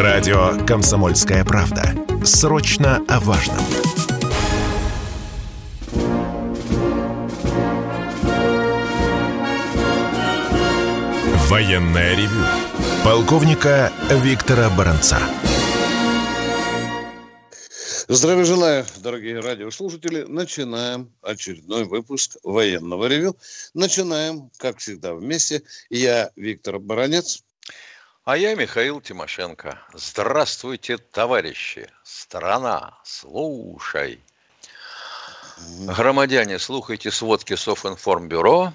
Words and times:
Радио 0.00 0.56
«Комсомольская 0.66 1.44
правда». 1.44 1.94
Срочно 2.24 3.04
о 3.06 3.20
важном. 3.20 3.58
Военное 11.50 12.16
ревю. 12.16 12.30
Полковника 13.04 13.92
Виктора 14.22 14.70
Баранца. 14.70 15.18
Здравия 18.08 18.44
желаю, 18.44 18.86
дорогие 19.02 19.38
радиослушатели. 19.38 20.24
Начинаем 20.26 21.12
очередной 21.20 21.84
выпуск 21.84 22.38
военного 22.42 23.04
ревю. 23.04 23.36
Начинаем, 23.74 24.50
как 24.56 24.78
всегда, 24.78 25.14
вместе. 25.14 25.62
Я 25.90 26.30
Виктор 26.36 26.78
Баранец. 26.78 27.44
А 28.30 28.36
я 28.36 28.54
Михаил 28.54 29.00
Тимошенко. 29.00 29.76
Здравствуйте, 29.92 30.98
товарищи. 30.98 31.90
Страна, 32.04 32.96
слушай. 33.02 34.20
Громадяне, 35.80 36.60
слухайте 36.60 37.10
сводки 37.10 37.56
Софинформбюро. 37.56 38.72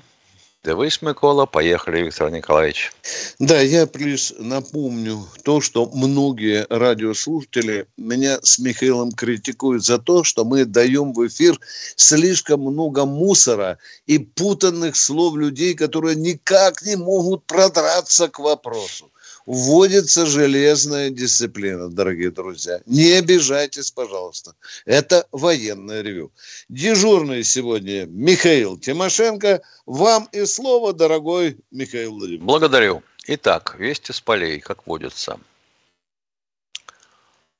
Дивись, 0.65 1.01
Микола. 1.01 1.45
Поехали, 1.45 2.01
Виктор 2.01 2.31
Николаевич. 2.31 2.91
Да, 3.39 3.61
я 3.61 3.87
лишь 3.93 4.33
напомню 4.37 5.25
то, 5.45 5.61
что 5.61 5.85
многие 5.85 6.67
радиослушатели 6.69 7.87
меня 7.95 8.39
с 8.43 8.59
Михаилом 8.59 9.13
критикуют 9.13 9.85
за 9.85 9.99
то, 9.99 10.25
что 10.25 10.43
мы 10.43 10.65
даем 10.65 11.13
в 11.13 11.25
эфир 11.25 11.57
слишком 11.95 12.59
много 12.59 13.05
мусора 13.05 13.77
и 14.05 14.19
путанных 14.19 14.97
слов 14.97 15.37
людей, 15.37 15.75
которые 15.75 16.17
никак 16.17 16.81
не 16.81 16.97
могут 16.97 17.45
продраться 17.45 18.27
к 18.27 18.39
вопросу 18.39 19.11
вводится 19.45 20.25
железная 20.25 21.09
дисциплина, 21.09 21.89
дорогие 21.89 22.31
друзья. 22.31 22.81
Не 22.85 23.13
обижайтесь, 23.13 23.91
пожалуйста. 23.91 24.55
Это 24.85 25.27
военное 25.31 26.01
ревю. 26.01 26.31
Дежурный 26.69 27.43
сегодня 27.43 28.05
Михаил 28.05 28.77
Тимошенко. 28.77 29.61
Вам 29.85 30.27
и 30.31 30.45
слово, 30.45 30.93
дорогой 30.93 31.57
Михаил 31.71 32.11
Владимирович. 32.11 32.41
Благодарю. 32.41 33.03
Итак, 33.27 33.75
вести 33.79 34.11
с 34.11 34.21
полей, 34.21 34.59
как 34.59 34.85
водится. 34.87 35.39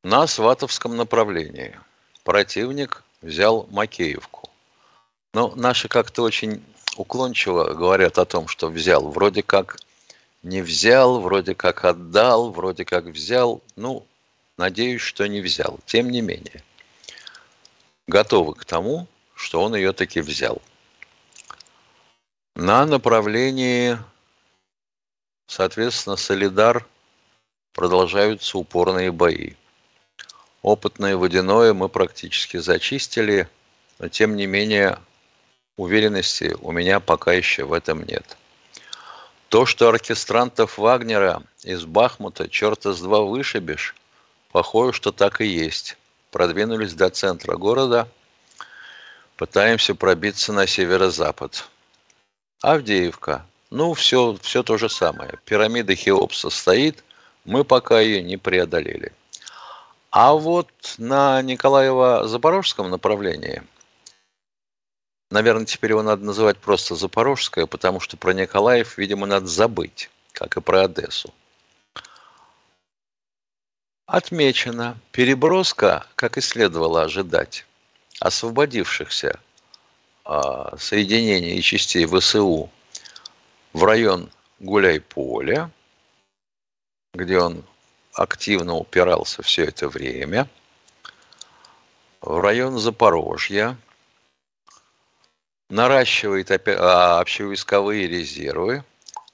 На 0.04 0.28
Сватовском 0.28 0.96
направлении 0.96 1.80
противник 2.24 3.04
взял 3.22 3.68
Макеевку. 3.72 4.50
Но 5.34 5.54
наши 5.56 5.88
как-то 5.88 6.22
очень 6.22 6.64
уклончиво 6.96 7.74
говорят 7.74 8.18
о 8.20 8.26
том, 8.26 8.48
что 8.48 8.70
взял. 8.70 9.10
Вроде 9.10 9.42
как 9.44 9.78
не 10.46 10.62
взял, 10.62 11.20
вроде 11.22 11.56
как 11.56 11.86
отдал, 11.86 12.52
вроде 12.52 12.86
как 12.86 13.06
взял. 13.06 13.64
Ну, 13.76 14.06
надеюсь, 14.58 15.02
что 15.02 15.28
не 15.28 15.42
взял. 15.42 15.80
Тем 15.88 16.12
не 16.12 16.22
менее, 16.22 16.64
готовы 18.08 18.54
к 18.54 18.64
тому, 18.64 19.08
что 19.34 19.64
он 19.64 19.76
ее 19.76 19.92
таки 19.92 20.22
взял. 20.22 20.62
На 22.56 22.86
направлении, 22.86 23.98
соответственно, 25.48 26.16
Солидар 26.16 26.86
продолжаются 27.74 28.60
упорные 28.60 29.12
бои. 29.12 29.54
Опытное 30.62 31.18
водяное 31.18 31.74
мы 31.74 31.90
практически 31.90 32.58
зачистили, 32.58 33.50
но 33.98 34.10
тем 34.10 34.36
не 34.36 34.46
менее 34.46 35.00
уверенности 35.76 36.56
у 36.62 36.72
меня 36.72 37.00
пока 37.00 37.34
еще 37.34 37.64
в 37.64 37.74
этом 37.74 38.04
нет– 38.04 38.38
то, 39.50 39.66
что 39.66 39.90
оркестрантов 39.90 40.78
Вагнера 40.78 41.44
из 41.64 41.86
Бахмута 41.86 42.50
черта 42.50 42.94
с 42.94 43.02
два 43.02 43.22
вышибешь, 43.22 43.96
похоже, 44.52 44.94
что 44.94 45.12
так 45.12 45.42
и 45.42 45.46
есть. 45.46 45.98
Продвинулись 46.32 46.94
до 46.94 47.10
центра 47.10 47.56
города, 47.56 48.08
пытаемся 49.38 49.96
пробиться 49.96 50.52
на 50.52 50.68
северо-запад. 50.68 51.68
Авдеевка. 52.62 53.46
Ну, 53.70 53.94
все, 53.94 54.38
все 54.42 54.64
то 54.64 54.78
же 54.78 54.90
самое. 54.90 55.40
Пирамида 55.46 55.96
Хеопса 55.96 56.50
стоит, 56.50 57.04
мы 57.44 57.64
пока 57.64 58.00
ее 58.00 58.22
не 58.22 58.38
преодолели. 58.38 59.12
А 60.10 60.34
вот 60.34 60.70
на 60.98 61.42
Николаево-Запорожском 61.42 62.88
направлении– 62.88 63.64
Наверное, 65.32 65.66
теперь 65.66 65.92
его 65.92 66.04
надо 66.04 66.24
называть 66.24 66.58
просто 66.60 66.96
Запорожское, 66.96 67.66
потому 67.66 68.00
что 68.00 68.16
про 68.16 68.34
Николаев, 68.34 68.98
видимо, 68.98 69.26
надо 69.26 69.48
забыть, 69.48 70.10
как 70.32 70.58
и 70.58 70.62
про 70.62 70.84
Одессу. 70.84 71.34
Отмечено 74.06 75.00
переброска, 75.12 76.06
как 76.16 76.38
и 76.38 76.42
следовало 76.42 77.02
ожидать, 77.02 77.66
освободившихся 78.20 79.40
а, 80.24 80.78
соединений 80.78 81.58
и 81.58 81.62
частей 81.62 82.06
ВСУ 82.06 82.70
в 83.74 83.84
район 83.84 84.30
Гуляй-Поля, 84.60 85.72
где 87.16 87.40
он 87.40 87.64
активно 88.14 88.76
упирался 88.76 89.42
все 89.42 89.66
это 89.66 89.90
время, 89.90 90.48
в 92.22 92.40
район 92.40 92.78
Запорожья, 92.78 93.78
наращивает 95.70 96.52
а, 96.52 97.20
общевойсковые 97.20 98.08
резервы, 98.08 98.84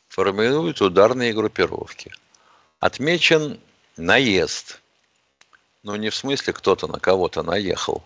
формирует 0.08 0.82
ударные 0.82 1.34
группировки. 1.34 2.12
Отмечен 2.80 3.60
наезд. 3.98 4.82
Ну, 5.84 5.96
не 5.96 6.10
в 6.10 6.16
смысле 6.16 6.54
кто-то 6.54 6.88
на 6.88 7.00
кого-то 7.00 7.44
наехал, 7.44 8.04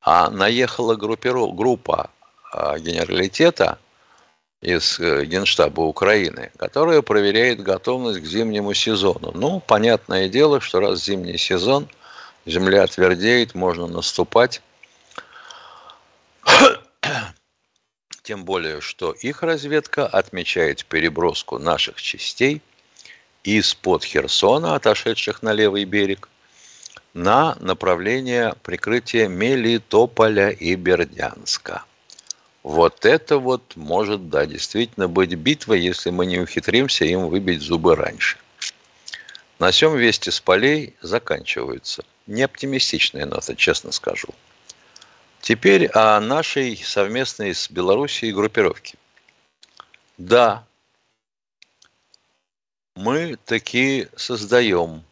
а 0.00 0.30
наехала 0.30 0.96
группиров... 0.96 1.54
группа 1.54 2.10
а, 2.52 2.78
генералитета 2.78 3.78
из 4.62 4.98
э, 4.98 5.24
Генштаба 5.26 5.82
Украины, 5.82 6.50
которая 6.56 7.02
проверяет 7.02 7.62
готовность 7.62 8.20
к 8.20 8.24
зимнему 8.24 8.72
сезону. 8.74 9.30
Ну, 9.34 9.60
понятное 9.60 10.28
дело, 10.28 10.60
что 10.60 10.80
раз 10.80 11.04
зимний 11.04 11.36
сезон, 11.36 11.88
земля 12.46 12.86
твердеет, 12.86 13.54
можно 13.54 13.86
наступать. 13.86 14.62
Тем 18.26 18.44
более, 18.44 18.80
что 18.80 19.12
их 19.12 19.44
разведка 19.44 20.04
отмечает 20.04 20.84
переброску 20.84 21.60
наших 21.60 22.02
частей 22.02 22.60
из-под 23.44 24.02
Херсона, 24.02 24.74
отошедших 24.74 25.44
на 25.44 25.52
левый 25.52 25.84
берег, 25.84 26.28
на 27.14 27.56
направление 27.60 28.56
прикрытия 28.64 29.28
Мелитополя 29.28 30.50
и 30.50 30.74
Бердянска. 30.74 31.84
Вот 32.64 33.06
это 33.06 33.38
вот 33.38 33.76
может, 33.76 34.28
да, 34.28 34.44
действительно 34.44 35.06
быть 35.06 35.32
битва, 35.34 35.74
если 35.74 36.10
мы 36.10 36.26
не 36.26 36.40
ухитримся 36.40 37.04
им 37.04 37.28
выбить 37.28 37.62
зубы 37.62 37.94
раньше. 37.94 38.38
На 39.60 39.70
всем 39.70 39.96
вести 39.96 40.30
с 40.32 40.40
полей 40.40 40.96
заканчиваются. 41.00 42.04
Не 42.26 42.42
оптимистичная 42.42 43.24
нота, 43.24 43.54
честно 43.54 43.92
скажу. 43.92 44.34
Теперь 45.46 45.86
о 45.94 46.18
нашей 46.18 46.76
совместной 46.76 47.54
с 47.54 47.70
Белоруссией 47.70 48.32
группировке. 48.32 48.98
Да, 50.18 50.66
мы 52.96 53.36
таки 53.44 54.08
создаем 54.16 55.04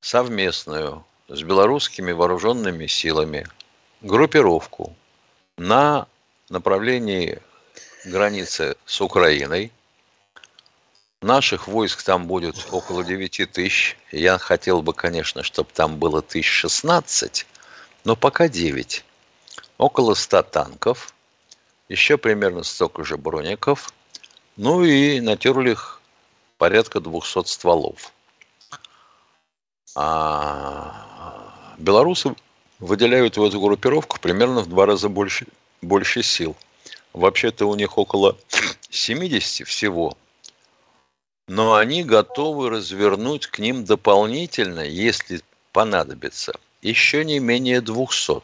совместную 0.00 1.06
с 1.28 1.40
белорусскими 1.44 2.10
вооруженными 2.10 2.88
силами 2.88 3.46
группировку 4.00 4.96
на 5.56 6.08
направлении 6.48 7.40
границы 8.04 8.76
с 8.86 9.00
Украиной. 9.00 9.70
Наших 11.22 11.68
войск 11.68 12.02
там 12.02 12.26
будет 12.26 12.56
около 12.72 13.04
9 13.04 13.52
тысяч. 13.52 13.96
Я 14.10 14.36
хотел 14.38 14.82
бы, 14.82 14.94
конечно, 14.94 15.44
чтобы 15.44 15.70
там 15.72 15.96
было 15.96 16.18
1016, 16.18 17.46
но 18.04 18.16
пока 18.16 18.48
9. 18.48 19.04
Около 19.78 20.14
100 20.14 20.42
танков, 20.42 21.14
еще 21.88 22.18
примерно 22.18 22.62
столько 22.62 23.04
же 23.04 23.16
броников, 23.16 23.92
ну 24.56 24.84
и 24.84 25.20
на 25.20 25.36
Тюрлих 25.36 26.00
порядка 26.58 27.00
200 27.00 27.46
стволов. 27.46 28.12
А 29.96 31.74
белорусы 31.78 32.34
выделяют 32.78 33.36
в 33.36 33.42
эту 33.42 33.60
группировку 33.60 34.18
примерно 34.20 34.60
в 34.60 34.68
два 34.68 34.86
раза 34.86 35.08
больше, 35.08 35.46
больше 35.82 36.22
сил. 36.22 36.56
Вообще-то 37.12 37.66
у 37.66 37.74
них 37.74 37.98
около 37.98 38.36
70 38.90 39.66
всего. 39.66 40.16
Но 41.48 41.74
они 41.74 42.04
готовы 42.04 42.70
развернуть 42.70 43.48
к 43.48 43.58
ним 43.58 43.84
дополнительно, 43.84 44.80
если 44.80 45.42
понадобится– 45.72 46.54
еще 46.82 47.24
не 47.24 47.38
менее 47.38 47.80
200. 47.80 48.42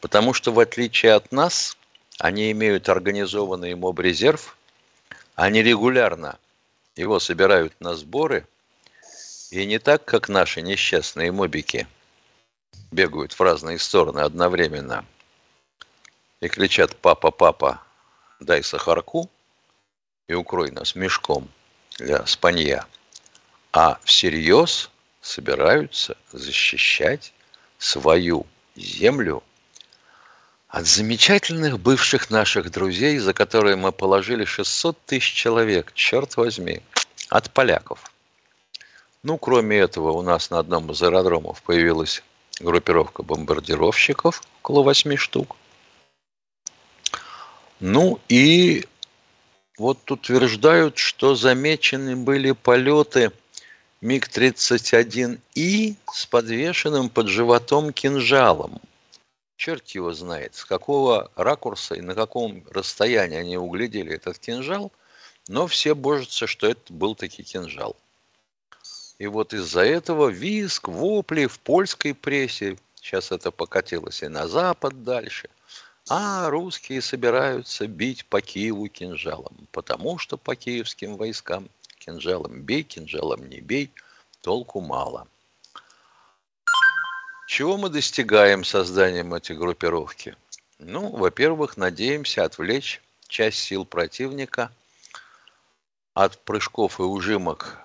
Потому 0.00 0.32
что 0.34 0.52
в 0.52 0.60
отличие 0.60 1.14
от 1.14 1.32
нас, 1.32 1.76
они 2.18 2.52
имеют 2.52 2.88
организованный 2.88 3.74
моб-резерв, 3.74 4.56
они 5.34 5.62
регулярно 5.62 6.38
его 6.96 7.20
собирают 7.20 7.80
на 7.80 7.94
сборы 7.94 8.46
И 9.50 9.64
не 9.66 9.78
так, 9.78 10.04
как 10.04 10.28
наши 10.28 10.60
несчастные 10.60 11.32
мобики 11.32 11.86
бегают 12.90 13.32
в 13.32 13.40
разные 13.40 13.78
стороны 13.78 14.20
одновременно 14.20 15.04
и 16.40 16.48
кричат 16.48 16.96
«папа, 16.96 17.30
папа, 17.30 17.82
дай 18.40 18.62
сахарку 18.62 19.30
и 20.28 20.34
укрой 20.34 20.70
нас 20.70 20.94
мешком 20.94 21.48
для 21.98 22.26
спанья», 22.26 22.86
а 23.72 23.98
всерьез 24.04 24.90
собираются 25.20 26.16
защищать 26.32 27.32
свою 27.78 28.46
землю 28.76 29.42
от 30.68 30.86
замечательных 30.86 31.78
бывших 31.78 32.30
наших 32.30 32.70
друзей, 32.70 33.18
за 33.18 33.32
которые 33.32 33.76
мы 33.76 33.90
положили 33.90 34.44
600 34.44 34.98
тысяч 35.06 35.32
человек, 35.32 35.92
черт 35.94 36.36
возьми, 36.36 36.82
от 37.30 37.50
поляков. 37.50 38.12
Ну, 39.22 39.38
кроме 39.38 39.78
этого, 39.78 40.12
у 40.12 40.22
нас 40.22 40.50
на 40.50 40.58
одном 40.58 40.90
из 40.90 41.02
аэродромов 41.02 41.62
появилась 41.62 42.22
группировка 42.60 43.22
бомбардировщиков, 43.22 44.42
около 44.62 44.82
8 44.82 45.16
штук. 45.16 45.56
Ну 47.80 48.20
и 48.28 48.86
вот 49.78 50.10
утверждают, 50.10 50.98
что 50.98 51.34
замечены 51.34 52.16
были 52.16 52.52
полеты 52.52 53.32
МиГ-31И 54.00 55.96
с 56.12 56.26
подвешенным 56.26 57.08
под 57.08 57.28
животом 57.28 57.92
кинжалом– 57.92 58.80
черт 59.58 59.88
его 59.88 60.14
знает, 60.14 60.54
с 60.54 60.64
какого 60.64 61.30
ракурса 61.36 61.96
и 61.96 62.00
на 62.00 62.14
каком 62.14 62.64
расстоянии 62.70 63.36
они 63.36 63.58
углядели 63.58 64.14
этот 64.14 64.38
кинжал, 64.38 64.92
но 65.48 65.66
все 65.66 65.94
божатся, 65.94 66.46
что 66.46 66.68
это 66.68 66.92
был 66.92 67.14
таки 67.14 67.42
кинжал. 67.42 67.96
И 69.18 69.26
вот 69.26 69.52
из-за 69.52 69.80
этого 69.80 70.28
виск, 70.28 70.86
вопли 70.88 71.46
в 71.46 71.58
польской 71.58 72.14
прессе, 72.14 72.78
сейчас 72.94 73.32
это 73.32 73.50
покатилось 73.50 74.22
и 74.22 74.28
на 74.28 74.46
запад 74.46 75.02
дальше, 75.02 75.50
а 76.08 76.48
русские 76.48 77.02
собираются 77.02 77.88
бить 77.88 78.24
по 78.26 78.40
Киеву 78.40 78.88
кинжалом, 78.88 79.66
потому 79.72 80.18
что 80.18 80.36
по 80.38 80.54
киевским 80.54 81.16
войскам 81.16 81.68
кинжалом 82.08 82.62
бей, 82.62 82.82
кинжалом 82.82 83.48
не 83.48 83.60
бей, 83.60 83.92
толку 84.42 84.80
мало– 84.80 85.28
чего 87.48 87.78
мы 87.78 87.88
достигаем 87.88 88.62
созданием 88.62 89.32
этой 89.32 89.56
группировки? 89.56 90.36
Ну, 90.78 91.08
во-первых, 91.08 91.78
надеемся 91.78 92.44
отвлечь 92.44 93.00
часть 93.26 93.60
сил 93.60 93.86
противника 93.86 94.70
от 96.12 96.38
прыжков 96.44 97.00
и 97.00 97.04
ужимок 97.04 97.78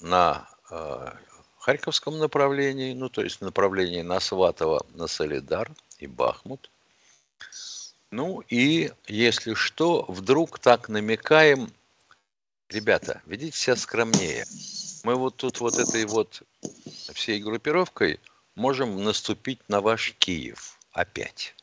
на 0.00 0.48
э, 0.68 1.12
Харьковском 1.60 2.18
направлении, 2.18 2.92
ну, 2.92 3.08
то 3.08 3.22
есть 3.22 3.40
направлении 3.40 4.02
на 4.02 4.18
Сватово, 4.18 4.84
на 4.94 5.06
Солидар 5.06 5.70
и 5.98 6.08
Бахмут. 6.08 6.68
Ну 8.10 8.42
и, 8.48 8.90
если 9.06 9.54
что, 9.54 10.04
вдруг 10.08 10.58
так 10.58 10.88
намекаем, 10.88 11.72
ребята, 12.72 13.22
ведите 13.26 13.56
себя 13.56 13.76
скромнее. 13.76 14.44
Мы 15.04 15.14
вот 15.14 15.36
тут 15.36 15.60
вот 15.60 15.78
этой 15.78 16.04
вот 16.06 16.42
всей 17.12 17.40
группировкой– 17.40 18.18
можем 18.54 19.02
наступить 19.02 19.60
на 19.68 19.80
ваш 19.80 20.14
Киев 20.18 20.78
опять. 20.92 21.54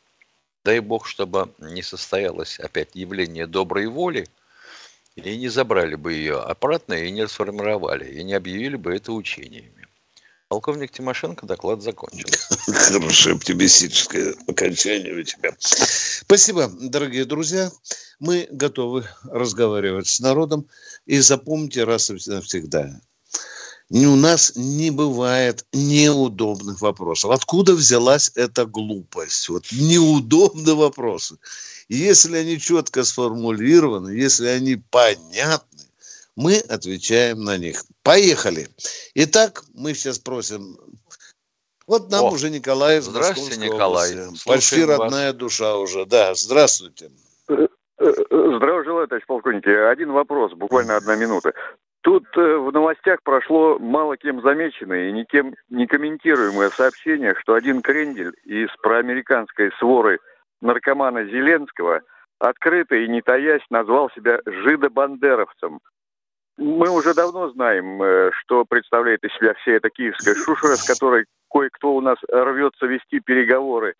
Дай 0.64 0.80
бог, 0.80 1.08
чтобы 1.08 1.54
не 1.60 1.82
состоялось 1.82 2.60
опять 2.60 2.96
явление 2.96 3.48
доброй 3.48 3.88
воли, 3.88 4.28
и 5.16 5.38
не 5.38 5.50
забрали 5.50 5.96
бы 5.96 6.14
ее 6.14 6.40
обратно, 6.40 6.94
и 6.94 7.12
не 7.12 7.24
расформировали, 7.24 8.10
и 8.12 8.24
не 8.24 8.34
объявили 8.34 8.76
бы 8.76 8.96
это 8.96 9.12
учениями. 9.12 9.88
Полковник 10.50 10.92
Тимошенко 10.92 11.46
доклад 11.46 11.84
закончил. 11.84 12.28
Хорошее 12.74 13.36
оптимистическое 13.36 14.34
окончание 14.48 15.14
у 15.14 15.22
тебя. 15.22 15.56
Спасибо, 15.60 16.68
дорогие 16.68 17.26
друзья. 17.26 17.72
Мы 18.20 18.48
готовы 18.50 19.08
разговаривать 19.26 20.08
с 20.08 20.20
народом. 20.20 20.68
И 21.06 21.20
запомните 21.20 21.84
раз 21.84 22.10
и 22.10 22.14
навсегда, 22.26 23.00
у 23.92 24.16
нас 24.16 24.54
не 24.56 24.90
бывает 24.90 25.66
неудобных 25.72 26.82
вопросов. 26.82 27.30
Откуда 27.30 27.76
взялась 27.76 28.32
эта 28.34 28.66
глупость? 28.66 29.50
Вот 29.50 29.72
неудобные 29.72 30.76
вопросы. 30.76 31.38
если 31.90 32.38
они 32.38 32.60
четко 32.60 33.04
сформулированы, 33.04 34.10
если 34.10 34.48
они 34.48 34.78
понятны, 34.78 35.89
мы 36.40 36.60
отвечаем 36.70 37.44
на 37.44 37.58
них. 37.58 37.84
Поехали. 38.02 38.68
Итак, 39.14 39.62
мы 39.76 39.94
сейчас 39.94 40.20
просим. 40.20 40.78
Вот 41.86 42.10
нам 42.12 42.26
О, 42.26 42.32
уже 42.32 42.50
Николай 42.50 43.02
Здравствуйте, 43.02 43.60
Николай. 43.60 44.12
Почти 44.46 44.86
родная 44.86 45.32
вас. 45.32 45.36
душа 45.36 45.76
уже. 45.76 46.06
Да, 46.06 46.34
здравствуйте. 46.36 47.10
Э, 47.50 47.54
э, 47.56 47.68
э, 48.00 48.54
здравия 48.56 48.84
желаю, 48.86 49.08
товарищ 49.08 49.26
полковник. 49.28 49.68
Один 49.68 50.14
вопрос, 50.14 50.54
буквально 50.54 50.96
одна 50.96 51.18
минута. 51.18 51.52
Тут 52.02 52.26
э, 52.38 52.58
в 52.58 52.72
новостях 52.72 53.22
прошло 53.24 53.78
мало 53.78 54.16
кем 54.16 54.42
замеченное 54.42 55.10
и 55.10 55.12
никем 55.12 55.56
не 55.70 55.88
комментируемое 55.88 56.70
сообщение, 56.70 57.36
что 57.42 57.56
один 57.56 57.82
крендель 57.82 58.32
из 58.46 58.70
проамериканской 58.82 59.72
своры 59.78 60.20
наркомана 60.62 61.26
Зеленского 61.26 62.02
открыто 62.40 62.96
и 62.96 63.10
не 63.10 63.22
таясь 63.22 63.66
назвал 63.70 64.10
себя 64.12 64.40
жидобандеровцем. 64.46 65.82
Мы 66.60 66.90
уже 66.90 67.14
давно 67.14 67.50
знаем, 67.52 68.04
э, 68.04 68.32
что 68.34 68.66
представляет 68.66 69.24
из 69.24 69.32
себя 69.36 69.54
вся 69.54 69.72
эта 69.72 69.90
киевская 69.90 70.36
шушера, 70.36 70.76
с 70.76 70.86
которой 70.86 71.24
кое-кто 71.50 71.96
у 71.96 72.02
нас 72.02 72.18
рвется 72.30 72.86
вести 72.86 73.22
переговоры. 73.22 73.96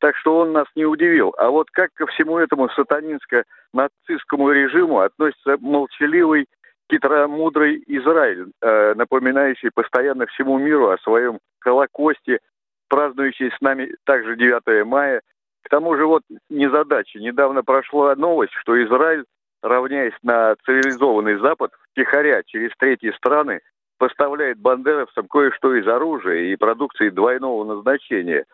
Так 0.00 0.16
что 0.16 0.38
он 0.38 0.50
нас 0.50 0.66
не 0.74 0.84
удивил. 0.84 1.32
А 1.38 1.50
вот 1.50 1.70
как 1.70 1.90
ко 1.94 2.08
всему 2.08 2.38
этому 2.38 2.68
сатанинско-нацистскому 2.70 4.50
режиму 4.50 4.98
относится 4.98 5.56
молчаливый 5.60 6.46
хитромудрый 6.90 7.80
Израиль, 7.86 8.46
э, 8.60 8.94
напоминающий 8.94 9.70
постоянно 9.72 10.26
всему 10.26 10.58
миру 10.58 10.90
о 10.90 10.98
своем 10.98 11.38
Холокосте, 11.60 12.40
празднующий 12.88 13.52
с 13.52 13.60
нами 13.60 13.94
также 14.02 14.34
9 14.34 14.84
мая. 14.84 15.22
К 15.62 15.68
тому 15.68 15.94
же 15.94 16.06
вот 16.06 16.22
незадача. 16.48 17.20
Недавно 17.20 17.62
прошла 17.62 18.16
новость, 18.16 18.54
что 18.54 18.82
Израиль, 18.82 19.26
равняясь 19.62 20.18
на 20.24 20.56
цивилизованный 20.64 21.36
Запад, 21.36 21.70
втихаря 21.92 22.42
через 22.44 22.70
третьи 22.78 23.10
страны 23.12 23.60
поставляет 23.98 24.58
бандеровцам 24.58 25.28
кое-что 25.28 25.74
из 25.74 25.86
оружия 25.86 26.52
и 26.52 26.56
продукции 26.56 27.10
двойного 27.10 27.64
назначения. 27.64 28.46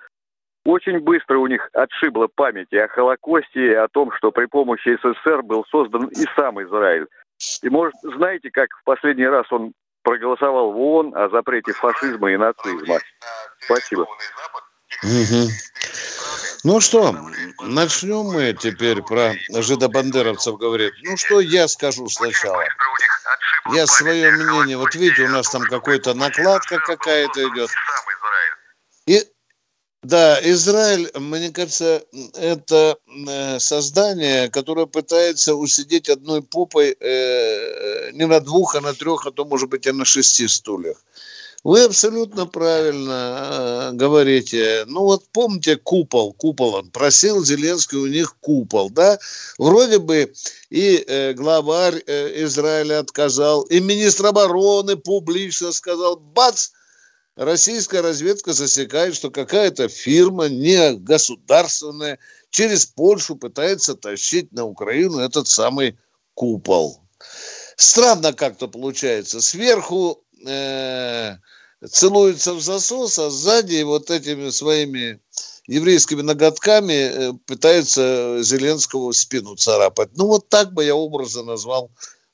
Очень 0.65 0.99
быстро 0.99 1.39
у 1.39 1.47
них 1.47 1.69
отшибла 1.73 2.29
память 2.35 2.67
и 2.73 2.79
о 2.79 2.89
Холокосте, 2.89 3.67
и 3.71 3.75
о 3.75 3.87
том, 3.87 4.11
что 4.13 4.33
при 4.33 4.47
помощи 4.47 4.99
СССР 5.01 5.43
был 5.43 5.65
создан 5.71 6.09
и 6.09 6.25
сам 6.35 6.61
Израиль. 6.65 7.07
И, 7.63 7.69
может, 7.69 7.95
знаете, 8.03 8.51
как 8.51 8.71
в 8.71 8.85
последний 8.85 9.27
раз 9.27 9.47
он 9.53 9.73
проголосовал 10.03 10.73
в 10.73 10.81
ООН 10.81 11.13
о 11.17 11.29
запрете 11.29 11.73
фашизма 11.73 12.33
и 12.33 12.37
нацизма? 12.37 12.97
Спасибо. 13.61 14.03
Угу. 15.03 16.26
Ну 16.67 16.81
что, 16.81 17.17
начнем 17.61 18.25
мы 18.25 18.53
теперь 18.53 19.01
про 19.01 19.37
жидобандеровцев 19.51 20.59
говорить. 20.59 20.95
Ну 21.05 21.17
что 21.17 21.39
я 21.39 21.69
скажу 21.69 22.09
сначала? 22.09 22.65
Я 23.73 23.87
свое 23.87 24.33
мнение, 24.33 24.77
вот 24.77 24.93
видите, 24.97 25.27
у 25.27 25.29
нас 25.29 25.49
там 25.49 25.63
какой-то 25.63 26.15
накладка 26.15 26.81
какая-то 26.81 27.49
идет. 27.51 27.71
И 29.07 29.25
да, 30.03 30.41
Израиль, 30.43 31.09
мне 31.15 31.53
кажется, 31.53 32.03
это 32.35 32.99
э, 33.29 33.61
создание, 33.61 34.51
которое 34.51 34.87
пытается 34.87 35.55
усидеть 35.55 36.09
одной 36.09 36.43
попой 36.43 36.97
э, 36.99 38.11
не 38.11 38.27
на 38.27 38.41
двух, 38.41 38.75
а 38.75 38.81
на 38.81 38.93
трех, 38.93 39.25
а 39.25 39.31
то, 39.31 39.45
может 39.45 39.69
быть, 39.69 39.87
и 39.87 39.93
на 39.93 40.05
шести 40.05 40.49
стульях. 40.49 40.97
Вы 41.67 41.83
абсолютно 41.83 42.47
правильно 42.47 43.91
э, 43.91 43.91
говорите. 43.95 44.85
Ну 44.87 45.01
вот 45.01 45.25
помните 45.33 45.75
купол, 45.75 46.33
купол, 46.33 46.75
он 46.75 46.93
просил 46.93 47.45
Зеленский 47.45 47.99
у 47.99 48.07
них 48.07 48.37
купол, 48.39 48.89
да? 48.89 49.19
Вроде 49.59 49.99
бы 49.99 50.33
и 50.71 51.05
э, 51.05 51.33
главарь 51.33 52.05
э, 52.07 52.45
Израиля 52.45 53.01
отказал, 53.01 53.63
и 53.63 53.81
министр 53.81 54.27
обороны 54.27 54.95
публично 54.97 55.73
сказал, 55.73 56.15
бац, 56.19 56.69
российская 57.35 58.01
разведка 58.01 58.53
засекает, 58.53 59.17
что 59.17 59.33
какая-то 59.33 59.89
фирма 59.89 60.49
не 60.49 60.93
государственная 60.93 62.21
через 62.51 62.87
Польшу 62.87 63.35
пытается 63.35 63.97
тащить 63.97 64.53
на 64.53 64.65
Украину 64.67 65.19
этот 65.19 65.49
самый 65.49 65.99
купол. 66.35 67.01
Странно 67.75 68.33
как-то 68.33 68.69
получается. 68.69 69.41
Сверху 69.41 70.23
э, 70.47 71.39
целуется 71.85 72.55
в 72.55 72.61
засос, 72.61 73.19
а 73.19 73.31
сзади 73.31 73.83
вот 73.83 74.11
этими 74.11 74.51
своими 74.51 75.21
еврейскими 75.67 76.23
ноготками 76.23 76.93
э, 76.93 77.33
пытается 77.47 78.43
Зеленского 78.43 79.13
спину 79.13 79.57
царапать. 79.57 80.11
Ну 80.17 80.27
вот 80.27 80.49
так 80.49 80.73
бы 80.73 80.85
я 80.85 80.95
образно 80.95 81.43
назвал 81.43 81.91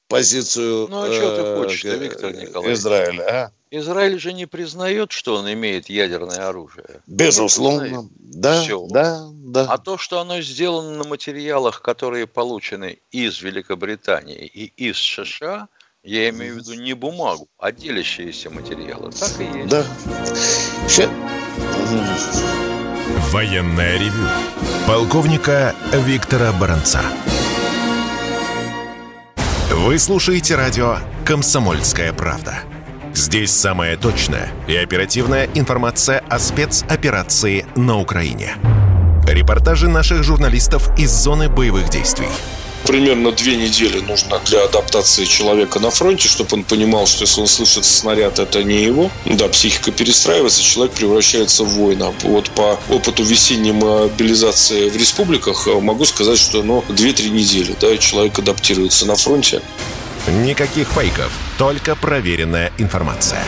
позицию 0.08 0.88
ну, 0.90 1.02
а 1.02 1.08
э, 1.08 1.12
что 1.12 1.36
ты 1.36 1.62
хочешь, 1.62 1.84
Виктор 1.84 2.34
Николаевич? 2.34 2.78
Израиля, 2.78 3.22
а? 3.22 3.52
Израиль 3.70 4.20
же 4.20 4.34
не 4.34 4.44
признает, 4.44 5.12
что 5.12 5.36
он 5.36 5.50
имеет 5.50 5.88
ядерное 5.88 6.46
оружие. 6.46 7.00
Безусловно. 7.06 8.06
Да, 8.18 8.62
Все. 8.62 8.86
да, 8.90 9.26
да. 9.32 9.64
А 9.66 9.78
то, 9.78 9.96
что 9.96 10.20
оно 10.20 10.42
сделано 10.42 10.90
на 10.98 11.04
материалах, 11.04 11.80
которые 11.80 12.26
получены 12.26 12.98
из 13.10 13.40
Великобритании 13.40 14.44
и 14.44 14.66
из 14.76 14.98
США, 14.98 15.68
я 16.02 16.30
имею 16.30 16.54
в 16.54 16.56
виду 16.58 16.74
не 16.74 16.94
бумагу, 16.94 17.48
а 17.58 17.72
делящиеся 17.72 18.50
материалы. 18.50 19.12
Так 19.12 19.40
и 19.40 19.44
есть. 19.44 19.68
Да. 19.68 19.84
Все. 20.88 21.08
Военная 23.30 23.98
ревю. 23.98 24.26
Полковника 24.86 25.74
Виктора 25.92 26.52
Баранца. 26.52 27.00
Вы 29.70 29.98
слушаете 29.98 30.56
радио 30.56 30.98
«Комсомольская 31.24 32.12
правда». 32.12 32.60
Здесь 33.14 33.50
самая 33.50 33.96
точная 33.96 34.48
и 34.66 34.74
оперативная 34.74 35.48
информация 35.54 36.20
о 36.30 36.38
спецоперации 36.38 37.66
на 37.76 37.98
Украине. 38.00 38.54
Репортажи 39.26 39.88
наших 39.88 40.22
журналистов 40.22 40.90
из 40.98 41.10
зоны 41.10 41.48
боевых 41.48 41.90
действий. 41.90 42.28
Примерно 42.86 43.32
две 43.32 43.56
недели 43.56 44.00
нужно 44.00 44.40
для 44.46 44.64
адаптации 44.64 45.24
человека 45.24 45.78
на 45.78 45.90
фронте, 45.90 46.28
чтобы 46.28 46.50
он 46.54 46.64
понимал, 46.64 47.06
что 47.06 47.22
если 47.22 47.40
он 47.40 47.46
слышит 47.46 47.84
снаряд, 47.84 48.38
это 48.38 48.62
не 48.64 48.82
его. 48.82 49.10
Да, 49.24 49.48
психика 49.48 49.92
перестраивается, 49.92 50.62
человек 50.62 50.94
превращается 50.94 51.64
в 51.64 51.68
воина. 51.68 52.12
Вот 52.22 52.50
по 52.50 52.78
опыту 52.88 53.22
весенней 53.22 53.72
мобилизации 53.72 54.88
в 54.88 54.96
республиках 54.96 55.66
могу 55.66 56.04
сказать, 56.04 56.38
что 56.38 56.62
ну, 56.62 56.84
2-3 56.88 57.30
недели 57.30 57.74
да, 57.80 57.96
человек 57.96 58.38
адаптируется 58.38 59.06
на 59.06 59.16
фронте. 59.16 59.62
Никаких 60.26 60.88
фейков, 60.88 61.32
только 61.58 61.96
проверенная 61.96 62.72
информация. 62.78 63.44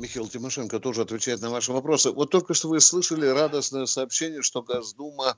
Михаил 0.00 0.28
Тимошенко 0.28 0.80
тоже 0.80 1.02
отвечает 1.02 1.42
на 1.42 1.50
ваши 1.50 1.72
вопросы. 1.72 2.10
Вот 2.10 2.30
только 2.30 2.54
что 2.54 2.68
вы 2.68 2.80
слышали 2.80 3.26
радостное 3.26 3.84
сообщение, 3.84 4.40
что 4.40 4.62
Госдума 4.62 5.36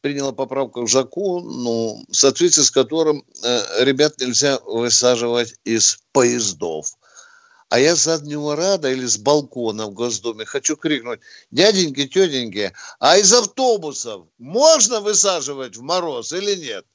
приняла 0.00 0.32
поправку 0.32 0.84
к 0.84 0.88
закону, 0.88 2.02
в 2.08 2.14
соответствии 2.14 2.62
с 2.62 2.70
которым 2.70 3.22
э, 3.44 3.84
ребят 3.84 4.18
нельзя 4.18 4.60
высаживать 4.60 5.54
из 5.64 5.98
поездов. 6.12 6.86
А 7.68 7.78
я 7.78 7.94
с 7.94 8.04
заднего 8.04 8.56
рада 8.56 8.90
или 8.90 9.04
с 9.04 9.18
балкона 9.18 9.86
в 9.86 9.92
Госдуме 9.92 10.46
хочу 10.46 10.76
крикнуть, 10.76 11.20
дяденьки, 11.50 12.08
тетеньки, 12.08 12.72
а 12.98 13.18
из 13.18 13.30
автобусов 13.34 14.26
можно 14.38 15.00
высаживать 15.00 15.76
в 15.76 15.82
мороз 15.82 16.32
или 16.32 16.54
нет? 16.54 16.86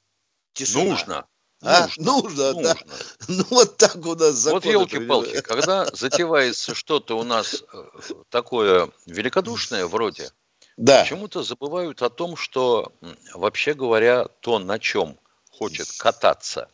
Тишина. 0.52 0.84
Нужно. 0.84 1.26
А? 1.64 1.88
Нужно, 1.96 2.52
нужно, 2.52 2.62
да. 2.62 2.76
Ну 3.28 3.44
вот 3.50 3.76
так 3.76 3.96
у 3.96 4.14
нас 4.14 4.34
закон. 4.34 4.60
Вот 4.60 4.70
елки-палки, 4.70 5.40
когда 5.40 5.86
затевается 5.92 6.74
что-то 6.74 7.18
у 7.18 7.24
нас 7.24 7.64
э, 7.72 7.84
такое 8.28 8.90
великодушное 9.06 9.86
вроде, 9.86 10.30
да. 10.76 11.02
почему-то 11.02 11.42
забывают 11.42 12.02
о 12.02 12.10
том, 12.10 12.36
что 12.36 12.92
вообще 13.32 13.74
говоря, 13.74 14.26
то, 14.40 14.58
на 14.58 14.78
чем 14.78 15.18
хочет 15.50 15.88
кататься 15.96 16.68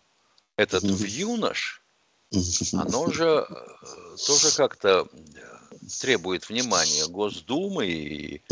этот 0.57 0.83
юнош, 0.83 1.83
оно 2.73 3.11
же 3.13 3.47
э, 3.49 4.17
тоже 4.27 4.51
как-то 4.57 5.07
э, 5.13 5.77
требует 6.01 6.49
внимания 6.49 7.07
Госдумы 7.07 7.87
и, 7.87 8.43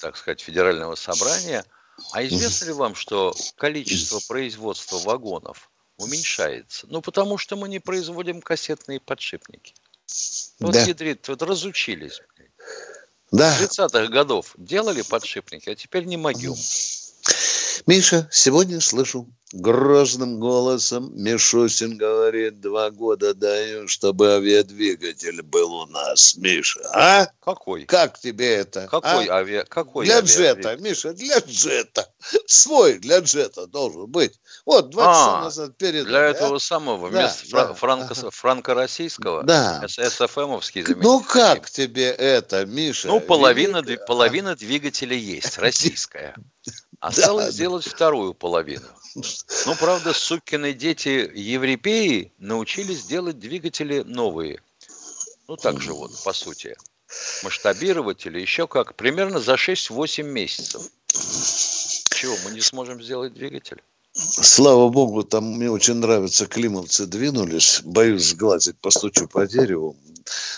так 0.00 0.16
сказать, 0.16 0.40
Федерального 0.40 0.94
собрания– 0.94 1.64
а 2.12 2.24
известно 2.24 2.66
ли 2.66 2.72
вам, 2.72 2.94
что 2.94 3.34
количество 3.56 4.20
производства 4.26 4.98
вагонов 4.98 5.70
уменьшается? 5.96 6.86
Ну, 6.90 7.00
потому 7.00 7.38
что 7.38 7.56
мы 7.56 7.68
не 7.68 7.78
производим 7.78 8.40
кассетные 8.40 9.00
подшипники. 9.00 9.74
Вот, 10.60 10.72
да. 10.72 10.82
ядрит, 10.82 11.28
вот 11.28 11.42
разучились. 11.42 12.20
Да. 13.30 13.58
30-х 13.60 14.08
годов 14.08 14.54
делали 14.56 15.02
подшипники, 15.02 15.70
а 15.70 15.74
теперь 15.74 16.04
не 16.04 16.16
могем. 16.16 16.54
Миша, 17.86 18.28
сегодня 18.30 18.80
слышу 18.80 19.28
грозным 19.54 20.40
голосом 20.40 21.12
Мишусин 21.14 21.96
говорит, 21.96 22.60
два 22.60 22.90
года 22.90 23.34
даю, 23.34 23.86
чтобы 23.86 24.32
авиадвигатель 24.32 25.42
был 25.42 25.72
у 25.74 25.86
нас, 25.86 26.36
Миша. 26.36 26.80
А? 26.92 27.28
Какой? 27.40 27.84
Как 27.84 28.18
тебе 28.18 28.54
это? 28.56 28.88
Какой 28.88 29.26
а? 29.26 29.36
авиа? 29.36 29.64
Какой 29.64 30.06
для 30.06 30.20
джета, 30.20 30.76
Миша, 30.76 31.12
для 31.12 31.38
джета. 31.38 32.08
Свой 32.46 32.98
для 32.98 33.20
джета 33.20 33.66
должен 33.66 34.06
быть. 34.06 34.40
Вот, 34.66 34.90
20 34.90 35.08
а, 35.08 35.40
назад 35.42 35.76
перед. 35.76 36.06
Для 36.06 36.18
а? 36.18 36.30
этого 36.30 36.58
самого, 36.58 37.10
да, 37.10 37.18
вместо 37.18 37.50
да, 37.50 37.74
франко, 37.74 38.14
ага. 38.18 38.30
франко-российского, 38.30 39.44
да. 39.44 39.84
СФМовский 39.86 40.84
Ну 40.96 41.20
как 41.20 41.70
тебе 41.70 42.10
это, 42.10 42.66
Миша? 42.66 43.08
Ну, 43.08 43.20
половина, 43.20 43.82
Великая... 43.82 44.06
половина 44.06 44.56
двигателя 44.56 45.16
есть, 45.16 45.58
российская. 45.58 46.34
Осталось 47.00 47.46
да, 47.46 47.50
сделать 47.52 47.86
вторую 47.86 48.34
половину. 48.34 48.86
Ну, 49.14 49.74
правда, 49.78 50.12
сукины 50.12 50.72
дети 50.72 51.30
европеи 51.34 52.32
научились 52.38 53.04
делать 53.04 53.38
двигатели 53.38 54.02
новые. 54.02 54.60
Ну, 55.46 55.56
так 55.56 55.80
же 55.80 55.92
вот, 55.92 56.10
по 56.24 56.32
сути. 56.32 56.76
Масштабировать 57.42 58.26
или 58.26 58.40
еще 58.40 58.66
как. 58.66 58.94
Примерно 58.96 59.38
за 59.38 59.54
6-8 59.54 60.22
месяцев. 60.22 60.82
Чего, 62.10 62.36
мы 62.44 62.52
не 62.52 62.60
сможем 62.60 63.02
сделать 63.02 63.34
двигатель? 63.34 63.82
Слава 64.12 64.88
богу, 64.88 65.24
там 65.24 65.56
мне 65.56 65.70
очень 65.70 65.94
нравится, 65.94 66.46
климовцы 66.46 67.06
двинулись. 67.06 67.80
Боюсь 67.84 68.28
сглазить, 68.28 68.78
постучу 68.78 69.28
по 69.28 69.46
дереву. 69.46 69.96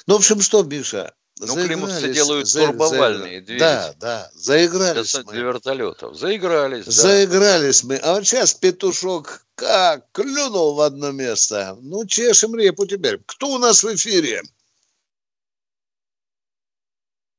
Ну, 0.06 0.14
в 0.14 0.18
общем, 0.18 0.40
что, 0.40 0.62
Миша, 0.62 1.14
ну, 1.38 1.54
климовцы 1.54 2.12
делают 2.12 2.46
за, 2.46 2.66
турбовальные 2.66 3.40
за, 3.40 3.46
двигатели. 3.46 3.58
Да, 3.58 3.94
да, 4.00 4.30
заигрались 4.34 5.12
для, 5.12 5.22
мы. 5.24 5.32
Для 5.32 5.42
вертолетов. 5.42 6.16
Заигрались, 6.16 6.86
да. 6.86 6.90
Заигрались 6.90 7.84
мы. 7.84 7.96
А 7.96 8.14
вот 8.14 8.26
сейчас 8.26 8.54
петушок 8.54 9.44
как 9.54 10.10
клюнул 10.12 10.74
в 10.74 10.80
одно 10.80 11.12
место. 11.12 11.76
Ну, 11.80 12.06
чешем 12.06 12.56
репу 12.56 12.86
теперь. 12.86 13.18
Кто 13.26 13.48
у 13.48 13.58
нас 13.58 13.82
в 13.82 13.94
эфире? 13.94 14.42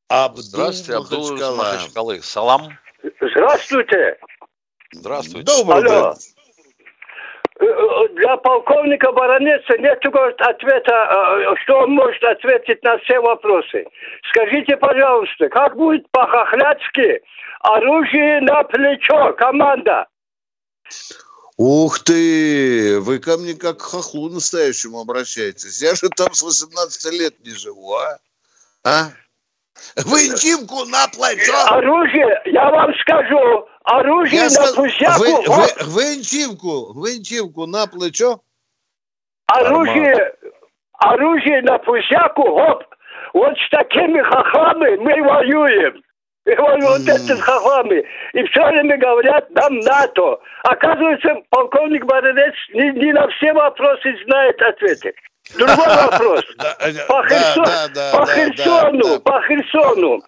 Абдул 0.09 0.43
Здравствуйте, 0.43 0.95
Абдул 0.95 1.55
Махачкалы. 1.55 2.21
Салам. 2.21 2.77
Здравствуйте. 3.19 4.19
Здравствуйте. 4.91 5.43
Добрый 5.43 5.85
Алло. 5.85 6.13
день. 6.13 6.36
Для 7.59 8.37
полковника 8.37 9.11
Баранеца 9.11 9.77
нет 9.79 10.03
ответа, 10.41 10.91
э, 10.91 11.55
что 11.63 11.79
он 11.79 11.91
может 11.91 12.23
ответить 12.23 12.83
на 12.83 12.97
все 12.99 13.19
вопросы. 13.19 13.85
Скажите, 14.29 14.77
пожалуйста, 14.77 15.49
как 15.49 15.75
будет 15.75 16.09
по-хохляцки 16.11 17.21
оружие 17.61 18.41
на 18.41 18.63
плечо, 18.63 19.33
команда? 19.33 20.07
Ух 21.57 21.99
ты! 22.03 22.99
Вы 22.99 23.17
ко 23.17 23.37
мне 23.37 23.55
как 23.55 23.79
к 23.79 23.81
хохлу 23.81 24.29
настоящему 24.29 24.99
обращаетесь. 24.99 25.81
Я 25.81 25.95
же 25.95 26.09
там 26.09 26.33
с 26.33 26.43
18 26.43 27.13
лет 27.13 27.39
не 27.43 27.51
живу, 27.51 27.95
а? 27.95 28.19
А? 28.83 29.09
Интимку 29.97 30.85
на 30.85 31.07
плечо! 31.07 31.53
Оружие, 31.69 32.41
я 32.45 32.69
вам 32.69 32.93
скажу, 32.99 33.67
оружие 33.83 34.41
я 34.41 34.61
на 34.61 34.73
пусяку. 34.73 35.51
Вы, 35.51 35.67
вы, 35.85 36.15
интимку, 36.15 36.93
вы 36.93 37.17
интимку 37.17 37.65
на 37.65 37.87
плечо? 37.87 38.41
Оружие, 39.47 40.33
оружие 40.93 41.61
на 41.61 41.77
пусяку, 41.79 42.43
хоп. 42.43 42.83
Вот 43.33 43.53
с 43.57 43.69
такими 43.69 44.21
хохлами 44.21 44.97
мы 44.97 45.23
воюем. 45.23 46.03
И 46.45 46.55
вот, 46.55 46.81
вот 46.81 47.01
эти 47.01 47.39
хохлами. 47.39 48.05
И 48.33 48.43
все 48.47 48.65
время 48.67 48.97
говорят, 48.97 49.49
нам 49.51 49.79
НАТО. 49.79 50.39
Оказывается, 50.63 51.35
полковник 51.49 52.05
Баранец 52.05 52.53
не, 52.73 52.91
не 52.91 53.11
на 53.11 53.27
все 53.27 53.51
вопросы 53.51 54.15
знает 54.25 54.61
ответы. 54.61 55.13
Другой 55.55 55.87
вопрос. 55.87 56.43
По, 57.07 57.23
Херсону, 58.25 59.19
по 59.21 59.41
Херсону. 59.41 60.23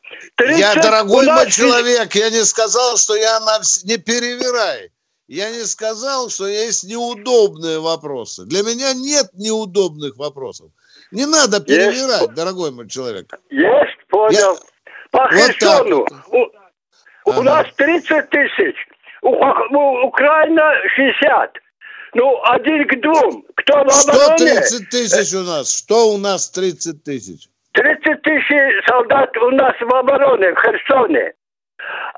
Я, 0.58 0.76
дорогой 0.76 1.26
мой 1.26 1.52
человек, 1.52 2.14
я 2.16 2.30
не 2.30 2.44
сказал, 2.46 2.98
что 2.98 3.16
я 3.16 3.40
на... 3.40 3.60
Не 3.84 3.98
перевирай. 3.98 4.92
Я 5.28 5.52
не 5.52 5.66
сказал, 5.66 6.30
что 6.30 6.48
есть 6.48 6.86
неудобные 6.86 7.80
вопросы. 7.80 8.46
Для 8.46 8.64
меня 8.64 8.94
нет 8.94 9.28
неудобных 9.34 10.18
вопросов. 10.18 10.72
Не 11.12 11.26
надо 11.26 11.60
перевирать, 11.60 12.22
есть. 12.22 12.34
дорогой 12.34 12.72
мой 12.72 12.88
человек. 12.88 13.28
Есть, 13.50 14.08
понял. 14.10 14.54
Я... 14.54 14.56
По 15.12 15.24
вот 15.24 15.34
Херсону. 15.34 16.06
У, 16.32 16.46
ага. 17.26 17.40
у 17.40 17.44
нас 17.44 17.68
30 17.76 18.30
тысяч. 18.30 18.76
У, 19.22 19.30
у 19.30 20.08
Украина 20.08 20.74
60. 20.96 21.58
Ну, 22.14 22.42
один 22.46 22.88
к 22.88 23.00
двум. 23.02 23.46
Кто 23.56 23.84
в 23.84 24.10
обороне? 24.10 24.38
30 24.38 24.90
тысяч 24.90 25.34
у 25.36 25.44
нас. 25.44 25.78
Что 25.78 26.10
у 26.14 26.18
нас 26.18 26.50
30 26.50 27.04
тысяч? 27.04 27.48
30 27.74 28.22
тысяч 28.24 28.88
солдат 28.88 29.36
у 29.38 29.52
нас 29.52 29.76
в 29.80 29.94
обороне, 29.94 30.54
в 30.54 30.60
Херсоне. 30.60 31.34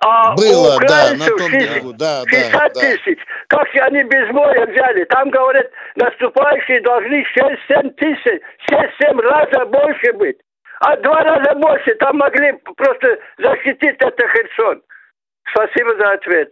А 0.02 0.34
Было, 0.36 0.76
у 0.76 0.80
да, 0.80 1.14
на 1.14 1.26
украинцев 1.26 1.38
том 1.38 1.50
шесть- 1.52 1.72
берегу, 1.72 1.94
да, 1.94 2.24
да, 2.24 2.30
60 2.30 2.74
да. 2.74 2.80
тысяч. 2.82 3.20
Как 3.48 3.68
же 3.68 3.80
они 3.82 4.04
без 4.04 4.30
моря 4.32 4.66
взяли? 4.66 5.04
Там, 5.06 5.30
говорят, 5.30 5.70
наступающие 5.96 6.82
должны 6.82 7.24
6-7 7.38 7.90
тысяч, 7.92 8.42
6-7 8.70 9.20
раза 9.22 9.66
больше 9.66 10.14
быть. 10.14 10.38
А 10.80 10.98
два 10.98 11.22
раза 11.22 11.54
больше 11.56 11.94
там 11.96 12.18
могли 12.18 12.54
просто 12.76 13.20
защитить 13.38 13.98
это 14.00 14.28
Херсон. 14.30 14.82
Спасибо 15.54 15.96
за 15.98 16.12
ответ. 16.14 16.50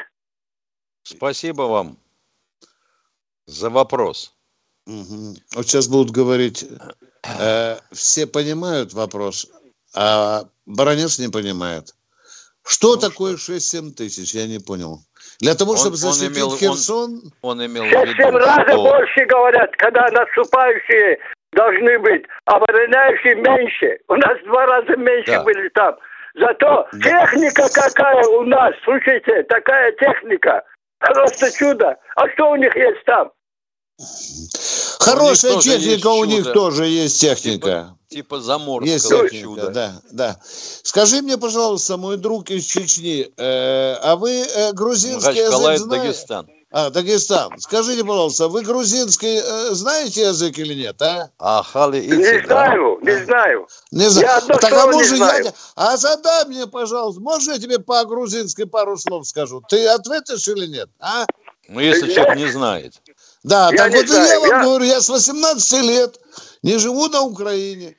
Спасибо 1.04 1.64
вам 1.64 1.98
за 3.50 3.70
вопрос. 3.70 4.34
Мгм. 4.86 5.36
Вот 5.56 5.68
сейчас 5.68 5.88
будут 5.88 6.12
говорить, 6.12 6.66
э, 7.40 7.78
все 7.92 8.28
понимают 8.28 8.94
вопрос, 8.94 9.48
а 9.96 10.44
Баранец 10.66 11.20
не 11.20 11.30
понимает. 11.30 11.96
Что 12.66 12.96
такое 12.98 13.38
6-7 13.38 13.92
тысяч, 13.92 14.34
я 14.36 14.46
не 14.48 14.60
понял. 14.60 15.00
Для 15.40 15.56
того, 15.56 15.72
Он- 15.72 15.78
чтобы 15.78 15.94
он 15.94 15.98
защитить 15.98 16.38
имел- 16.38 16.52
он- 16.52 16.58
Херсон, 16.58 17.22
Он 17.42 17.66
имел 17.66 17.84
в 17.84 17.90
6-7 17.90 18.28
виду, 18.28 18.38
раза 18.38 18.62
что 18.68 18.84
больше 18.84 19.26
говорят, 19.26 19.72
когда 19.78 20.08
наступающие 20.12 21.18
должны 21.54 22.00
быть, 22.00 22.24
а 22.46 22.56
обороняющие 22.58 23.36
меньше. 23.36 24.00
У 24.08 24.16
нас 24.16 24.38
два 24.46 24.66
раза 24.66 24.96
меньше 24.98 25.32
Да. 25.32 25.44
были 25.44 25.70
там. 25.70 25.96
Зато 26.36 26.88
техника 27.04 27.68
какая 27.74 28.24
у 28.28 28.44
нас, 28.44 28.74
слушайте, 28.84 29.44
такая 29.44 29.92
техника. 29.94 30.64
Просто 31.00 31.52
чудо. 31.52 31.98
А 32.16 32.30
что 32.34 32.52
у 32.52 32.56
них 32.56 32.76
есть 32.76 33.04
там? 33.06 33.32
Хорошая 35.00 35.54
есть 35.54 35.66
техника, 35.66 36.08
у 36.08 36.26
них 36.26 36.40
чудо. 36.40 36.54
тоже 36.54 36.88
есть 36.88 37.20
техника. 37.20 37.96
типа 38.10 38.36
Есть 38.36 38.46
заморского 38.46 39.30
техника, 39.30 39.44
чуда. 39.44 39.70
да, 39.70 40.02
да. 40.12 40.40
Скажи 40.44 41.22
мне, 41.22 41.38
пожалуйста, 41.38 41.98
мой 41.98 42.18
друг 42.18 42.50
из 42.50 42.66
Чечни, 42.66 43.32
э, 43.38 43.94
а 44.02 44.16
вы 44.16 44.32
э, 44.32 44.74
грузинский 44.74 45.40
язык 45.40 45.52
Махачкала 45.52 45.78
знаете? 45.78 46.04
Дагестан. 46.04 46.50
А, 46.72 46.92
Дагестан. 46.92 47.60
Скажите, 47.60 48.04
пожалуйста, 48.04 48.48
вы 48.48 48.62
грузинский 48.62 49.42
э, 49.44 49.74
знаете 49.74 50.22
язык 50.22 50.58
или 50.60 50.76
нет, 50.76 51.02
а? 51.02 51.30
А 51.40 51.64
хали 51.64 52.00
Не 52.00 52.22
ити, 52.22 52.46
да? 52.48 52.68
знаю, 52.68 53.00
не 53.02 53.26
знаю. 53.26 53.68
Не 53.92 54.10
знаю. 54.10 54.28
Я 54.28 54.42
так 54.42 54.72
а 54.72 54.94
не 54.94 55.04
знаю. 55.04 55.46
я... 55.46 55.54
А 55.76 55.98
задай 55.98 56.46
мне, 56.46 56.68
пожалуйста, 56.68 57.22
можно 57.22 57.54
я 57.54 57.60
тебе 57.60 57.80
по-грузински 57.80 58.66
пару 58.66 58.98
слов 58.98 59.28
скажу? 59.28 59.64
Ты 59.68 59.88
ответишь 59.88 60.48
или 60.48 60.68
нет, 60.68 60.90
а? 61.00 61.26
Ну, 61.70 61.80
если 61.80 62.12
человек 62.12 62.38
не 62.38 62.52
знает. 62.52 62.94
Да, 63.44 63.70
Я 63.72 63.78
так 63.78 63.92
вот 63.94 64.04
и 64.04 64.08
знаю, 64.08 64.28
я 64.30 64.40
вам 64.40 64.50
я- 64.50 64.64
говорю, 64.64 64.86
я 64.86 65.00
с 65.02 65.10
18 65.10 65.82
лет 65.82 66.16
не 66.64 66.78
живу 66.78 67.08
на 67.08 67.22
Украине. 67.22 67.96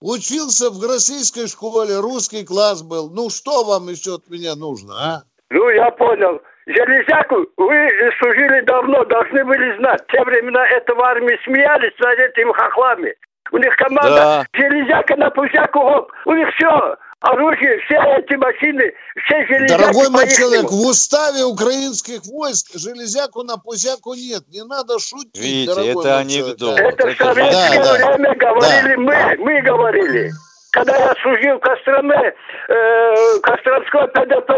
Учился 0.00 0.70
в 0.70 0.82
российской 0.82 1.46
школе, 1.48 1.98
русский 2.00 2.44
класс 2.44 2.82
был. 2.82 3.10
Ну, 3.10 3.30
что 3.30 3.64
вам 3.64 3.88
еще 3.88 4.16
от 4.16 4.28
меня 4.28 4.54
нужно, 4.54 4.92
а? 4.94 5.22
Ну, 5.50 5.68
я 5.70 5.90
понял. 5.90 6.40
Железяку 6.66 7.46
вы 7.56 7.88
служили 8.18 8.60
давно, 8.66 9.04
должны 9.04 9.44
были 9.44 9.76
знать. 9.78 10.02
В 10.08 10.12
те 10.12 10.22
времена 10.24 10.66
это 10.68 10.94
в 10.94 11.00
армии 11.00 11.38
смеялись 11.44 11.94
над 12.00 12.18
этими 12.18 12.52
хохлами. 12.52 13.14
У 13.52 13.58
них 13.58 13.74
команда 13.76 14.16
Да. 14.16 14.46
железяка 14.52 15.14
на 15.16 15.30
пузяку, 15.30 15.78
хоп. 15.80 16.12
У 16.26 16.32
них 16.34 16.48
все, 16.56 16.96
оружие, 17.28 17.78
все 17.86 17.94
эти 18.18 18.34
машины, 18.36 18.92
все 19.24 19.46
железяки 19.46 19.78
Дорогой 19.80 20.08
мой 20.10 20.28
человек, 20.28 20.70
в 20.70 20.86
уставе 20.86 21.44
украинских 21.44 22.24
войск 22.26 22.70
железяку 22.74 23.42
на 23.42 23.56
пузяку 23.56 24.14
нет. 24.14 24.42
Не 24.48 24.64
надо 24.64 24.98
шутить, 24.98 25.36
Видите, 25.36 25.74
дорогой 25.74 26.04
это 26.04 26.18
анекдот. 26.18 26.58
человек, 26.58 26.84
а. 26.84 26.88
Это 26.88 27.06
в 27.06 27.10
Это 27.10 27.24
советское 27.24 27.78
да, 27.84 27.98
да. 27.98 28.16
время 28.16 28.34
говорили 28.36 28.94
Да. 28.94 29.00
мы, 29.00 29.36
мы 29.38 29.62
говорили. 29.62 30.30
Когда 30.72 30.96
я 30.96 31.14
служил 31.22 31.56
в 31.56 31.60
Костроме, 31.60 32.34
э, 32.68 33.38
Костромской 33.42 34.08
ПДП, 34.08 34.52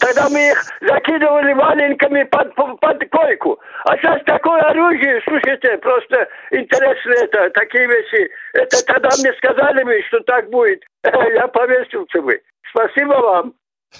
тогда 0.00 0.28
мы 0.28 0.50
их 0.50 0.64
закидывали 0.80 1.52
валенками 1.54 2.24
под, 2.24 2.54
под 2.54 3.10
койку. 3.10 3.58
А 3.84 3.96
сейчас 3.96 4.22
такое 4.24 4.60
оружие, 4.62 5.22
слушайте, 5.24 5.78
просто 5.78 6.28
интересно 6.50 7.12
это, 7.12 7.50
такие 7.50 7.86
вещи. 7.86 8.30
Это 8.54 8.84
тогда 8.84 9.08
мне 9.18 9.32
сказали 9.34 9.82
бы, 9.84 10.02
что 10.08 10.20
так 10.20 10.50
будет. 10.50 10.82
Я 11.04 11.48
повесился 11.48 12.20
бы. 12.20 12.40
Спасибо 12.70 13.14
вам. 13.14 13.54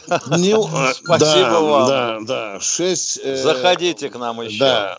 Не- 0.38 0.54
а, 0.54 0.92
Спасибо 0.94 1.50
да, 1.50 1.60
вам. 1.60 1.88
Да, 1.88 2.18
да, 2.22 2.60
шесть... 2.60 3.20
э, 3.22 3.36
Заходите 3.36 4.08
к 4.08 4.16
нам 4.16 4.40
еще. 4.40 4.58
Да. 4.58 4.98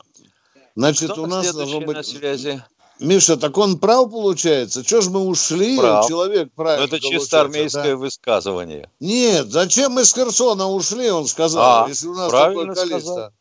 Значит, 0.75 1.11
Кто 1.11 1.23
у 1.23 1.27
нас 1.27 1.53
должно 1.53 1.79
на 1.81 1.85
быть... 1.85 2.05
связи? 2.05 2.61
Миша, 2.99 3.37
так 3.37 3.57
он 3.57 3.79
прав 3.79 4.09
получается? 4.11 4.83
Чего 4.83 5.01
ж 5.01 5.09
мы 5.09 5.21
ушли? 5.21 5.77
Прав. 5.77 6.07
Человек 6.07 6.49
Ну, 6.55 6.63
правильно 6.63 6.85
это 6.85 6.99
чисто 6.99 7.41
армейское 7.41 7.91
да? 7.91 7.95
высказывание. 7.97 8.89
Нет, 8.99 9.47
зачем 9.51 9.93
мы 9.93 10.05
с 10.05 10.13
Херсона 10.13 10.67
ушли, 10.69 11.09
он 11.09 11.25
сказал, 11.27 11.85
А, 11.85 11.89
если 11.89 12.07
у 12.07 12.13
нас 12.13 12.31
такое 12.31 12.73
количество. 12.73 13.33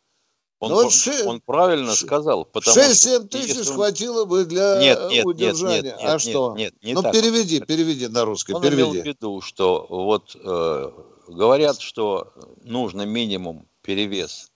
Он, 0.59 0.71
Ну, 0.71 0.75
вот 0.85 0.93
ше- 0.93 1.25
он 1.27 1.41
правильно 1.41 1.93
сказал. 1.95 2.45
потому 2.45 2.75
что 2.75 2.81
6-7 2.89 3.27
тысяч 3.29 3.49
если 3.57 3.73
хватило 3.73 4.25
бы 4.27 4.45
для 4.45 4.79
Нет, 4.79 4.99
э, 4.99 5.03
нет, 5.03 5.13
нет, 5.13 5.27
удержания. 5.27 5.83
нет, 5.83 5.97
а 6.01 6.13
нет, 6.13 6.21
что? 6.21 6.55
нет, 6.57 6.75
не 6.83 6.95
ну, 6.95 7.03
так. 7.03 7.13
переведи, 7.13 7.61
переведи 7.61 8.07
на 8.07 8.25
русский, 8.25 8.53
Он 8.53 8.63
имел 8.63 8.91
в 8.91 8.93
переведи. 8.93 9.09
виду, 9.09 9.41
что 9.41 9.87
вот 9.89 10.37
э, 10.37 10.91
говорят, 11.27 11.81
что 11.81 12.33
нужно 12.63 13.03
минимум 13.03 13.67
перевес, 13.83 14.53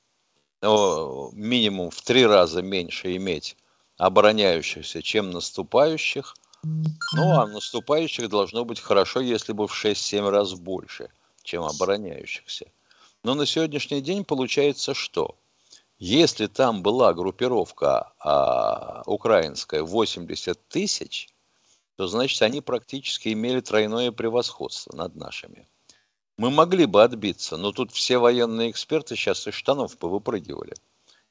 ну, 0.62 1.30
минимум 1.32 1.90
в 1.90 2.00
три 2.02 2.24
раза 2.24 2.62
меньше 2.62 3.16
иметь 3.16 3.56
обороняющихся, 3.96 5.02
чем 5.02 5.30
наступающих. 5.30 6.35
Ну, 6.62 7.38
а 7.38 7.46
наступающих 7.46 8.28
должно 8.28 8.64
быть 8.64 8.80
хорошо, 8.80 9.20
если 9.20 9.52
бы 9.52 9.68
в 9.68 9.85
6-7 9.85 10.28
раз 10.30 10.54
больше, 10.54 11.11
чем 11.42 11.62
обороняющихся. 11.62 12.66
Но 13.22 13.35
на 13.35 13.46
сегодняшний 13.46 14.00
день 14.00 14.24
получается 14.24 14.94
что? 14.94 15.37
Если 15.98 16.46
там 16.46 16.82
была 16.82 17.14
группировка 17.14 18.12
а, 18.18 19.02
украинская 19.06 19.82
80 19.82 20.68
тысяч, 20.68 21.28
то 21.96 22.06
значит 22.06 22.42
они 22.42 22.61
практически 22.61 23.32
имели 23.32 23.61
тройное 23.61 24.12
превосходство 24.12 24.94
над 24.94 25.16
нашими. 25.16 25.66
Мы 26.37 26.50
могли 26.50 26.85
бы 26.85 27.02
отбиться, 27.02 27.56
но 27.56 27.72
тут 27.72 27.92
все 27.92 28.18
военные 28.18 28.70
эксперты 28.70 29.16
сейчас 29.16 29.46
из 29.46 29.54
штанов 29.54 29.96
повыпрыгивали. 29.96 30.74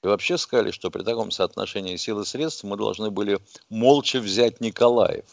И 0.06 0.08
вообще 0.08 0.38
сказали, 0.38 0.70
что 0.70 0.92
при 0.92 1.02
таком 1.02 1.32
соотношении 1.32 1.96
сил 1.96 2.22
и 2.22 2.26
средств 2.26 2.64
мы 2.64 2.78
должны 2.78 3.10
были 3.10 3.40
молча 3.70 4.20
взять 4.20 4.62
Николаев. 4.62 5.26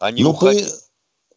А 0.00 0.10
не 0.10 0.24
ну, 0.24 0.32
по, 0.32 0.46
уходить. 0.46 0.66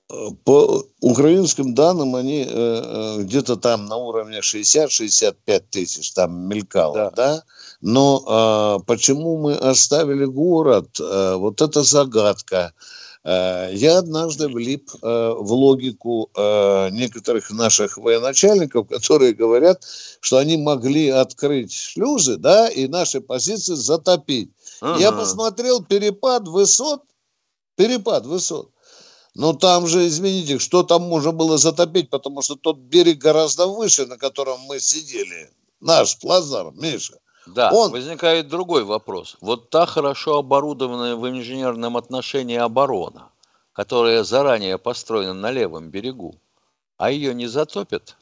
э, 0.10 0.30
по 0.44 0.84
украинским 1.00 1.76
данным, 1.76 2.16
они 2.16 2.42
э, 2.42 2.48
э, 2.50 3.18
где-то 3.22 3.58
там 3.58 3.86
на 3.86 3.98
уровне 3.98 4.40
60-65 4.40 5.64
тысяч 5.70 6.12
там 6.14 6.36
мелькало, 6.48 6.96
да? 6.96 7.12
Да. 7.16 7.44
Но 7.82 8.80
э, 8.82 8.84
почему 8.88 9.38
мы 9.38 9.54
оставили 9.54 10.26
город, 10.26 11.00
э, 11.00 11.36
вот 11.36 11.62
это 11.62 11.84
загадка. 11.84 12.74
Э, 12.76 13.07
Я 13.24 13.98
однажды 13.98 14.48
влип 14.48 14.90
э, 14.94 14.98
в 15.02 15.52
логику 15.52 16.30
э, 16.36 16.90
некоторых 16.92 17.52
наших 17.52 17.98
военачальников, 17.98 18.88
которые 18.90 19.34
говорят, 19.34 19.84
что 20.22 20.38
они 20.38 20.58
могли 20.58 21.10
открыть 21.10 21.74
шлюзы, 21.74 22.38
да, 22.38 22.70
и 22.70 22.88
наши 22.88 23.20
позиции 23.20 23.74
затопить. 23.74 24.52
Я 24.82 25.10
Ага. 25.10 25.20
посмотрел 25.20 25.84
перепад 25.84 26.48
высот, 26.48 27.02
перепад 27.76 28.26
высот. 28.26 28.72
Но 29.36 29.54
там 29.54 29.88
же, 29.88 30.08
извините, 30.08 30.58
что 30.58 30.82
там 30.84 31.04
можно 31.04 31.32
было 31.32 31.58
затопить, 31.58 32.10
потому 32.10 32.42
что 32.42 32.56
тот 32.56 32.78
берег 32.78 33.20
гораздо 33.20 33.68
выше, 33.68 34.08
на 34.08 34.18
котором 34.18 34.60
мы 34.62 34.80
сидели. 34.80 35.52
Наш 35.80 36.18
плацдарм, 36.18 36.74
Миша. 36.80 37.20
Да, 37.48 37.72
Он- 37.72 37.92
возникает 37.92 38.48
другой 38.48 38.84
вопрос. 38.84 39.38
Вот 39.42 39.70
та 39.70 39.86
хорошо 39.86 40.38
оборудованная 40.38 41.16
в 41.16 41.28
инженерном 41.30 41.96
отношении 41.98 42.58
оборона, 42.58 43.30
которая 43.74 44.24
заранее 44.24 44.78
построена 44.78 45.34
на 45.34 45.52
левом 45.52 45.90
берегу, 45.90 46.36
а 46.98 47.10
ее 47.12 47.34
не 47.34 47.48
затопят? 47.48 48.16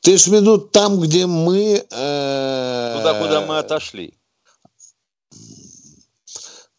Ты 0.00 0.16
ж 0.16 0.22
в 0.28 0.32
виду 0.32 0.58
там, 0.58 1.00
где 1.00 1.26
мы... 1.26 1.84
э, 1.90 2.94
Туда, 2.98 3.20
куда 3.20 3.40
мы 3.46 3.58
отошли. 3.58 4.14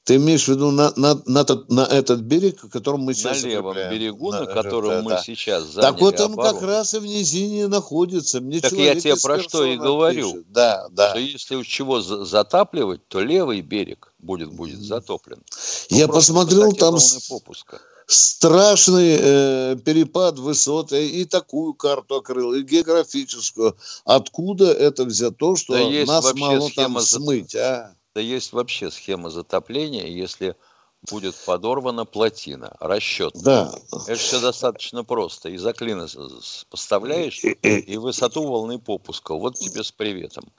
Ты 0.10 0.16
имеешь 0.16 0.46
в 0.46 0.48
виду 0.48 0.72
на, 0.72 0.92
на, 0.96 1.22
на, 1.28 1.44
тот- 1.44 1.70
на 1.70 1.82
этот 1.86 2.22
берег, 2.22 2.62
к 2.62 2.70
которому 2.70 3.04
мы 3.04 3.12
На 3.12 3.14
сейчас 3.14 3.44
левом 3.44 3.68
укрепляем? 3.68 3.94
берегу, 3.94 4.32
на 4.32 4.46
да, 4.48 4.54
котором 4.54 5.04
мы 5.04 5.12
да. 5.12 5.22
сейчас 5.24 5.66
заняли 5.66 5.92
Так 5.92 6.02
вот 6.02 6.20
он 6.20 6.34
оборону. 6.34 6.54
как 6.60 6.68
раз 6.68 6.94
и 6.96 6.98
в 6.98 7.06
низине 7.06 7.68
находится. 7.68 8.42
Мне 8.42 8.60
Так 8.60 8.72
я 8.72 8.96
тебе 8.96 9.16
про 9.18 9.40
что 9.40 9.64
и 9.64 9.78
говорю. 9.78 10.32
пишет. 10.32 10.52
Да, 10.52 10.88
да. 10.90 11.12
Что 11.12 11.20
если 11.20 11.62
чего 11.62 12.02
за- 12.02 12.26
затапливать, 12.26 13.08
то 13.08 13.20
левый 13.20 13.62
берег 13.62 14.12
будет, 14.18 14.52
будет 14.52 14.80
затоплен. 14.82 15.44
Ну, 15.92 15.98
Я 15.98 16.08
посмотрел, 16.08 16.72
там 16.74 16.98
попуска. 17.30 17.80
страшный 18.08 19.16
э, 19.20 19.76
перепад 19.86 20.40
высот. 20.40 20.92
И, 20.92 21.22
и 21.22 21.26
такую 21.26 21.76
карту 21.76 22.16
окрыл, 22.16 22.56
и 22.56 22.64
географическую. 22.64 23.78
Откуда 24.06 24.72
это 24.72 25.06
взято, 25.06 25.56
что 25.56 25.74
Да 25.74 26.06
нас 26.08 26.34
мало 26.34 26.68
там 26.76 27.00
смыть, 27.00 27.56
а? 27.56 27.94
Да 28.16 28.22
есть 28.22 28.54
вообще 28.54 28.90
схема 28.92 29.30
затопления, 29.30 30.08
если 30.08 30.56
будет 31.10 31.36
подорвана 31.46 32.06
плотина. 32.06 32.76
Расчет. 32.80 33.34
Да. 33.36 33.72
Это 34.08 34.16
все 34.16 34.40
достаточно 34.42 35.04
просто. 35.04 35.50
Из 35.50 35.64
клина 35.74 36.08
поставляешь 36.70 37.42
и 37.44 37.98
высоту 37.98 38.48
волны 38.48 38.80
попуска. 38.80 39.36
Вот 39.36 39.56
тебе 39.56 39.84
с 39.84 39.92
приветом. 39.92 40.52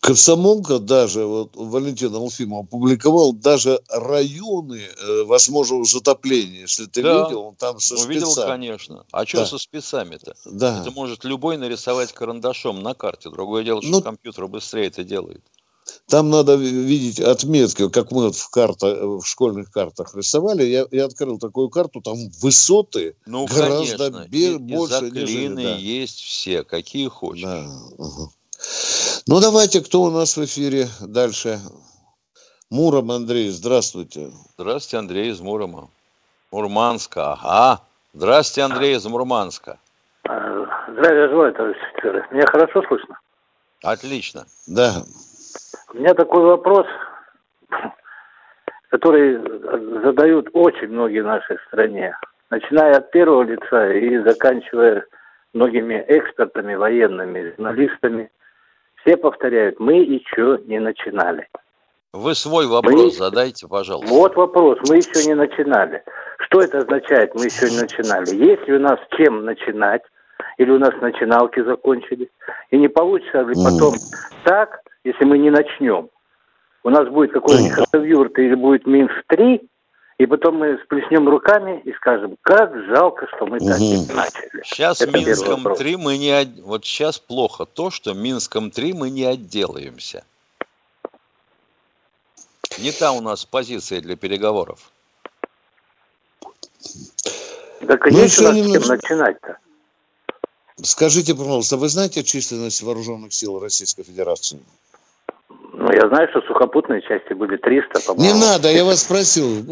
Комсомолка 0.00 0.78
даже, 0.78 1.24
вот 1.24 1.56
Валентин 1.56 2.14
Алфимов 2.14 2.66
опубликовал 2.66 3.32
даже 3.32 3.80
районы 3.88 4.80
э, 4.80 5.22
возможного 5.24 5.84
затопления. 5.84 6.60
Если 6.60 6.84
ты 6.84 7.02
да. 7.02 7.24
видел, 7.24 7.56
там 7.58 7.80
со 7.80 7.94
ну, 7.94 8.06
видел, 8.06 8.32
конечно. 8.34 9.04
А 9.10 9.26
что 9.26 9.38
да. 9.38 9.46
со 9.46 9.58
спецами-то? 9.58 10.36
Да. 10.44 10.80
Это 10.82 10.92
может 10.92 11.24
любой 11.24 11.56
нарисовать 11.56 12.12
карандашом 12.12 12.84
на 12.84 12.94
карте. 12.94 13.30
Другое 13.30 13.64
дело, 13.64 13.82
что 13.82 13.90
ну, 13.90 14.02
компьютер 14.02 14.46
быстрее 14.46 14.86
это 14.86 15.02
делает. 15.02 15.42
Там 16.08 16.30
надо 16.30 16.54
видеть 16.56 17.20
отметки, 17.20 17.88
как 17.88 18.10
мы 18.12 18.24
вот 18.24 18.36
в, 18.36 18.50
картах, 18.50 18.98
в 19.00 19.24
школьных 19.24 19.70
картах 19.70 20.14
рисовали. 20.14 20.64
Я, 20.64 20.86
я 20.90 21.04
открыл 21.06 21.38
такую 21.38 21.68
карту, 21.68 22.00
там 22.00 22.16
высоты 22.42 23.16
ну, 23.26 23.46
гораздо 23.46 24.10
конечно. 24.10 24.28
И, 24.30 24.56
больше. 24.56 25.06
И 25.06 25.10
нежели, 25.10 25.64
да. 25.64 25.74
есть 25.76 26.20
все, 26.20 26.62
какие 26.64 27.08
хочешь. 27.08 27.44
Да. 27.44 27.66
Угу. 27.98 28.30
Ну, 29.28 29.40
давайте, 29.40 29.80
кто 29.80 30.02
у 30.02 30.10
нас 30.10 30.36
в 30.36 30.44
эфире 30.44 30.88
дальше? 31.00 31.60
Муром 32.70 33.12
Андрей, 33.12 33.50
здравствуйте. 33.50 34.32
Здравствуйте, 34.58 34.98
Андрей 34.98 35.30
из 35.30 35.40
Мурома. 35.40 35.88
Мурманска, 36.50 37.32
ага. 37.32 37.82
Здравствуйте, 38.12 38.62
Андрей 38.62 38.96
из 38.96 39.04
Мурманска. 39.04 39.78
Здравия 40.24 41.28
желаю, 41.28 41.52
товарищ 41.52 41.76
офицеры. 41.92 42.26
Меня 42.30 42.46
хорошо 42.46 42.82
слышно? 42.88 43.18
Отлично. 43.82 44.46
Да. 44.66 45.04
У 45.96 45.98
меня 45.98 46.12
такой 46.14 46.42
вопрос, 46.42 46.86
который 48.90 49.38
задают 50.02 50.50
очень 50.52 50.88
многие 50.88 51.20
в 51.20 51.26
нашей 51.26 51.56
стране. 51.68 52.14
Начиная 52.50 52.98
от 52.98 53.10
первого 53.10 53.42
лица 53.42 53.92
и 53.92 54.18
заканчивая 54.18 55.06
многими 55.54 56.04
экспертами, 56.06 56.74
военными, 56.74 57.50
журналистами– 57.50 58.30
все 59.06 59.16
повторяют, 59.16 59.78
мы 59.78 59.94
еще 59.94 60.60
не 60.66 60.80
начинали. 60.80 61.48
Вы 62.12 62.34
свой 62.34 62.66
вопрос 62.66 62.94
мы... 62.94 63.10
задайте, 63.10 63.68
пожалуйста. 63.68 64.12
Вот 64.12 64.34
вопрос, 64.36 64.78
мы 64.88 64.96
еще 64.96 65.26
не 65.26 65.34
начинали. 65.34 66.02
Что 66.38 66.60
это 66.60 66.78
означает, 66.78 67.34
мы 67.34 67.44
еще 67.44 67.70
не 67.70 67.80
начинали? 67.80 68.34
Есть 68.34 68.66
ли 68.66 68.74
у 68.74 68.80
нас 68.80 68.98
чем 69.16 69.44
начинать? 69.44 70.02
Или 70.58 70.70
у 70.70 70.78
нас 70.78 70.92
начиналки 71.00 71.62
закончились? 71.62 72.28
И 72.70 72.78
не 72.78 72.88
получится 72.88 73.42
ли 73.42 73.54
потом 73.54 73.94
mm. 73.94 74.34
так, 74.44 74.80
если 75.06 75.24
мы 75.24 75.38
не 75.38 75.50
начнем? 75.50 76.10
У 76.82 76.90
нас 76.90 77.08
будет 77.08 77.32
какой-нибудь. 77.32 77.72
Хасавюрт 77.72 78.38
или 78.38 78.54
будет 78.54 78.86
Минск-3, 78.86 79.66
и 80.18 80.26
потом 80.26 80.56
мы 80.56 80.78
сплеснем 80.84 81.28
руками 81.28 81.80
и 81.84 81.92
скажем, 81.92 82.36
как 82.42 82.74
жалко, 82.86 83.26
что 83.34 83.46
мы 83.46 83.58
так 83.58 83.78
не 83.78 84.06
начали. 84.12 84.62
Сейчас 84.64 85.00
Это 85.00 85.16
Минском 85.16 85.74
3 85.74 85.96
мы 85.96 86.16
не... 86.18 86.62
Вот 86.62 86.84
сейчас 86.84 87.18
плохо 87.18 87.66
то, 87.66 87.90
что 87.90 88.14
Минском 88.14 88.70
3 88.70 88.92
мы 88.94 89.10
не 89.10 89.24
отделаемся. 89.24 90.24
Не 92.78 92.92
та 92.92 93.12
у 93.12 93.20
нас 93.20 93.44
позиция 93.44 94.00
для 94.00 94.16
переговоров. 94.16 94.90
Да, 97.80 97.96
конечно, 97.96 98.52
ну, 98.52 98.58
немножко... 98.58 98.94
начинать-то. 98.94 99.58
Скажите, 100.82 101.34
пожалуйста, 101.34 101.76
вы 101.76 101.88
знаете 101.88 102.22
численность 102.22 102.82
вооруженных 102.82 103.32
сил 103.32 103.58
Российской 103.60 104.02
Федерации? 104.02 104.60
Ну, 105.86 105.92
я 105.92 106.08
знаю, 106.08 106.28
что 106.30 106.40
сухопутные 106.42 107.00
части 107.00 107.32
были 107.32 107.56
300, 107.58 108.00
по-моему. 108.00 108.34
Не 108.34 108.40
надо, 108.40 108.68
я 108.72 108.84
вас 108.84 109.02
спросил, 109.02 109.64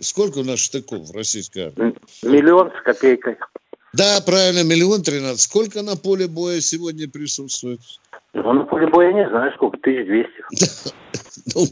сколько 0.00 0.38
у 0.38 0.44
нас 0.44 0.58
штыков 0.60 1.10
в 1.10 1.14
российской 1.14 1.66
армии? 1.66 1.94
Миллион 2.22 2.70
с 2.70 2.82
копейкой. 2.82 3.36
Да, 3.92 4.20
правильно, 4.24 4.64
миллион 4.64 5.02
тринадцать. 5.02 5.42
Сколько 5.42 5.82
на 5.82 5.94
поле 5.96 6.26
боя 6.26 6.60
сегодня 6.60 7.06
присутствует? 7.06 7.80
Ну, 8.32 8.50
на 8.50 8.64
поле 8.64 8.86
боя 8.86 9.12
не 9.12 9.28
знаю, 9.28 9.52
сколько, 9.56 9.76
1200. 9.76 10.94
ну, 11.54 11.66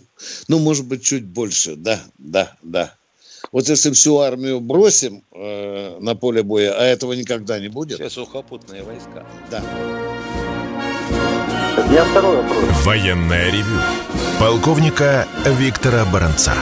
ну, 0.49 0.59
может 0.59 0.87
быть, 0.87 1.03
чуть 1.03 1.25
больше, 1.25 1.75
да, 1.77 2.01
да, 2.19 2.53
да. 2.63 2.95
Вот 3.51 3.67
если 3.69 3.93
всю 3.93 4.19
армию 4.19 4.61
бросим 4.61 5.23
э, 5.33 5.99
на 6.01 6.15
поле 6.15 6.43
боя, 6.43 6.75
а 6.79 6.85
этого 6.85 7.15
никогда 7.15 7.59
не 7.59 7.69
будет. 7.69 7.99
Все 7.99 8.11
сухопутные 8.11 8.83
войска. 8.83 9.25
Да. 9.51 9.63
Меня 11.77 12.05
второй 12.05 12.37
вопрос. 12.37 12.85
Военное 12.85 13.51
ревю. 13.51 13.77
Полковника 14.39 15.27
Виктора 15.45 16.05
Баранца. 16.05 16.53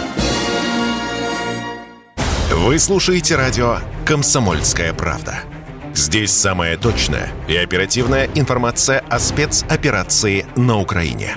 Вы 2.51 2.79
слушаете 2.79 3.37
радио 3.37 3.79
«Комсомольская 4.07 4.94
правда». 4.94 5.40
Здесь 5.94 6.31
самая 6.31 6.79
точная 6.79 7.29
и 7.46 7.57
оперативная 7.57 8.29
информация 8.35 9.01
о 9.11 9.18
спецоперации 9.18 10.46
на 10.57 10.79
Украине. 10.79 11.37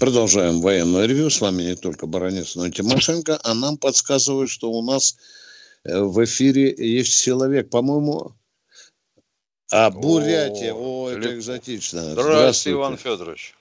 Продолжаем 0.00 0.60
военное 0.60 1.06
ревю. 1.06 1.30
С 1.30 1.40
вами 1.40 1.62
не 1.62 1.76
только 1.76 2.06
Баранец, 2.06 2.56
но 2.56 2.66
и 2.66 2.70
Тимошенко. 2.70 3.38
А 3.44 3.54
нам 3.54 3.76
подсказывают, 3.76 4.50
что 4.50 4.70
у 4.70 4.82
нас 4.82 5.16
э, 5.84 6.00
в 6.00 6.22
эфире 6.24 6.74
есть 6.76 7.24
человек, 7.24 7.70
по-моему, 7.70 8.32
а 9.70 9.90
Бурятия. 9.90 10.72
О, 10.74 11.06
О 11.06 11.10
это 11.10 11.34
экзотично. 11.34 12.00
Здравствуйте, 12.00 12.38
Здравствуйте, 12.38 12.76
Иван 12.76 12.96
Федорович. 12.96 13.54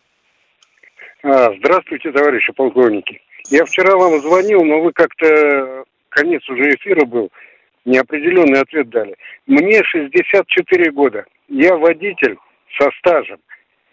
А, 1.23 1.53
здравствуйте, 1.59 2.11
товарищи 2.11 2.51
полковники. 2.53 3.21
Я 3.49 3.65
вчера 3.65 3.95
вам 3.95 4.19
звонил, 4.21 4.63
но 4.63 4.81
вы 4.81 4.91
как-то 4.91 5.85
конец 6.09 6.41
уже 6.49 6.73
эфира 6.73 7.05
был, 7.05 7.29
неопределенный 7.85 8.61
ответ 8.61 8.89
дали. 8.89 9.15
Мне 9.45 9.83
64 9.83 10.91
года. 10.91 11.25
Я 11.47 11.75
водитель 11.75 12.37
со 12.79 12.89
стажем. 12.99 13.39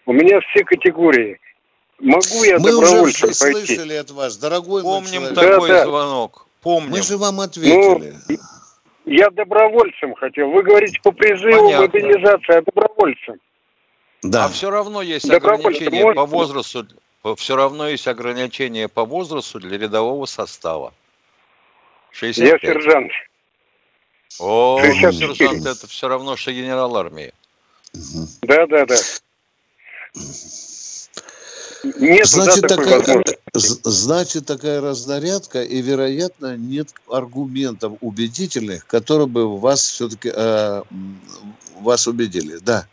У 0.07 0.13
меня 0.15 0.41
все 0.41 0.65
категории– 0.65 1.39
Могу 2.01 2.45
я 2.45 2.59
Мы 2.59 2.71
добровольцем 2.71 3.31
уже 3.31 3.39
пойти? 3.39 3.67
слышали 3.67 3.95
от 3.95 4.11
вас, 4.11 4.37
дорогой 4.39 4.83
Помним 4.83 5.23
мой 5.23 5.35
такой 5.35 5.69
да, 5.69 5.85
звонок. 5.85 6.47
Помним. 6.63 6.91
Мы 6.93 7.03
же 7.03 7.19
вам 7.19 7.41
ответили. 7.41 8.15
Ну, 8.29 8.37
я 9.05 9.29
добровольцем 9.31 10.15
хотел. 10.15 10.51
Вы 10.51 10.63
говорите 10.63 10.99
по 11.03 11.13
призыву, 11.13 11.65
Понятно. 11.65 11.87
мобилизация, 11.87 12.59
а 12.59 12.63
добровольцем. 12.63 13.37
Да. 14.23 14.47
А 14.47 14.49
все 14.49 14.71
равно 14.71 15.03
есть 15.03 15.29
ограничения 15.31 16.03
может... 16.03 16.17
по 16.17 16.27
возрасту. 16.27 16.87
Все 17.37 17.57
равно 17.57 17.89
есть 17.89 18.09
ограничения 18.09 18.89
по 18.89 19.05
возрасту 19.05 19.61
для 19.61 19.77
рядового 19.77 20.25
состава. 20.25 20.95
65. 22.13 22.63
Я 22.63 22.73
сержант. 22.73 23.13
О, 24.39 24.81
64. 24.83 25.35
сержант 25.35 25.67
это 25.67 25.87
все 25.87 26.09
равно, 26.09 26.37
что 26.37 26.53
генерал 26.53 26.97
армии. 26.97 27.33
Да, 28.43 28.67
да, 28.67 28.87
да. 28.87 28.97
Нет, 31.83 32.27
значит, 32.27 32.63
да, 32.63 32.77
такая, 32.77 33.25
значит, 33.55 34.47
такая 34.47 34.81
разнарядка, 34.81 35.63
и, 35.63 35.81
вероятно, 35.81 36.57
нет 36.57 36.89
аргументов 37.09 37.95
убедительных, 38.01 38.87
которые 38.87 39.27
бы 39.27 39.59
вас 39.59 39.81
все-таки 39.81 40.31
э, 40.35 40.83
вас 41.81 42.07
убедили. 42.07 42.59
Да. 42.61 42.87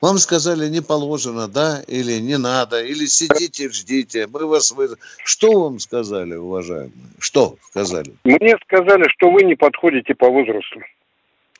Вам 0.00 0.18
сказали, 0.18 0.68
не 0.68 0.82
положено, 0.82 1.48
да, 1.48 1.82
или 1.86 2.20
не 2.20 2.36
надо, 2.36 2.82
или 2.82 3.06
сидите, 3.06 3.70
ждите. 3.70 4.26
Мы 4.26 4.46
вас 4.46 4.70
вы... 4.72 4.96
Что 5.24 5.62
вам 5.62 5.78
сказали, 5.78 6.34
уважаемые? 6.34 6.92
Что 7.18 7.56
сказали? 7.70 8.12
Мне 8.24 8.56
сказали, 8.64 9.08
что 9.08 9.30
вы 9.30 9.44
не 9.44 9.54
подходите 9.54 10.14
по 10.14 10.28
возрасту. 10.28 10.80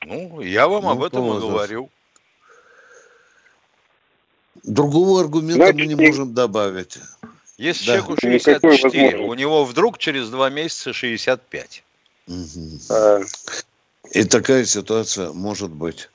Ну, 0.05 0.41
я 0.41 0.67
вам 0.67 0.83
ну, 0.83 0.89
об 0.91 1.03
этом 1.03 1.25
и 1.25 1.39
говорю. 1.39 1.89
Другого 4.65 5.21
аргумента 5.21 5.67
Значит, 5.67 5.75
мы 5.75 5.85
не 5.85 5.95
можем 5.95 6.33
добавить. 6.33 6.97
Если 7.57 7.85
да. 7.85 7.97
человеку 7.99 8.17
64, 8.19 9.19
у 9.19 9.33
него 9.35 9.63
вдруг 9.63 9.99
через 9.99 10.29
два 10.29 10.49
месяца 10.49 10.91
65. 10.91 11.83
Угу. 12.27 12.35
А... 12.89 13.21
И 14.11 14.23
такая 14.23 14.65
ситуация 14.65 15.31
может 15.31 15.69
быть. 15.69 16.09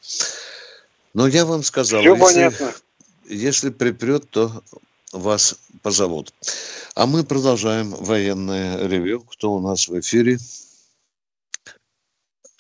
Но 1.15 1.29
я 1.29 1.45
вам 1.47 1.63
сказал, 1.63 2.01
Все 2.01 2.15
если, 2.15 2.25
понятно. 2.25 2.75
если 3.27 3.71
припрет, 3.71 4.29
то 4.31 4.63
вас 5.13 5.57
позовут. 5.83 6.35
А 6.95 7.07
мы 7.07 7.25
продолжаем 7.25 7.91
военное 7.91 8.87
ревю. 8.87 9.21
Кто 9.21 9.53
у 9.53 9.61
нас 9.61 9.89
в 9.89 9.99
эфире? 10.01 10.39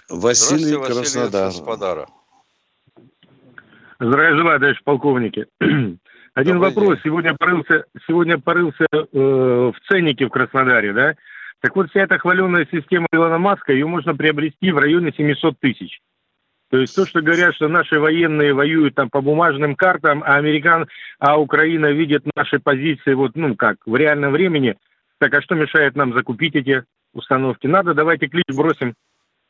Василий 0.08 0.76
Василий 0.76 0.86
Краснодар. 0.86 1.52
Краснодара. 1.52 2.08
Здравия 4.00 4.34
желаю, 4.34 4.58
товарищ 4.58 4.80
полковники. 4.82 5.46
Один 5.60 5.98
Добрый 6.54 6.58
вопрос. 6.58 6.88
день. 6.94 7.00
Сегодня 7.04 7.36
порылся, 7.38 7.84
сегодня 8.06 8.38
порылся 8.38 8.86
э, 8.90 8.96
в 9.12 9.74
ценнике 9.88 10.24
в 10.26 10.30
Краснодаре, 10.30 10.94
да? 10.94 11.14
Так 11.60 11.76
вот, 11.76 11.90
вся 11.90 12.00
эта 12.00 12.18
хваленая 12.18 12.66
система 12.72 13.06
Илона 13.12 13.36
Маска, 13.36 13.74
ее 13.74 13.86
можно 13.86 14.16
приобрести 14.16 14.70
в 14.72 14.78
районе 14.78 15.12
700 15.14 15.60
тысяч. 15.60 16.00
То 16.70 16.78
есть 16.78 16.94
то, 16.96 17.04
что 17.04 17.20
говорят, 17.20 17.54
что 17.54 17.68
наши 17.68 18.00
военные 18.00 18.54
воюют 18.54 18.94
там 18.94 19.10
по 19.10 19.20
бумажным 19.20 19.76
картам, 19.76 20.22
а 20.24 20.36
американ, 20.36 20.86
а 21.18 21.38
Украина 21.38 21.86
видит 21.92 22.24
наши 22.34 22.58
позиции 22.58 23.12
вот, 23.12 23.32
ну 23.34 23.54
как, 23.54 23.76
в 23.84 23.94
реальном 23.96 24.32
времени, 24.32 24.76
так 25.18 25.34
а 25.34 25.42
что 25.42 25.56
мешает 25.56 25.94
нам 25.94 26.14
закупить 26.14 26.54
эти 26.54 26.84
установки? 27.12 27.66
Надо, 27.66 27.92
давайте 27.92 28.28
клич 28.28 28.46
бросим, 28.54 28.94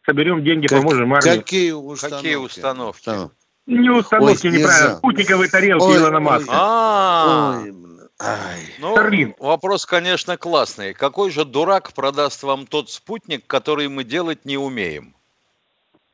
соберем 0.04 0.42
деньги, 0.42 0.66
Как- 0.66 0.78
поможем 0.78 1.12
армии. 1.14 1.38
Какие 1.38 1.72
установки? 1.72 2.24
Какие 2.24 2.36
установки? 2.36 3.04
Там. 3.04 3.30
Не 3.70 3.88
установки, 3.90 4.46
Ой, 4.48 4.52
неправильно, 4.52 4.83
нельзя. 4.83 4.96
спутниковые 4.96 5.48
тарелки 5.48 5.83
Ой, 5.85 5.96
Илона 5.96 6.16
ой. 6.16 6.22
Маска. 6.22 6.50
А, 6.52 7.61
Ой, 7.62 7.72
ну, 8.80 8.96
Starlink. 8.96 9.35
вопрос, 9.38 9.87
конечно, 9.87 10.37
классный. 10.37 10.92
Какой 10.92 11.30
же 11.30 11.44
дурак 11.44 11.92
продаст 11.92 12.42
вам 12.42 12.66
тот 12.66 12.90
спутник, 12.90 13.46
который 13.46 13.88
мы 13.88 14.02
делать 14.04 14.44
не 14.44 14.56
умеем? 14.59 15.14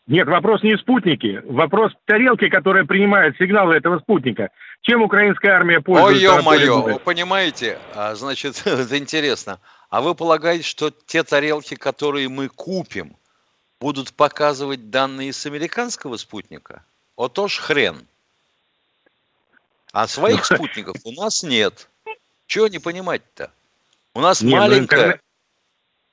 Нет, 0.07 0.29
вопрос 0.29 0.63
не 0.63 0.77
спутники. 0.77 1.43
Вопрос 1.47 1.93
тарелки, 2.05 2.49
которая 2.49 2.85
принимает 2.85 3.37
сигналы 3.39 3.75
этого 3.75 3.99
спутника. 4.01 4.51
Чем 4.83 5.03
украинская 5.03 5.53
армия 5.57 5.79
Ой, 5.79 5.83
пользуется? 5.83 6.37
на 6.37 6.43
поле 6.43 6.65
ё-моё, 6.67 6.95
вы 6.95 6.99
понимаете, 7.01 7.79
а, 7.95 8.15
значит, 8.15 8.63
это 8.67 8.99
интересно. 8.99 9.59
А 9.89 10.03
вы 10.03 10.15
полагаете, 10.15 10.63
что 10.65 10.91
те 10.91 11.23
тарелки, 11.23 11.75
которые 11.75 12.29
мы 12.29 12.49
купим, 12.49 13.17
будут 13.81 14.13
показывать 14.13 14.91
данные 14.91 15.33
с 15.33 15.47
американского 15.47 16.19
спутника? 16.19 16.85
Ото 17.17 17.49
ж 17.49 17.61
хрен. 17.61 18.07
А 19.93 20.07
своих 20.07 20.45
спутников 20.45 20.97
у 21.05 21.13
нас 21.13 21.43
нет. 21.43 21.89
Чего 22.47 22.69
не 22.69 22.79
понимать-то? 22.79 23.51
У 24.15 24.21
нас 24.21 24.43
Не, 24.43 24.51
ну, 24.51 24.57
маленькая... 24.57 25.21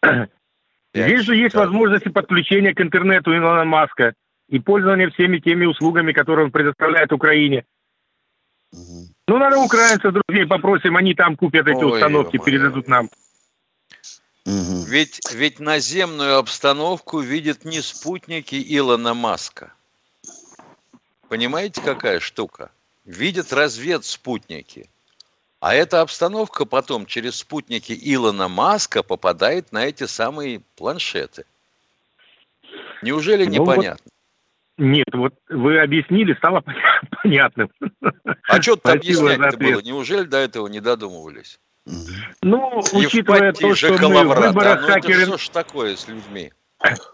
интернет- 0.01 0.29
Здесь 0.93 1.21
же 1.21 1.35
есть 1.35 1.55
возможности 1.55 2.09
подключения 2.09 2.73
к 2.73 2.81
интернету 2.81 3.35
Илона 3.35 3.65
Маска 3.65 4.13
и 4.47 4.59
пользования 4.59 5.09
всеми 5.09 5.39
теми 5.39 5.65
услугами, 5.65 6.13
которые 6.13 6.45
он 6.45 6.51
предоставляет 6.51 7.11
Украине. 7.11 7.65
Мгм. 8.71 9.07
Ну, 9.27 9.37
надо 9.37 9.57
украинцев, 9.59 10.13
друзей 10.13 10.45
попросим, 10.45 10.95
они 10.95 11.13
там 11.15 11.35
купят 11.35 11.67
эти 11.67 11.83
Ой, 11.83 11.93
установки, 11.93 12.35
ё-моё. 12.35 12.45
передадут 12.45 12.87
нам. 12.87 13.09
Мгм. 14.45 14.83
Ведь, 14.85 15.19
ведь 15.31 15.59
наземную 15.59 16.37
обстановку 16.37 17.19
видят 17.19 17.65
не 17.65 17.81
спутники 17.81 18.61
Илона 18.77 19.13
Маска. 19.13 19.73
Понимаете, 21.33 21.81
какая 21.81 22.19
штука? 22.19 22.69
Видят 23.05 23.51
разведспутники. 23.51 24.87
А 25.59 25.73
эта 25.73 26.01
обстановка 26.01 26.63
потом 26.65 27.07
через 27.07 27.37
спутники 27.37 27.91
Илона 27.99 28.47
Маска 28.47 29.01
попадает 29.01 29.71
на 29.71 29.83
эти 29.83 30.03
самые 30.03 30.61
планшеты. 30.75 31.45
Неужели 33.01 33.45
Ну 33.45 33.65
вот. 33.65 33.77
непонятно? 33.77 34.11
Нет, 34.77 35.07
вот 35.11 35.33
вы 35.49 35.79
объяснили, 35.79 36.35
стало 36.35 36.63
понятным. 37.23 37.71
А 38.47 38.61
что 38.61 38.75
тут 38.75 38.81
Спасибо 38.81 39.17
за 39.17 39.23
объяснять-то 39.23 39.47
ответ. 39.47 39.73
было? 39.73 39.81
Неужели 39.81 40.25
до 40.25 40.37
этого 40.37 40.67
не 40.67 40.81
додумывались? 40.81 41.59
Ну, 42.43 42.83
учитывая 42.93 43.47
Евпатий 43.47 43.69
то, 43.69 43.73
что 43.75 44.07
мы 44.07 44.23
в 44.23 44.35
выборах 44.35 44.81
ну 44.81 44.87
это 44.87 45.01
хакеры... 45.01 45.25
что 45.25 45.37
ж 45.39 45.49
такое 45.49 45.95
с 45.95 46.07
людьми? 46.07 46.51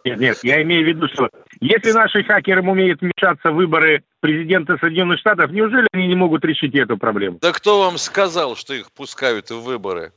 Нет, 0.03 0.19
нет, 0.19 0.39
я 0.43 0.61
имею 0.63 0.83
в 0.83 0.87
виду, 0.87 1.07
что 1.13 1.29
если 1.59 1.91
наши 1.91 2.23
хакеры 2.23 2.61
умеют 2.67 3.01
вмешаться 3.01 3.51
в 3.51 3.55
выборы 3.55 4.03
президента 4.19 4.77
Соединенных 4.79 5.19
Штатов, 5.19 5.51
неужели 5.51 5.87
они 5.93 6.07
не 6.07 6.15
могут 6.15 6.43
решить 6.43 6.73
эту 6.75 6.97
проблему? 6.97 7.37
Да 7.41 7.51
кто 7.51 7.79
вам 7.83 7.97
сказал, 7.99 8.55
что 8.55 8.73
их 8.73 8.91
пускают 8.91 9.51
в 9.51 9.61
выборы? 9.61 10.11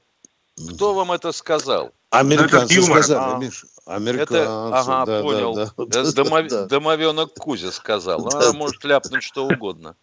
Кто 0.75 0.95
вам 0.95 1.13
это 1.13 1.33
сказал? 1.33 1.93
Американцы 2.11 2.75
юмор. 2.75 3.03
сказали, 3.03 3.35
А. 3.35 3.39
Миша. 3.39 3.67
Американцы. 3.87 4.35
Это, 4.37 4.69
ага, 4.69 5.05
да, 5.07 5.17
да, 5.17 5.23
понял. 5.23 5.55
да, 5.55 5.63
Это 5.63 5.87
да, 5.87 6.23
домо- 6.23 6.49
да. 6.49 6.67
Домовенок 6.67 7.35
Кузя 7.35 7.73
сказал. 7.73 8.23
Да, 8.31 8.39
Она 8.39 8.53
да. 8.53 8.59
может 8.59 8.85
ляпнуть 8.85 9.23
что 9.23 9.47
угодно. 9.47 9.97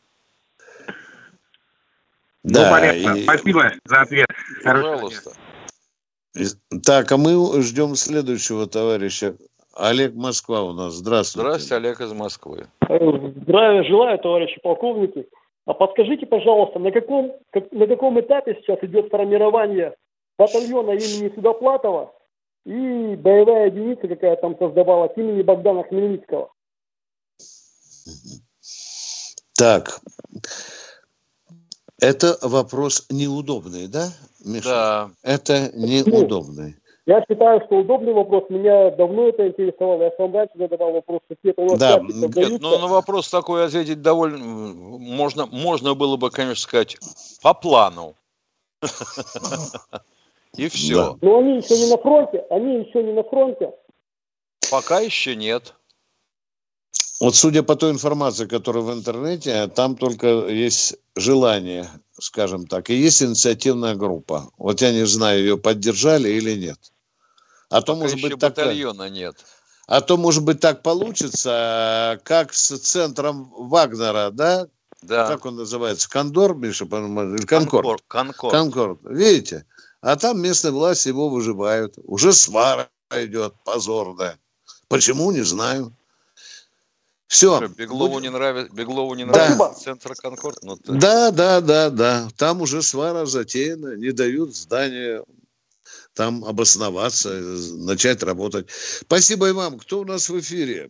ну, 2.43 2.69
понятно. 2.69 3.15
и- 3.17 3.23
Спасибо 3.23 3.71
за 3.85 4.01
ответ. 4.01 4.27
Пожалуйста. 4.63 5.31
и- 5.31 5.48
Так, 6.85 7.11
а 7.11 7.17
мы 7.17 7.61
ждем 7.61 7.95
следующего 7.95 8.67
товарища. 8.67 9.35
Олег 9.75 10.13
Москва 10.13 10.63
у 10.63 10.73
нас. 10.73 10.93
Здравствуйте. 10.93 11.47
Здравствуйте, 11.47 11.75
Олег 11.75 12.01
из 12.01 12.11
Москвы. 12.13 12.67
Здравия 12.81 13.83
желаю, 13.83 14.19
товарищи 14.19 14.59
полковники. 14.61 15.27
А 15.65 15.73
подскажите, 15.73 16.25
пожалуйста, 16.25 16.79
на 16.79 16.91
каком, 16.91 17.33
как- 17.51 17.71
на 17.71 17.87
каком 17.87 18.19
этапе 18.19 18.55
сейчас 18.55 18.79
идет 18.81 19.09
формирование 19.09 19.95
батальона 20.37 20.91
имени 20.91 21.33
Судоплатова 21.33 22.13
и 22.65 23.15
боевая 23.15 23.67
единица, 23.67 24.07
какая 24.07 24.35
там 24.37 24.57
создавалась, 24.57 25.11
имени 25.15 25.43
Богдана 25.43 25.83
Хмельницкого? 25.83 26.51
Так, 29.57 29.99
это 32.01 32.37
вопрос 32.41 33.05
неудобный, 33.09 33.87
да, 33.87 34.09
Миша? 34.45 34.69
Да. 34.69 35.09
Это 35.23 35.71
неудобный. 35.73 36.75
Я 37.05 37.23
считаю, 37.27 37.59
что 37.65 37.77
удобный 37.77 38.13
вопрос. 38.13 38.43
Меня 38.49 38.91
давно 38.91 39.29
это 39.29 39.47
интересовало. 39.47 40.03
Я 40.03 40.11
сам 40.15 40.31
раньше 40.31 40.53
задавал 40.59 40.91
вопрос, 40.91 41.21
какие-то 41.27 41.61
у 41.63 41.69
нас 41.69 41.79
Да. 41.79 41.99
Нет, 41.99 42.61
ну 42.61 42.77
на 42.77 42.87
вопрос 42.87 43.29
такой 43.29 43.65
ответить 43.65 44.03
довольно... 44.03 44.37
Можно, 44.37 45.47
можно 45.47 45.95
было 45.95 46.17
бы, 46.17 46.29
конечно, 46.29 46.61
сказать, 46.61 46.97
по 47.41 47.55
плану. 47.55 48.13
И 50.55 50.67
все. 50.69 51.17
Но 51.21 51.39
они 51.39 51.57
еще 51.57 51.79
не 51.79 51.89
на 51.89 51.97
фронте. 51.97 52.45
Они 52.51 52.75
еще 52.83 53.01
не 53.01 53.13
на 53.13 53.23
фронте. 53.23 53.71
Пока 54.69 54.99
еще 54.99 55.35
нет. 55.35 55.73
Вот 57.19 57.35
судя 57.35 57.63
по 57.63 57.75
той 57.75 57.91
информации, 57.91 58.45
которая 58.45 58.83
в 58.83 58.93
интернете, 58.93 59.67
там 59.67 59.97
только 59.97 60.47
есть 60.47 60.95
желание, 61.15 61.89
скажем 62.19 62.65
так, 62.65 62.89
и 62.89 62.95
есть 62.95 63.21
инициативная 63.21 63.95
группа. 63.95 64.49
Вот 64.57 64.81
я 64.81 64.93
не 64.93 65.05
знаю, 65.05 65.39
ее 65.39 65.57
поддержали 65.57 66.29
или 66.29 66.55
нет. 66.55 66.79
А 67.69 67.81
то, 67.81 67.93
Пока 67.93 68.03
может 68.03 68.21
быть, 68.21 68.39
так, 68.39 68.55
батальона 68.55 69.09
нет. 69.09 69.35
а 69.85 70.01
то, 70.01 70.17
может 70.17 70.43
быть, 70.43 70.59
так 70.61 70.81
получится, 70.81 72.19
как 72.23 72.53
с 72.53 72.77
центром 72.79 73.51
Вагнера, 73.55 74.31
да? 74.31 74.67
Да. 75.01 75.27
Как 75.27 75.45
он 75.45 75.55
называется? 75.55 76.09
Кондор, 76.09 76.55
Миша, 76.55 76.85
или 76.85 77.45
Конкорд? 77.45 78.01
Конкорд. 78.07 78.51
Конкорд. 78.51 78.99
Видите? 79.03 79.65
А 80.01 80.15
там 80.15 80.41
местные 80.41 80.71
власти 80.71 81.09
его 81.09 81.29
выживают. 81.29 81.95
Уже 82.03 82.33
свара 82.33 82.89
идет 83.11 83.53
позорная. 83.65 84.39
Почему, 84.87 85.31
не 85.31 85.41
знаю. 85.41 85.93
Все. 87.29 87.57
Что, 87.57 87.67
Беглову 87.67 88.19
не 88.19 88.29
нравится, 88.29 88.73
Беглову 88.73 89.13
не 89.13 89.23
Да. 89.25 89.31
нравится 89.31 89.83
центр 89.83 90.13
Конкорд? 90.15 90.57
Ну, 90.63 90.77
ты- 90.77 90.93
Да, 90.93 91.29
да, 91.29 91.61
да, 91.61 91.91
да. 91.91 92.27
Там 92.35 92.61
уже 92.61 92.81
свара 92.81 93.25
затеяна, 93.25 93.95
не 93.95 94.11
дают 94.11 94.55
здания 94.55 95.23
там 96.15 96.43
обосноваться, 96.43 97.29
начать 97.77 98.23
работать. 98.23 98.69
Спасибо 98.71 99.47
и 99.47 99.51
вам. 99.51 99.77
Кто 99.77 99.99
у 99.99 100.05
нас 100.05 100.27
в 100.27 100.39
эфире? 100.39 100.89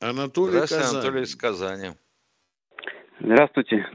Анатолий 0.00 0.52
Здравствуйте, 0.52 0.82
Казань. 0.84 0.96
Анатолий 0.96 1.22
из 1.22 1.36
Казани. 1.36 1.90
Здравствуйте, 3.20 3.86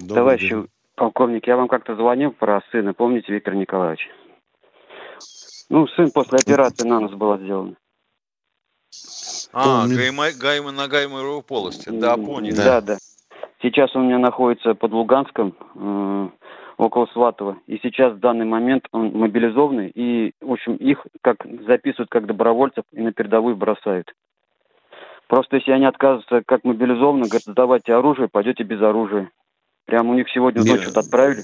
Добрый 0.00 0.14
товарищи 0.16 0.48
день. 0.48 0.68
полковник. 0.96 1.46
Я 1.46 1.56
вам 1.56 1.68
как-то 1.68 1.94
звонил 1.94 2.32
про 2.32 2.60
сына, 2.72 2.92
помните, 2.92 3.32
Виктор 3.32 3.54
Николаевич? 3.54 4.00
Ну, 5.68 5.86
сын 5.86 6.10
после 6.10 6.38
операции 6.38 6.88
на 6.88 6.98
нос 6.98 7.12
была 7.12 7.38
сделана. 7.38 7.76
А, 9.52 9.82
Помню. 9.82 9.96
гайма, 9.96 10.32
гайма, 10.32 10.72
на 10.72 10.88
гайморовой 10.88 11.42
полости. 11.42 11.88
Да, 11.88 12.16
понял. 12.16 12.54
Да, 12.54 12.80
да. 12.80 12.98
Сейчас 13.62 13.94
он 13.94 14.02
у 14.02 14.04
меня 14.06 14.18
находится 14.18 14.74
под 14.74 14.92
Луганском, 14.92 15.54
э, 15.74 16.28
около 16.76 17.06
Сватова. 17.12 17.58
И 17.66 17.78
сейчас 17.82 18.14
в 18.14 18.20
данный 18.20 18.46
момент 18.46 18.86
он 18.92 19.12
мобилизованный. 19.12 19.90
И, 19.94 20.32
в 20.40 20.52
общем, 20.52 20.76
их 20.76 21.06
как 21.20 21.36
записывают 21.66 22.10
как 22.10 22.26
добровольцев 22.26 22.84
и 22.92 23.00
на 23.00 23.12
передовую 23.12 23.56
бросают. 23.56 24.12
Просто 25.26 25.56
если 25.56 25.72
они 25.72 25.84
отказываются 25.84 26.42
как 26.46 26.64
мобилизованные, 26.64 27.28
говорят, 27.28 27.42
сдавайте 27.44 27.94
оружие, 27.94 28.28
пойдете 28.28 28.64
без 28.64 28.80
оружия. 28.80 29.30
Прямо 29.84 30.10
у 30.10 30.14
них 30.14 30.28
сегодня 30.30 30.64
ночью 30.64 30.90
отправили. 30.94 31.42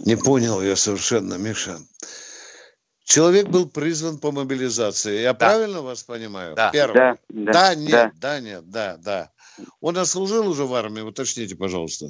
Не 0.00 0.16
понял 0.16 0.60
я 0.62 0.76
совершенно, 0.76 1.34
Миша. 1.34 1.76
Человек 3.04 3.48
был 3.48 3.68
призван 3.68 4.18
по 4.18 4.30
мобилизации. 4.30 5.20
Я 5.22 5.34
правильно 5.34 5.82
вас 5.82 6.02
понимаю? 6.04 6.54
Да. 6.54 6.70
Первое. 6.70 7.18
Да, 7.28 7.52
да, 7.52 7.74
нет, 7.74 7.90
да. 7.90 8.12
да, 8.14 8.40
нет, 8.40 8.70
да, 8.70 8.96
да. 8.98 9.30
Он 9.80 9.98
отслужил 9.98 10.48
уже 10.48 10.64
в 10.64 10.74
армии, 10.74 11.00
уточните, 11.00 11.56
пожалуйста. 11.56 12.06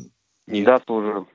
Да, 0.47 0.81
служил. 0.87 1.27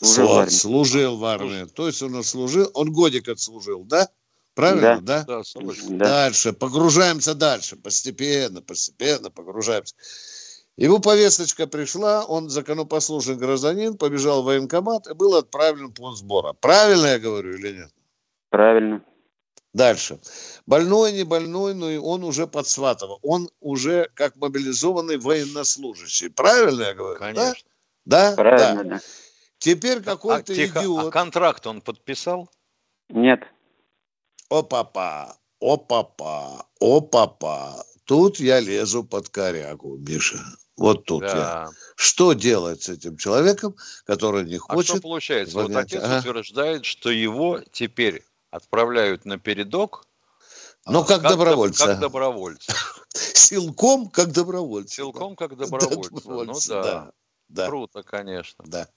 в 0.00 0.06
Служил, 0.06 0.38
армии. 0.38 0.50
служил 0.50 1.16
в 1.16 1.24
армии. 1.24 1.64
То 1.66 1.86
есть 1.86 2.02
он 2.02 2.16
отслужил, 2.16 2.70
он 2.74 2.92
годик 2.92 3.28
отслужил, 3.28 3.84
да? 3.84 4.08
Правильно, 4.54 5.00
да? 5.00 5.24
Да, 5.24 5.44
слышно. 5.44 5.98
Да. 5.98 6.04
Дальше, 6.04 6.52
погружаемся 6.52 7.34
дальше, 7.34 7.76
постепенно, 7.76 8.60
постепенно 8.60 9.30
погружаемся. 9.30 9.94
Ему 10.76 11.00
повесточка 11.00 11.66
пришла, 11.66 12.24
он 12.24 12.48
законопослушный 12.50 13.36
гражданин, 13.36 13.96
побежал 13.96 14.42
в 14.42 14.46
военкомат 14.46 15.08
и 15.08 15.14
был 15.14 15.34
отправлен 15.34 15.88
в 15.88 15.92
пункт 15.94 16.18
сбора. 16.18 16.52
Правильно 16.52 17.06
я 17.06 17.18
говорю 17.18 17.56
или 17.56 17.78
нет? 17.78 17.90
Правильно. 18.50 19.04
Дальше. 19.74 20.18
Больной, 20.66 21.12
не 21.12 21.24
больной, 21.24 21.74
но 21.74 21.90
и 21.90 21.96
он 21.98 22.24
уже 22.24 22.46
под 22.46 22.66
Сватово. 22.66 23.18
Он 23.22 23.48
уже 23.60 24.08
как 24.14 24.36
мобилизованный 24.36 25.18
военнослужащий. 25.18 26.30
Правильно 26.30 26.82
я 26.82 26.94
говорю? 26.94 27.18
Конечно. 27.18 27.54
Да? 28.04 28.30
Да? 28.30 28.36
Правильно, 28.36 28.84
Да. 28.84 28.90
да. 28.96 29.00
Теперь 29.58 29.98
А, 29.98 30.02
какой-то 30.02 30.54
тихо, 30.54 30.78
а 30.80 30.82
идиот. 30.82 31.12
контракт 31.12 31.66
он 31.66 31.80
подписал? 31.82 32.48
Нет. 33.08 33.40
О-папа, 34.48 35.36
о-папа, 35.60 36.66
о-папа. 36.80 37.84
Тут 38.04 38.38
я 38.40 38.60
лезу 38.60 39.04
под 39.04 39.28
корягу, 39.28 39.98
Миша. 39.98 40.38
Вот 40.76 41.04
тут 41.04 41.22
я. 41.24 41.34
Да. 41.34 41.68
Что 41.96 42.32
делать 42.32 42.82
с 42.84 42.88
этим 42.88 43.16
человеком, 43.18 43.76
который 44.06 44.44
не 44.44 44.54
А 44.56 44.58
что 44.60 44.74
хочет? 44.74 45.02
получается? 45.02 45.54
Вот 45.60 45.74
отец 45.76 46.02
Ага. 46.02 46.20
утверждает, 46.20 46.84
что 46.84 47.10
его 47.10 47.60
теперь 47.72 48.22
отправляют 48.50 49.24
на 49.24 49.38
передок. 49.38 50.06
Ну, 50.86 51.00
а, 51.00 51.04
как 51.04 51.22
доб- 51.22 51.28
добровольца. 51.30 51.86
Как 51.86 52.00
добровольца. 52.00 52.72
Силком, 53.14 54.08
как 54.08 54.32
добровольца. 54.32 54.94
Силком 54.94 55.36
как 55.36 55.56
Да, 55.56 55.66
добровольца. 55.66 56.10
Ну 56.24 56.54
да. 56.68 56.82
да. 56.82 57.12
Да. 57.48 57.66
Круто, 57.66 58.02
конечно. 58.02 58.64
Да. 58.66 58.88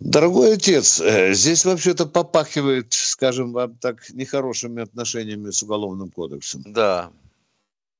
Дорогой 0.00 0.54
отец, 0.54 1.00
э, 1.00 1.32
здесь 1.34 1.64
вообще-то 1.64 2.06
попахивает, 2.06 2.92
скажем 2.92 3.52
вам 3.52 3.76
так, 3.78 4.08
нехорошими 4.10 4.82
отношениями 4.82 5.50
с 5.50 5.62
Уголовным 5.62 6.10
кодексом. 6.10 6.62
Да. 6.66 7.12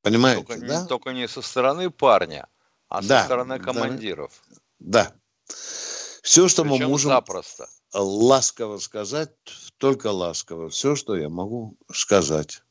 Понимаете, 0.02 0.44
Только, 0.44 0.60
не- 0.60 0.68
да? 0.68 0.84
только 0.86 1.10
не 1.12 1.28
со 1.28 1.40
стороны 1.40 1.90
парня, 1.90 2.46
а 2.88 3.00
Да, 3.00 3.20
со 3.20 3.26
стороны 3.26 3.58
да. 3.58 3.64
командиров. 3.64 4.42
Да. 4.80 5.12
Все, 5.46 6.48
что 6.48 6.64
мы 6.64 6.76
Причем 6.76 6.90
можем 6.90 7.10
запросто. 7.10 7.68
ласково 7.94 8.78
сказать, 8.78 9.30
только 9.78 10.08
ласково. 10.08 10.68
Все, 10.68 10.96
что 10.96 11.16
я 11.16 11.28
могу 11.28 11.76
сказать. 11.92 12.62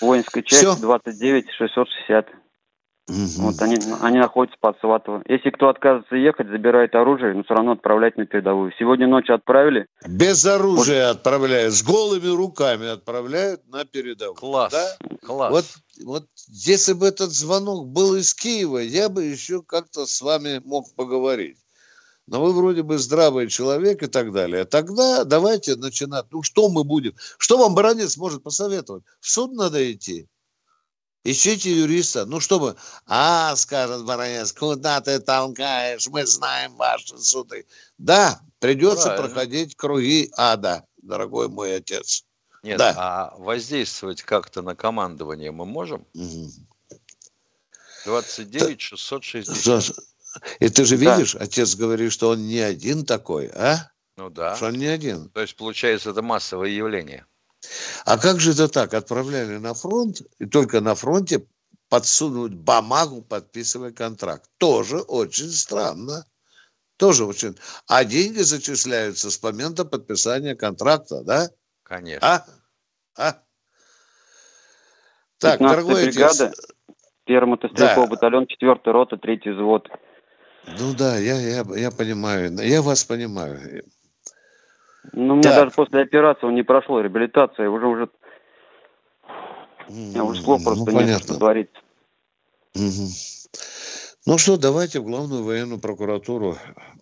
Воинская 0.00 0.42
часть 0.42 0.62
Всё. 0.62 0.76
29 0.76 1.50
660. 1.50 2.26
Мгм. 3.08 3.26
Вот 3.38 3.62
они, 3.62 3.76
они 4.02 4.18
находятся 4.18 4.58
под 4.60 4.78
Сватово. 4.80 5.22
Если 5.26 5.48
кто 5.48 5.70
отказывается 5.70 6.14
ехать, 6.14 6.48
забирает 6.48 6.94
оружие, 6.94 7.32
но 7.32 7.42
все 7.42 7.54
равно 7.54 7.72
отправлять 7.72 8.18
на 8.18 8.26
передовую. 8.26 8.70
Сегодня 8.78 9.06
ночью 9.06 9.34
отправили. 9.34 9.86
Без 10.06 10.44
оружия 10.44 11.08
отправляют, 11.08 11.72
с 11.72 11.82
голыми 11.82 12.28
руками 12.28 12.86
отправляют 12.86 13.66
на 13.66 13.86
передовую. 13.86 14.34
Класс. 14.34 14.72
Да? 14.72 15.16
Класс. 15.26 15.50
Вот, 15.50 15.64
вот 16.04 16.24
если 16.48 16.92
бы 16.92 17.06
этот 17.06 17.30
звонок 17.30 17.88
был 17.88 18.14
из 18.14 18.34
Киева, 18.34 18.78
я 18.78 19.08
бы 19.08 19.24
еще 19.24 19.62
как-то 19.62 20.04
с 20.04 20.20
вами 20.20 20.60
мог 20.66 20.94
поговорить. 20.94 21.56
Но 22.28 22.44
вы 22.44 22.52
вроде 22.52 22.82
бы 22.82 22.98
здравый 22.98 23.48
человек 23.48 24.02
и 24.02 24.06
так 24.06 24.32
далее. 24.32 24.66
Тогда 24.66 25.24
давайте 25.24 25.76
начинать. 25.76 26.26
Ну 26.30 26.42
что 26.42 26.68
мы 26.68 26.84
будем? 26.84 27.14
Что 27.38 27.56
вам 27.56 27.74
баронец 27.74 28.18
может 28.18 28.42
посоветовать? 28.42 29.02
В 29.20 29.30
суд 29.30 29.54
надо 29.54 29.90
идти. 29.90 30.28
Ищите 31.24 31.72
юриста. 31.72 32.26
Ну 32.26 32.40
что 32.40 32.58
вы? 32.58 32.76
А, 33.06 33.56
скажет 33.56 34.04
баронец, 34.04 34.52
куда 34.52 35.00
ты 35.00 35.20
толкаешь? 35.20 36.06
Мы 36.08 36.26
знаем 36.26 36.76
ваши 36.76 37.16
суды. 37.18 37.66
Да, 37.96 38.42
придется 38.58 39.06
Правильно. 39.06 39.28
проходить 39.28 39.74
круги 39.74 40.30
ада, 40.36 40.84
дорогой 41.00 41.48
мой 41.48 41.76
отец. 41.76 42.24
Нет, 42.62 42.76
да. 42.76 42.94
а 42.96 43.34
воздействовать 43.38 44.22
как-то 44.22 44.60
на 44.60 44.76
командование 44.76 45.50
мы 45.50 45.64
можем? 45.64 46.06
Мгм. 46.12 46.50
29 48.04 48.80
660. 48.80 49.96
И 50.60 50.68
ты 50.68 50.84
же 50.84 50.96
Да. 50.98 51.16
видишь, 51.16 51.34
отец 51.36 51.74
говорит, 51.76 52.12
что 52.12 52.30
он 52.30 52.46
не 52.46 52.60
один 52.60 53.04
такой, 53.04 53.48
а? 53.54 53.90
Ну 54.16 54.30
да. 54.30 54.56
Что 54.56 54.66
он 54.66 54.74
не 54.74 54.86
один. 54.86 55.28
То 55.30 55.40
есть, 55.40 55.56
получается, 55.56 56.10
это 56.10 56.22
массовое 56.22 56.70
явление. 56.70 57.26
А 58.04 58.18
как 58.18 58.40
же 58.40 58.52
это 58.52 58.68
так? 58.68 58.94
Отправляли 58.94 59.56
на 59.58 59.74
фронт, 59.74 60.22
и 60.38 60.46
только 60.46 60.80
на 60.80 60.94
фронте 60.94 61.44
подсунуть 61.88 62.54
бумагу, 62.54 63.22
подписывая 63.22 63.92
контракт. 63.92 64.48
Тоже 64.58 64.98
очень 64.98 65.50
странно. 65.50 66.24
Тоже 66.96 67.24
очень. 67.24 67.56
А 67.86 68.04
деньги 68.04 68.40
зачисляются 68.40 69.30
с 69.30 69.42
момента 69.42 69.84
подписания 69.84 70.54
контракта, 70.56 71.22
да? 71.22 71.48
Конечно. 71.84 72.26
А? 72.26 72.46
А? 73.16 73.42
Так, 75.38 75.60
15-я 75.60 75.68
дорогой 75.70 76.04
бригада, 76.06 76.46
отец. 76.48 76.66
первый 77.24 77.50
мотострелковый 77.50 78.08
Да. 78.08 78.10
батальон, 78.16 78.46
4 78.48 78.74
рота, 78.86 79.16
3 79.16 79.40
взвод. 79.52 79.88
Ну 80.76 80.94
да, 80.94 81.16
я, 81.18 81.34
я, 81.40 81.64
я 81.76 81.90
понимаю. 81.90 82.52
Я 82.58 82.82
вас 82.82 83.04
понимаю. 83.04 83.84
Ну, 85.12 85.34
у 85.34 85.36
меня 85.36 85.54
даже 85.54 85.70
после 85.70 86.02
операции 86.02 86.46
он 86.46 86.54
не 86.54 86.62
прошло, 86.62 87.00
реабилитация, 87.00 87.70
уже 87.70 87.86
уже, 87.86 88.08
меня 89.88 90.24
уже 90.24 90.42
слов 90.42 90.60
Ну, 90.60 90.64
просто 90.66 90.84
нет, 90.92 90.94
понятно. 90.94 91.24
что 91.26 91.38
творить. 91.38 91.70
Мгм. 92.74 93.08
Ну 94.26 94.38
что, 94.38 94.58
давайте 94.58 95.00
в 95.00 95.04
главную 95.04 95.42
военную 95.44 95.80
прокуратуру 95.80 96.58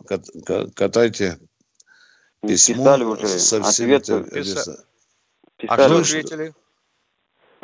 кат- 0.07 0.29
ка- 0.47 0.71
катайте 0.73 1.39
письмо 2.43 2.85
Писали 2.85 3.05
уже, 3.05 3.27
со 3.27 3.63
всеми 3.65 3.95
ответ, 3.97 4.27
этими- 4.29 4.43
Писа- 4.43 4.77
А 5.69 5.77
писали, 5.77 5.81
что 5.81 5.89
Ну, 5.99 6.05
что- 6.05 6.19
ответили? 6.19 6.55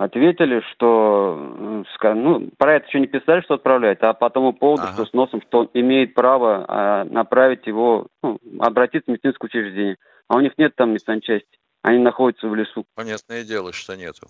Ответили, 0.04 0.62
что, 0.72 1.84
ну, 2.14 2.50
про 2.58 2.76
это 2.76 2.86
еще 2.88 3.00
не 3.00 3.06
писали, 3.06 3.40
что 3.42 3.54
отправляют, 3.54 4.02
а 4.02 4.12
по 4.12 4.30
тому 4.30 4.52
поводу, 4.52 4.82
Ага. 4.84 4.94
что 4.94 5.06
с 5.06 5.12
носом, 5.12 5.42
что 5.42 5.60
он 5.60 5.70
имеет 5.74 6.14
право 6.14 6.64
а, 6.68 7.04
направить 7.04 7.66
его, 7.66 8.06
ну, 8.22 8.38
обратиться 8.58 9.10
в 9.10 9.12
медицинское 9.12 9.46
учреждение. 9.46 9.96
А 10.28 10.36
у 10.36 10.40
них 10.40 10.52
нет 10.58 10.74
там 10.76 10.92
медсанчасти, 10.92 11.58
они 11.82 11.98
находятся 11.98 12.48
в 12.48 12.54
лесу. 12.54 12.84
Понятное 12.94 13.44
дело, 13.44 13.72
что 13.72 13.96
нету. 13.96 14.26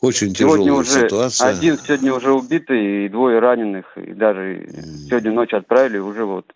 Очень 0.00 0.32
Сегодня 0.32 0.64
тяжелая 0.66 0.80
уже 0.80 1.00
ситуация. 1.08 1.48
один 1.50 1.78
сегодня 1.78 2.14
уже 2.14 2.32
убитый, 2.32 3.06
и 3.06 3.08
двое 3.08 3.40
раненых, 3.40 3.98
и 3.98 4.12
даже 4.12 4.64
сегодня 5.08 5.32
ночью 5.32 5.58
отправили 5.58 5.98
уже 5.98 6.24
вот. 6.24 6.46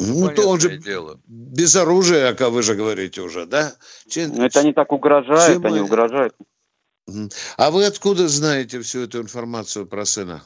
Ну, 0.00 0.30
то 0.34 0.48
он 0.48 0.58
же 0.60 0.78
дело. 0.78 1.20
без 1.26 1.76
оружия, 1.76 2.32
как 2.34 2.50
вы 2.50 2.62
же 2.62 2.74
говорите 2.74 3.20
уже, 3.20 3.44
да? 3.46 3.72
Чем- 4.08 4.32
Ну, 4.34 4.44
это 4.44 4.60
они 4.60 4.72
так 4.72 4.90
угрожают, 4.92 5.62
чем 5.62 5.66
они 5.66 5.80
угрожают. 5.80 6.34
А 7.56 7.70
вы 7.70 7.84
откуда 7.84 8.28
знаете 8.28 8.80
всю 8.80 9.00
эту 9.00 9.20
информацию 9.20 9.86
про 9.86 10.04
сына? 10.04 10.42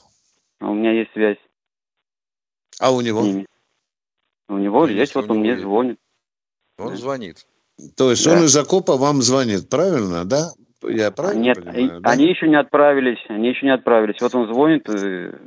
А 0.60 0.70
у 0.70 0.74
меня 0.74 0.92
есть 0.92 1.12
связь 1.12 1.36
А 2.80 2.90
у 2.92 3.00
с 3.00 3.04
него? 3.04 3.22
ними. 3.22 3.46
У 4.48 4.56
него 4.58 4.86
есть, 4.86 4.98
если 4.98 5.20
вот 5.20 5.30
он 5.30 5.38
мне 5.38 5.50
есть. 5.50 5.62
звонит. 5.62 5.98
Он 6.78 6.90
Да. 6.90 6.96
звонит. 6.96 7.46
То 7.96 8.10
есть 8.10 8.24
Да. 8.24 8.32
он 8.32 8.44
из 8.44 8.56
окопа 8.56 8.96
вам 8.96 9.22
звонит, 9.22 9.68
правильно, 9.68 10.24
да? 10.24 10.50
Я 10.82 11.10
правильно 11.10 11.42
Нет, 11.42 11.56
понимаю? 11.64 11.98
и- 11.98 12.00
да? 12.00 12.10
они 12.10 12.26
еще 12.28 12.48
не 12.48 12.56
отправились, 12.58 13.18
они 13.28 13.48
еще 13.48 13.66
не 13.66 13.72
отправились. 13.72 14.20
Вот 14.20 14.34
он 14.34 14.52
звонит, 14.52 14.88
э, 14.88 15.38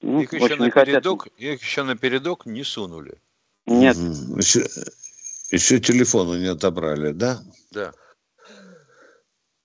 ну, 0.00 0.20
их 0.20 0.32
еще 0.32 0.56
на 0.56 0.64
не 0.64 0.70
хотят. 0.70 0.86
передок, 0.86 1.26
их 1.36 1.62
еще 1.62 1.82
на 1.82 1.96
передок 1.96 2.46
не 2.46 2.64
сунули. 2.64 3.20
Нет. 3.66 3.96
Еще, 3.96 4.66
еще 5.50 5.80
телефону 5.80 6.38
не 6.38 6.46
отобрали, 6.46 7.12
да? 7.12 7.42
Да. 7.70 7.92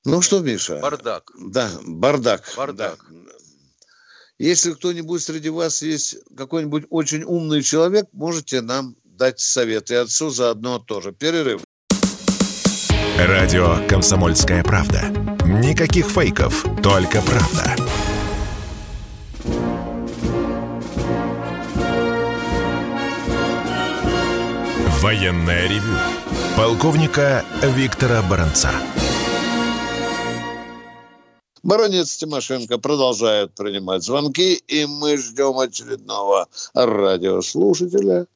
Ну 0.06 0.22
что, 0.22 0.40
Миша? 0.40 0.80
Бардак. 0.80 1.32
Да, 1.40 1.70
бардак. 1.86 2.54
Бардак. 2.56 3.00
да. 3.10 3.32
Если 4.40 4.72
кто-нибудь 4.72 5.22
среди 5.22 5.50
вас 5.50 5.82
есть 5.82 6.18
какой-нибудь 6.38 6.86
очень 6.90 7.24
умный 7.24 7.62
человек, 7.62 8.08
можете 8.14 8.62
нам 8.62 8.96
дать 9.04 9.42
совет. 9.42 9.92
И 9.92 9.96
отцу 9.96 10.30
заодно 10.30 10.80
тоже. 10.80 11.12
Перерыв. 11.12 11.62
Радио 13.18 13.86
«Комсомольская 13.90 14.64
правда». 14.64 15.02
Никаких 15.44 16.10
фейков, 16.10 16.64
только 16.82 17.22
правда. 17.22 17.76
Военное 25.10 25.68
ревю. 25.68 25.98
Полковника 26.56 27.44
Виктора 27.64 28.22
Баранца. 28.22 28.70
Баронец 31.64 32.16
Тимошенко 32.18 32.78
продолжает 32.78 33.56
принимать 33.56 34.04
звонки, 34.04 34.54
и 34.54 34.86
мы 34.86 35.18
ждем 35.18 35.58
очередного 35.58 36.48
радиослушателя. 36.76 38.28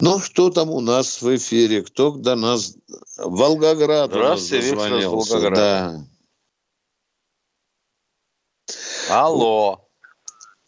Ну, 0.00 0.18
что 0.18 0.50
там 0.50 0.68
у 0.68 0.82
нас 0.82 1.22
в 1.22 1.34
эфире? 1.34 1.82
Кто 1.82 2.10
до 2.10 2.34
нас? 2.34 2.76
Волгоград 3.16 4.10
Здравствуйте, 4.10 4.66
Виктор 4.68 4.98
из. 4.98 5.06
Волгограда. 5.06 6.06
Да. 9.08 9.24
Алло. 9.24 9.88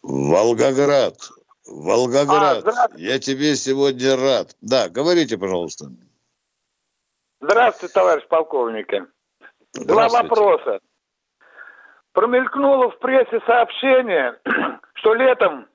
Волгоград. 0.01 1.29
Волгоград. 1.67 2.65
А. 2.67 2.87
Я 2.95 3.19
тебе 3.19 3.55
сегодня 3.55 4.15
рад. 4.15 4.55
Да, 4.61 4.89
говорите, 4.89 5.37
пожалуйста. 5.37 5.87
Здравствуйте, 7.41 7.93
товарищ 7.93 8.27
полковник. 8.27 8.87
Два 9.73 10.07
вопроса. 10.09 10.79
Промелькнуло 12.13 12.89
в 12.89 12.97
прессе 12.99 13.39
сообщение, 13.45 14.39
что 14.95 15.13
летом 15.13 15.67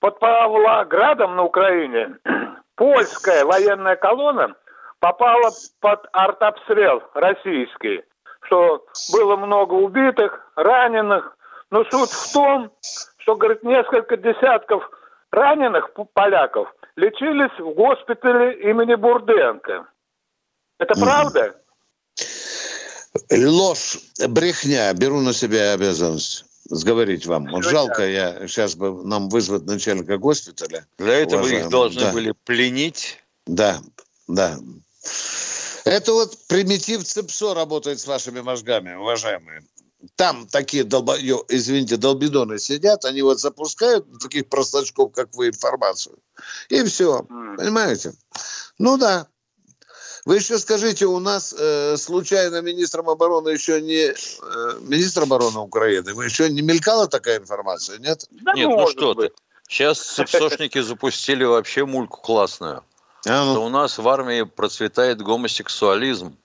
под 0.00 0.18
Павлоградом 0.18 1.36
на 1.36 1.44
Украине 1.44 2.18
польская 2.74 3.44
военная 3.44 3.96
колонна 3.96 4.56
попала 4.98 5.50
под 5.80 6.06
артобстрел 6.12 7.02
российский, 7.14 8.02
что 8.42 8.84
было 9.12 9.36
много 9.36 9.74
убитых, 9.74 10.50
раненых. 10.56 11.36
Но 11.70 11.84
суть 11.84 12.10
в 12.10 12.32
том, 12.32 12.72
что, 13.24 13.36
говорит, 13.36 13.62
несколько 13.62 14.18
десятков 14.18 14.82
раненых 15.30 15.90
поляков 16.12 16.68
лечились 16.96 17.58
в 17.58 17.74
госпитале 17.74 18.70
имени 18.70 18.94
Бурденко. 18.94 19.86
Это 20.78 20.94
правда? 21.00 21.56
Ложь, 23.30 23.98
брехня. 24.28 24.92
Беру 24.92 25.20
на 25.20 25.32
себя 25.32 25.72
обязанность 25.72 26.44
сговорить 26.64 27.26
вам. 27.26 27.46
Вот 27.46 27.64
жалко, 27.64 28.06
я 28.06 28.46
сейчас 28.46 28.76
бы 28.76 29.02
нам 29.04 29.30
вызвать 29.30 29.64
начальника 29.64 30.18
госпиталя. 30.18 30.86
Для 30.98 31.14
этого 31.14 31.40
их 31.40 31.46
Уважаемый, 31.46 31.70
должны 31.70 32.00
да. 32.02 32.12
были 32.12 32.34
пленить. 32.44 33.22
Да, 33.46 33.78
да. 34.28 34.58
Это 35.84 36.12
вот 36.12 36.36
примитив 36.48 37.04
ЦЕПСО 37.04 37.54
работает 37.54 38.00
с 38.00 38.06
вашими 38.06 38.40
мозгами, 38.40 38.94
уважаемые. 38.94 39.62
Там 40.16 40.46
такие, 40.46 40.84
долбо... 40.84 41.16
извините, 41.48 41.96
долбидоны 41.96 42.58
сидят, 42.58 43.04
они 43.04 43.22
вот 43.22 43.40
запускают 43.40 44.06
таких 44.20 44.48
простачков, 44.48 45.12
как 45.12 45.34
вы, 45.34 45.48
информацию. 45.48 46.18
И 46.68 46.82
все, 46.84 47.22
понимаете? 47.56 48.14
Ну 48.78 48.96
да. 48.96 49.26
Вы 50.24 50.36
еще 50.36 50.58
скажите, 50.58 51.04
у 51.04 51.18
нас 51.18 51.54
э, 51.56 51.98
случайно 51.98 52.62
министром 52.62 53.10
обороны 53.10 53.50
еще 53.50 53.82
не... 53.82 54.06
э, 54.06 54.78
министр 54.80 55.24
обороны 55.24 55.58
Украины, 55.58 56.14
вы 56.14 56.24
еще 56.24 56.48
не 56.48 56.62
мелькала 56.62 57.06
такая 57.06 57.38
информация, 57.38 57.98
нет? 57.98 58.26
Нет, 58.54 58.68
ну 58.68 58.88
что 58.88 59.14
ты. 59.14 59.30
Сейчас 59.68 59.98
цепсошники 60.00 60.80
запустили 60.80 61.44
вообще 61.44 61.84
мульку 61.84 62.20
классную. 62.20 62.84
А, 63.26 63.44
ну. 63.44 63.52
Что 63.52 63.64
у 63.64 63.68
нас 63.68 63.98
в 63.98 64.08
армии 64.08 64.42
процветает 64.42 65.20
гомосексуализм. 65.20 66.36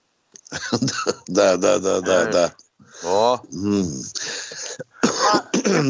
Да, 1.27 1.57
да, 1.57 1.77
да, 1.79 2.01
да, 2.01 2.25
да. 2.25 2.55
О, 3.03 3.39
М. 3.53 3.85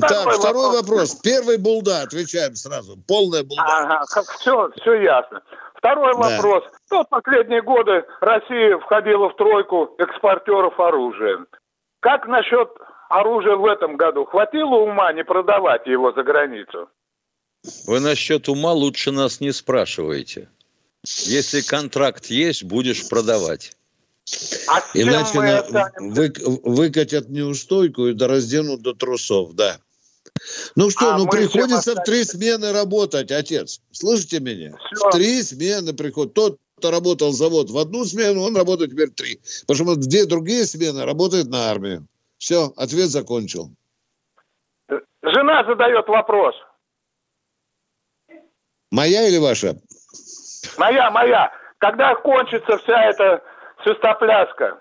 Так, 0.02 0.34
второй 0.34 0.82
вопрос. 0.82 1.16
Первый 1.16 1.58
булда, 1.58 2.02
отвечаем 2.02 2.56
сразу. 2.56 2.98
Полная 3.08 3.44
булда. 3.44 3.64
Ага, 3.64 4.06
все, 4.40 4.70
все 4.82 4.94
ясно. 5.02 5.42
Второй 5.76 6.14
Да. 6.14 6.20
вопрос. 6.20 6.64
Ну, 6.92 7.04
в 7.04 7.10
последние 7.10 7.62
годы 7.62 8.04
Россия 8.20 8.78
входила 8.78 9.30
в 9.30 9.36
тройку 9.38 9.96
экспортеров 9.98 10.80
оружия. 10.80 11.46
Как 12.02 12.28
насчет 12.28 12.70
оружия 13.10 13.56
в 13.56 13.66
этом 13.66 13.96
году? 13.96 14.26
Хватило 14.26 14.76
ума 14.76 15.12
не 15.14 15.24
продавать 15.24 15.88
его 15.88 16.12
за 16.12 16.24
границу? 16.24 16.90
вы 17.88 18.00
насчет 18.00 18.48
ума 18.48 18.72
лучше 18.72 19.12
нас 19.12 19.42
не 19.42 19.52
спрашивайте. 19.52 20.48
Если 21.06 21.62
контракт 21.62 22.28
есть, 22.28 22.64
будешь 22.64 23.10
продавать. 23.10 23.74
А 24.68 24.82
Иначе 24.94 25.40
на- 25.40 25.60
останемся? 25.60 25.92
вы- 26.00 26.34
выкатят 26.64 27.30
неустойку 27.30 28.08
и 28.08 28.18
разденут 28.18 28.82
до 28.82 28.94
трусов, 28.94 29.54
да. 29.54 29.80
Ну 30.76 30.90
что, 30.90 31.12
А 31.14 31.18
ну 31.18 31.28
приходится 31.28 31.96
в 31.96 32.04
три 32.04 32.24
смены 32.24 32.72
работать, 32.72 33.32
отец. 33.32 33.82
Слышите 33.92 34.40
меня? 34.40 34.76
Всё. 34.94 35.10
В 35.10 35.12
три 35.12 35.42
смены 35.44 35.94
приходит. 35.94 36.34
Тот, 36.34 36.58
кто 36.78 36.92
работал 36.92 37.32
завод 37.34 37.70
в 37.70 37.78
одну 37.78 38.06
смену, 38.06 38.42
он 38.44 38.56
работает 38.56 38.92
теперь 38.92 39.10
три. 39.10 39.40
Потому 39.68 39.94
что 39.94 40.02
две 40.08 40.26
другие 40.26 40.66
смены 40.66 41.04
работают 41.06 41.50
на 41.50 41.70
армию. 41.70 42.06
Все, 42.38 42.72
ответ 42.78 43.10
закончил. 43.10 43.72
Жена 45.22 45.66
задает 45.66 46.08
вопрос. 46.08 46.56
Моя 48.92 49.28
или 49.28 49.38
ваша? 49.38 49.78
Моя, 50.78 51.12
моя. 51.12 51.52
Когда 51.80 52.16
кончится 52.16 52.78
вся 52.80 53.04
эта 53.06 53.42
свистопляска? 53.84 54.80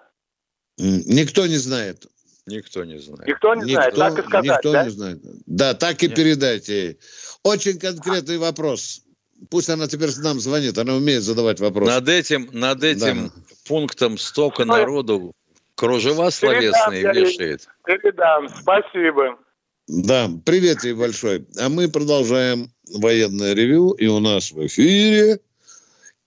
Никто 0.78 1.46
не 1.46 1.56
знает. 1.56 2.06
Никто 2.46 2.84
не 2.84 2.98
знает. 2.98 3.26
Никто 3.28 3.54
не 3.54 3.62
знает. 3.72 3.92
Никто, 3.92 4.00
Так 4.00 4.18
и 4.18 4.22
сказать, 4.28 4.44
никто 4.44 4.72
да? 4.72 4.84
не 4.84 4.90
знает. 4.90 5.18
Да, 5.46 5.74
так 5.74 6.02
и 6.02 6.08
передайте 6.08 6.84
ей. 6.84 6.98
Очень 7.42 7.78
конкретный 7.78 8.38
вопрос. 8.38 9.02
Пусть 9.50 9.68
она 9.70 9.86
теперь 9.86 10.10
нам 10.18 10.40
звонит, 10.40 10.78
она 10.78 10.94
умеет 10.94 11.22
задавать 11.22 11.60
вопросы. 11.60 11.92
Над 11.92 12.08
этим, 12.08 12.48
над 12.52 12.82
этим 12.82 13.30
пунктом 13.66 14.18
столько 14.18 14.64
Ну, 14.64 14.72
народу 14.72 15.32
кружева 15.74 16.30
словесные 16.30 17.02
я 17.02 17.12
ей. 17.12 17.24
вешает. 17.24 17.68
Передам. 17.84 18.48
Спасибо. 18.48 19.38
Да, 19.86 20.28
привет 20.44 20.84
ей 20.84 20.94
большой. 20.94 21.46
А 21.58 21.68
мы 21.68 21.88
продолжаем 21.88 22.70
военное 22.92 23.54
ревю. 23.54 23.92
И 23.92 24.06
у 24.06 24.18
нас 24.20 24.50
в 24.52 24.66
эфире, 24.66 25.40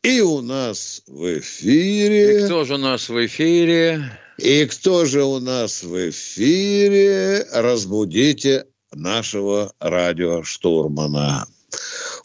и 0.03 0.21
у 0.21 0.41
нас 0.41 1.03
в 1.07 1.39
эфире. 1.39 2.41
И 2.41 2.45
кто 2.45 2.65
же 2.65 2.75
у 2.75 2.77
нас 2.77 3.09
в 3.09 3.25
эфире? 3.25 4.11
И 4.37 4.65
кто 4.65 5.05
же 5.05 5.23
у 5.23 5.39
нас 5.39 5.83
в 5.83 6.09
эфире? 6.09 7.45
Разбудите 7.53 8.65
нашего 8.91 9.71
радиоштурмана. 9.79 11.45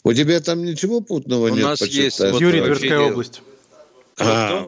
У 0.03 0.13
тебя 0.13 0.39
там 0.39 0.63
ничего 0.63 1.01
путного 1.01 1.47
У 1.47 1.49
нет? 1.49 1.63
нас 1.63 1.81
есть 1.81 2.17
почитать? 2.17 2.33
вот 2.33 2.41
Юрий, 2.41 2.61
Тверская 2.61 2.99
область. 2.99 3.41
А, 4.19 4.67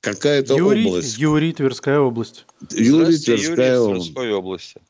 какая-то 0.00 0.54
Юрий, 0.54 0.86
область. 0.86 1.18
Юрий, 1.18 1.52
Тверская 1.52 1.98
область. 2.00 2.46
Юрий, 2.70 3.18
Тверская 3.18 3.78
область. 3.78 4.14
Тверской 4.14 4.32
области. 4.32 4.80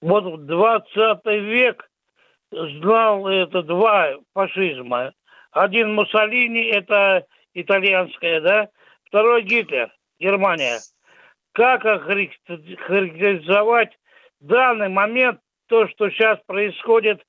Вот 0.00 0.24
в 0.24 0.46
20 0.46 1.24
век 1.26 1.88
знал 2.50 3.26
это 3.26 3.62
два 3.62 4.16
фашизма. 4.34 5.12
Один 5.52 5.94
Муссолини, 5.94 6.70
это 6.70 7.26
итальянская, 7.54 8.40
да? 8.40 8.68
Второй 9.04 9.42
Гитлер, 9.42 9.94
Германия. 10.18 10.78
Как 11.52 11.84
охарактер- 11.84 12.76
характеризовать 12.78 13.96
в 14.40 14.46
данный 14.46 14.88
момент 14.88 15.40
то, 15.68 15.86
что 15.88 16.08
сейчас 16.10 16.38
происходит 16.46 17.22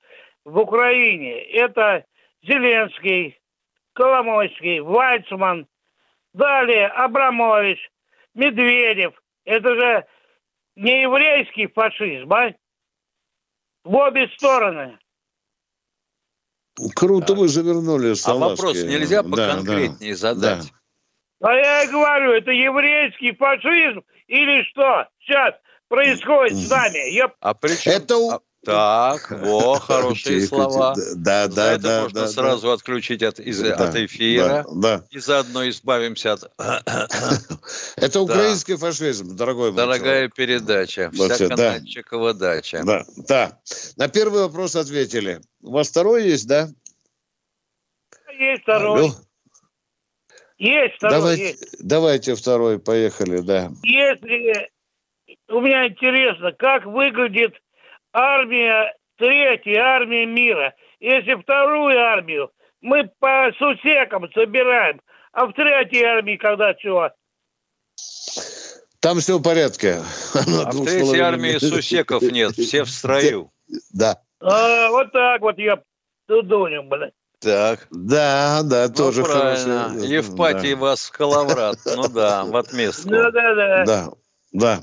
в 0.44 0.58
Украине? 0.58 1.38
Это 1.52 2.06
Зеленский, 2.42 3.38
Коломойский, 3.92 4.80
Вальцман, 4.80 5.66
далее 6.32 6.86
Абрамович, 6.88 7.90
Медведев. 8.34 9.12
Это 9.44 9.74
же 9.74 10.06
не 10.76 11.02
еврейский 11.02 11.66
фашизм, 11.66 12.32
а? 12.32 12.54
В 13.84 13.94
обе 13.94 14.28
стороны. 14.28 14.98
Круто 16.94 17.34
вы 17.34 17.48
завернули 17.48 18.10
А 18.12 18.16
салазки. 18.16 18.62
вопрос 18.62 18.82
нельзя 18.84 19.22
Да, 19.22 19.28
поконкретнее 19.30 20.12
да, 20.12 20.16
задать? 20.18 20.72
А 21.40 21.52
я 21.52 21.82
и 21.84 21.88
говорю, 21.88 22.32
это 22.32 22.50
еврейский 22.50 23.32
фашизм 23.36 24.02
или 24.26 24.62
что 24.70 25.06
сейчас 25.20 25.54
происходит 25.88 26.56
с 26.56 26.70
нами? 26.70 27.12
Я... 27.14 27.32
А 27.40 27.54
при 27.54 27.76
чем- 27.76 27.92
Это 27.92 28.16
у- 28.16 28.30
а- 28.30 28.40
Так, 28.64 29.30
во, 29.42 29.78
хорошие 29.78 30.46
слова. 30.46 30.94
Да, 31.16 31.48
За 31.48 31.54
да, 31.54 31.72
это 31.72 31.82
да. 31.82 32.02
можно 32.02 32.20
да, 32.20 32.28
сразу 32.28 32.72
отключить 32.72 33.22
от, 33.22 33.38
из- 33.40 33.60
Да, 33.60 33.74
от 33.74 33.94
эфира. 33.96 34.64
Да, 34.68 34.98
да. 34.98 35.06
И 35.10 35.18
заодно 35.18 35.68
избавимся 35.68 36.32
от... 36.34 36.52
Это 37.96 38.20
украинский 38.20 38.76
фашизм, 38.76 39.36
дорогой 39.36 39.70
мой 39.70 39.76
Дорогая 39.76 40.28
передача. 40.28 41.10
Вся 41.12 41.34
это, 41.34 41.48
да. 41.48 41.74
Канадчикова 41.74 42.34
дача. 42.34 42.82
Да, 42.84 43.04
да. 43.28 43.58
На 43.96 44.08
первый 44.08 44.42
вопрос 44.42 44.76
ответили. 44.76 45.40
У 45.62 45.72
вас 45.72 45.88
второй 45.88 46.24
есть, 46.24 46.46
да? 46.46 46.68
Есть 48.38 48.62
второй. 48.62 49.00
Алло. 49.00 49.14
Есть 50.58 50.96
второй, 50.96 51.18
Давайте, 51.18 51.46
есть. 51.48 51.76
давайте 51.86 52.34
второй, 52.34 52.78
поехали, 52.78 53.40
да. 53.40 53.70
Если 53.82 54.70
у 55.48 55.60
меня 55.60 55.88
интересно, 55.88 56.52
как 56.52 56.86
выглядит 56.86 57.54
армия, 58.14 58.94
третья 59.18 59.80
армия 59.82 60.24
мира. 60.24 60.74
Если 61.00 61.34
вторую 61.34 61.98
армию 61.98 62.50
мы 62.80 63.10
по 63.18 63.50
сусекам 63.58 64.30
собираем, 64.32 65.00
а 65.32 65.46
в 65.46 65.52
третьей 65.52 66.04
армии 66.04 66.36
когда 66.36 66.72
чего? 66.74 67.10
Там 69.00 69.18
все 69.20 69.38
в 69.38 69.42
порядке. 69.42 70.02
А 70.34 70.70
в 70.70 70.84
третьей 70.84 71.20
армии 71.20 71.58
сусеков 71.58 72.22
нет, 72.22 72.52
все 72.52 72.84
в 72.84 72.90
строю. 72.90 73.50
Да. 73.92 74.18
А, 74.40 74.88
вот 74.90 75.12
так 75.12 75.40
вот 75.42 75.58
я 75.58 75.82
тудуню, 76.26 76.84
блядь. 76.84 77.12
Так. 77.40 77.86
Да, 77.90 78.62
да, 78.62 78.88
Ну, 78.88 78.94
тоже 78.94 79.22
правильно. 79.24 79.90
хорошо. 79.90 80.04
Евпатий 80.06 80.74
вас 80.74 81.06
в 81.06 81.10
Калаврат. 81.12 81.78
Ну 81.84 82.08
да, 82.08 82.44
в 82.44 82.56
отместку. 82.56 83.10
Да-да-да. 83.10 83.84
Да, 83.86 84.08
да. 84.52 84.80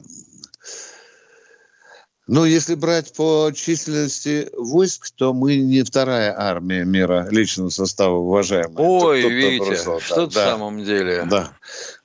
Ну, 2.34 2.46
если 2.46 2.76
брать 2.76 3.12
по 3.12 3.52
численности 3.54 4.50
войск, 4.56 5.10
то 5.16 5.34
мы 5.34 5.58
не 5.58 5.84
вторая 5.84 6.34
армия 6.34 6.86
мира 6.86 7.28
личного 7.30 7.68
состава, 7.68 8.16
уважаемый. 8.16 8.78
Ой, 8.78 9.30
Витя, 9.30 9.76
что 9.76 10.30
в 10.30 10.34
да, 10.34 10.46
самом 10.46 10.82
деле? 10.82 11.26
Да, 11.30 11.52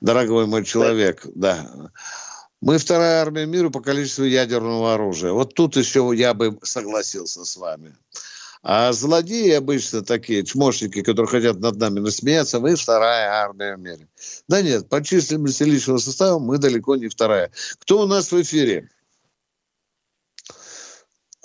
дорогой 0.01 0.45
мой 0.45 0.65
человек, 0.65 1.21
да. 1.33 1.65
Мы 2.59 2.77
вторая 2.77 3.21
армия 3.21 3.45
мира 3.45 3.69
по 3.69 3.79
количеству 3.79 4.25
ядерного 4.25 4.95
оружия. 4.95 5.31
Вот 5.31 5.53
тут 5.53 5.77
еще 5.77 6.11
я 6.13 6.33
бы 6.33 6.59
согласился 6.61 7.45
с 7.45 7.55
вами. 7.55 7.95
А 8.63 8.91
злодеи 8.91 9.51
обычно 9.51 10.01
такие, 10.01 10.43
чмошники, 10.43 11.03
которые 11.03 11.29
хотят 11.29 11.61
над 11.61 11.77
нами 11.77 11.99
насмеяться, 12.01 12.59
мы 12.59 12.75
вторая 12.75 13.29
армия 13.29 13.77
в 13.77 13.79
мире. 13.79 14.09
Да 14.49 14.61
нет, 14.61 14.89
по 14.89 15.01
численности 15.01 15.63
личного 15.63 15.99
состава 15.99 16.37
мы 16.37 16.57
далеко 16.57 16.97
не 16.97 17.07
вторая. 17.07 17.49
Кто 17.79 18.01
у 18.01 18.07
нас 18.07 18.29
в 18.29 18.41
эфире? 18.41 18.89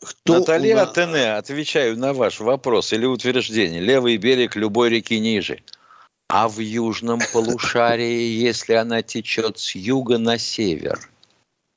Кто 0.03 0.40
Наталья 0.40 0.76
нас... 0.76 0.92
Тене, 0.92 1.34
отвечаю 1.34 1.96
на 1.96 2.12
ваш 2.12 2.40
вопрос 2.40 2.92
или 2.92 3.07
утверждение. 3.07 3.80
Левый 3.80 4.16
берег 4.16 4.57
любой 4.57 4.90
реки 4.90 5.18
ниже. 5.20 5.62
А 6.28 6.48
в 6.48 6.59
южном 6.59 7.20
полушарии, 7.32 8.22
если 8.42 8.74
она 8.74 9.03
течет 9.03 9.59
с 9.59 9.74
юга 9.74 10.18
на 10.18 10.38
север, 10.38 10.98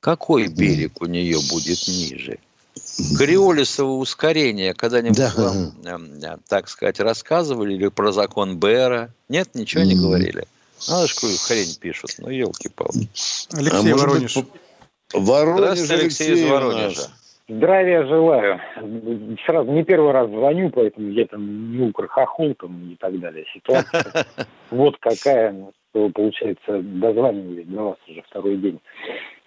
какой 0.00 0.48
берег 0.48 1.00
у 1.02 1.06
нее 1.06 1.38
будет 1.50 1.86
ниже? 1.86 2.38
Кориолисово 3.16 3.92
ускорение 3.92 4.74
когда-нибудь 4.74 5.18
да. 5.18 5.32
вам, 5.36 5.74
э, 6.22 6.36
так 6.48 6.68
сказать, 6.68 7.00
рассказывали 7.00 7.74
или 7.74 7.88
про 7.88 8.12
закон 8.12 8.58
Бера? 8.58 9.12
Нет, 9.28 9.54
ничего 9.54 9.82
не 9.82 9.94
говорили. 9.94 10.46
Надо 10.88 11.06
же, 11.06 11.14
какую 11.14 11.36
хрень 11.38 11.74
пишут. 11.80 12.14
Ну, 12.18 12.28
елки-палки. 12.28 13.08
Алексей 13.52 13.92
а 13.92 13.96
Воронеж. 13.96 14.36
Быть, 14.36 14.46
Воронеж 15.12 15.58
Здравствуйте, 15.58 15.94
Алексей, 15.94 16.26
Алексей 16.28 16.44
из 16.44 16.50
Воронежа. 16.50 17.10
Здравия 17.48 18.04
желаю. 18.06 18.60
Сразу 19.46 19.70
не 19.70 19.84
первый 19.84 20.10
раз 20.10 20.28
звоню, 20.28 20.70
поэтому 20.70 21.10
я 21.10 21.26
там 21.26 21.70
не 21.70 21.88
укрохохол 21.88 22.54
там 22.54 22.90
и 22.90 22.96
так 22.96 23.18
далее. 23.20 23.44
Ситуация 23.54 24.04
вот 24.70 24.96
какая, 24.98 25.54
что 25.90 26.08
получается, 26.08 26.82
дозваниваюсь 26.82 27.66
до 27.68 27.82
вас 27.82 27.98
уже 28.08 28.22
второй 28.22 28.56
день. 28.56 28.80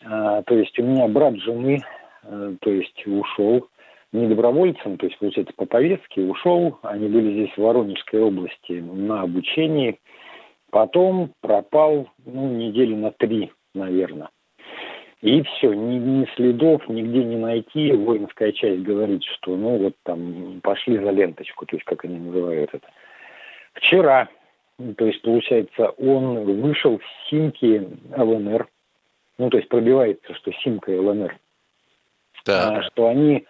А, 0.05 0.41
то 0.43 0.55
есть 0.55 0.79
у 0.79 0.83
меня 0.83 1.09
брат 1.09 1.35
жены, 1.39 1.81
а, 2.23 2.55
то 2.61 2.69
есть 2.71 3.05
ушел 3.05 3.67
не 4.11 4.27
добровольцем, 4.27 4.97
то 4.97 5.05
есть, 5.05 5.19
получается, 5.19 5.53
по 5.55 5.65
повестке 5.65 6.21
ушел. 6.21 6.79
Они 6.83 7.07
были 7.07 7.33
здесь 7.33 7.53
в 7.55 7.61
Воронежской 7.61 8.21
области 8.21 8.71
на 8.71 9.21
обучении. 9.21 9.99
Потом 10.71 11.31
пропал, 11.41 12.07
ну, 12.25 12.47
недели 12.47 12.95
на 12.95 13.11
три, 13.11 13.51
наверное. 13.73 14.29
И 15.21 15.41
все, 15.43 15.73
ни, 15.73 15.97
ни 15.97 16.25
следов 16.35 16.87
нигде 16.87 17.23
не 17.23 17.35
найти. 17.35 17.91
Воинская 17.91 18.53
часть 18.53 18.81
говорит, 18.83 19.23
что 19.23 19.57
ну 19.57 19.77
вот 19.77 19.95
там 20.03 20.61
пошли 20.61 20.97
за 20.97 21.09
ленточку, 21.11 21.65
то 21.65 21.75
есть 21.75 21.85
как 21.85 22.05
они 22.05 22.19
называют 22.19 22.73
это. 22.73 22.87
Вчера, 23.73 24.29
то 24.97 25.05
есть 25.05 25.21
получается, 25.21 25.89
он 25.89 26.61
вышел 26.61 26.99
с 26.99 27.29
симки 27.29 27.85
ЛНР, 28.15 28.67
ну 29.37 29.49
то 29.49 29.57
есть 29.57 29.69
пробивается, 29.69 30.33
что 30.35 30.53
симка 30.63 30.91
ЛНР, 30.91 31.37
да. 32.45 32.77
а, 32.77 32.83
что 32.83 33.07
они 33.07 33.45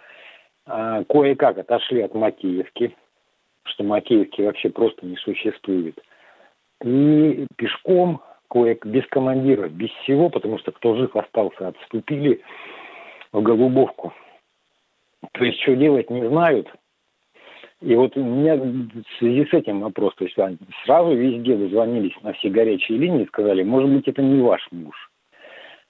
а, 0.65 1.03
кое-как 1.03 1.59
отошли 1.59 2.01
от 2.01 2.15
Макеевки, 2.15 2.95
что 3.63 3.84
Макеевки 3.84 4.41
вообще 4.41 4.70
просто 4.70 5.05
не 5.05 5.17
существует. 5.17 5.99
И 6.84 7.45
пешком 7.57 8.22
кое 8.50 8.78
без 8.84 9.06
командира, 9.08 9.70
без 9.70 9.89
всего, 10.04 10.30
потому 10.30 10.58
что 10.60 10.72
кто 10.72 10.95
жив 10.95 11.16
остался, 11.16 11.70
отступили 11.70 12.41
в 13.32 13.41
Голубовку. 13.41 14.14
То 15.34 15.43
есть, 15.43 15.62
что 15.62 15.76
делать, 15.76 16.10
не 16.10 16.28
знают. 16.28 16.68
И 17.82 17.95
вот 17.95 18.18
у 18.18 18.24
меня 18.24 18.56
в 18.58 19.18
связи 19.20 19.45
с 19.45 19.54
этим 19.54 19.82
вопрос, 19.82 20.14
то 20.16 20.26
есть 20.26 20.36
сразу 20.86 21.16
везде 21.16 21.56
дозвонились 21.56 22.16
на 22.24 22.34
все 22.34 22.50
горячие 22.50 22.97
линии 22.97 23.24
и 23.24 23.28
сказали, 23.28 23.64
может 23.64 23.89
быть, 23.89 24.08
это 24.08 24.22
не 24.22 24.41
ваш 24.41 24.68
муж. 24.72 25.10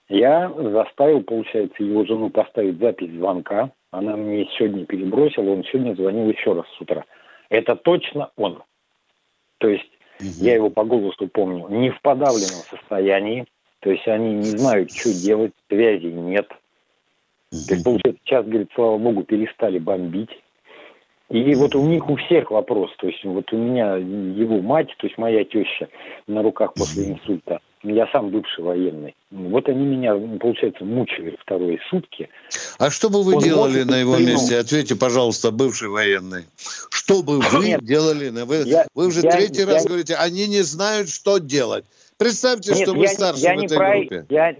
Я 0.07 0.49
заставил, 0.49 1.23
получается, 1.23 1.83
его 1.83 2.03
жену 2.05 2.29
поставить 2.29 2.79
запись 2.79 3.11
звонка. 3.11 3.71
Она 3.91 4.17
мне 4.17 4.47
сегодня 4.57 4.85
перебросила, 4.85 5.51
он 5.51 5.63
сегодня 5.63 5.95
звонил 5.95 6.29
еще 6.29 6.53
раз 6.53 6.65
с 6.77 6.81
утра. 6.81 7.05
Это 7.49 7.75
точно 7.75 8.31
он. 8.35 8.61
То 9.59 9.67
есть 9.67 9.89
угу. 10.19 10.27
я 10.39 10.55
его 10.55 10.69
по 10.69 10.83
голосу 10.83 11.27
помню, 11.27 11.67
не 11.69 11.89
в 11.89 12.01
подавленном 12.01 12.63
состоянии, 12.69 13.45
то 13.79 13.91
есть 13.91 14.07
они 14.07 14.33
не 14.35 14.43
знают, 14.43 14.91
что 14.91 15.13
делать, 15.13 15.53
связи 15.67 16.07
нет. 16.07 16.49
Угу. 17.51 17.61
То 17.67 17.73
есть, 17.73 17.83
получается, 17.83 18.21
сейчас, 18.23 18.45
говорит, 18.45 18.69
слава 18.75 18.97
богу, 18.97 19.23
перестали 19.23 19.79
бомбить. 19.79 20.31
И 21.29 21.53
вот 21.53 21.75
у 21.75 21.85
них 21.85 22.09
у 22.09 22.15
всех 22.15 22.49
вопрос, 22.49 22.91
то 22.97 23.05
есть 23.05 23.23
вот 23.23 23.53
у 23.53 23.57
меня 23.57 23.97
его 23.97 24.61
мать, 24.61 24.89
то 24.97 25.05
есть 25.05 25.19
моя 25.19 25.43
теща 25.43 25.87
на 26.25 26.41
руках 26.41 26.73
после 26.73 27.11
инсульта, 27.11 27.61
я 27.83 28.07
сам 28.11 28.29
бывший 28.29 28.63
военный. 28.63 29.15
Вот 29.31 29.67
они 29.69 29.85
меня, 29.85 30.13
получается, 30.39 30.83
мучили 30.83 31.37
вторые 31.41 31.79
сутки. 31.89 32.29
А 32.77 32.89
что 32.89 33.09
бы 33.09 33.23
вы 33.23 33.35
Он 33.35 33.43
делали 33.43 33.83
на 33.83 33.95
его 33.95 34.17
месте? 34.17 34.57
Ответьте, 34.57 34.95
пожалуйста, 34.95 35.51
бывший 35.51 35.89
военный. 35.89 36.45
Что 36.89 37.23
бы 37.23 37.39
вы 37.39 37.67
Нет, 37.67 37.83
делали? 37.83 38.29
Вы, 38.29 38.63
я, 38.65 38.85
вы 38.93 39.07
уже 39.07 39.21
я, 39.21 39.31
третий 39.31 39.61
я, 39.61 39.67
раз 39.67 39.83
я, 39.83 39.87
говорите, 39.87 40.15
они 40.15 40.47
не 40.47 40.61
знают, 40.61 41.09
что 41.09 41.37
делать. 41.37 41.85
Представьте, 42.17 42.73
Нет, 42.73 42.81
что 42.81 42.93
вы 42.93 43.07
старше 43.07 43.41
я 43.41 43.55
в 43.55 43.63
этой 43.63 43.77
про, 43.77 43.97
группе. 43.97 44.25
Я, 44.29 44.55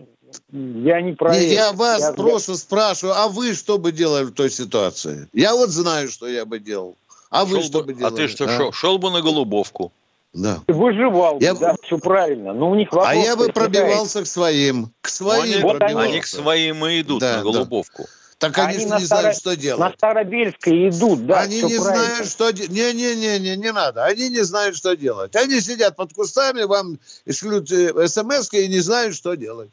я 0.52 1.02
не 1.02 1.14
про 1.14 1.36
не, 1.36 1.54
Я 1.54 1.74
вас 1.74 2.02
я, 2.02 2.14
просто 2.14 2.54
я... 2.54 2.58
спрашиваю, 2.58 3.16
а 3.18 3.28
вы 3.28 3.54
что 3.54 3.78
бы 3.78 3.92
делали 3.92 4.26
в 4.26 4.32
той 4.32 4.50
ситуации? 4.50 5.28
Я 5.34 5.56
вот 5.56 5.70
знаю, 5.70 6.10
что 6.10 6.28
я 6.28 6.46
бы 6.46 6.60
делал. 6.60 6.96
А 7.30 7.46
вы 7.46 7.58
шел 7.58 7.64
что 7.64 7.80
бы, 7.80 7.88
бы 7.88 7.94
делали? 7.96 8.14
А 8.14 8.16
ты 8.16 8.28
что, 8.30 8.46
а? 8.46 8.50
шел, 8.50 8.72
шел 8.72 8.98
бы 8.98 9.12
на 9.12 9.22
Голубовку? 9.22 9.92
Да. 10.34 10.62
Выживал, 10.68 11.40
я... 11.40 11.56
да, 11.56 11.76
все 11.82 11.98
правильно. 11.98 12.54
Но 12.54 12.70
у 12.70 12.76
них 12.76 12.90
а 12.92 13.16
я 13.16 13.36
бы 13.36 13.48
пробивался 13.48 14.24
к 14.24 14.28
своим. 14.28 14.94
К 15.02 15.10
своим 15.10 15.44
они, 15.44 15.64
вот 15.64 15.82
они 15.82 16.20
к 16.20 16.28
своим 16.28 16.86
и 16.86 17.02
идут 17.02 17.22
да, 17.22 17.38
на 17.38 17.44
Голубовку. 17.44 18.04
Да. 18.04 18.10
Так 18.40 18.58
они, 18.58 18.76
они 18.78 18.86
не 18.86 19.06
знают, 19.06 19.36
что 19.36 19.58
делать. 19.58 19.82
На 19.82 19.92
Старобельской 19.92 20.90
идут, 20.90 21.26
да. 21.26 21.42
Они 21.42 21.58
не 21.58 21.78
правильно. 21.78 21.84
знают, 21.84 22.30
что 22.30 22.52
делать. 22.52 22.72
Не-не-не, 22.72 23.58
не 23.58 23.72
надо. 23.74 24.06
Они 24.06 24.30
не 24.30 24.42
знают, 24.44 24.78
что 24.78 24.96
делать. 24.96 25.36
Они 25.36 25.60
сидят 25.60 25.98
под 25.98 26.14
кустами, 26.14 26.64
вам 26.64 27.00
шлют 27.30 27.70
э, 27.70 28.08
смс 28.08 28.54
и 28.54 28.68
не 28.70 28.80
знают, 28.80 29.16
что 29.16 29.36
делать. 29.36 29.72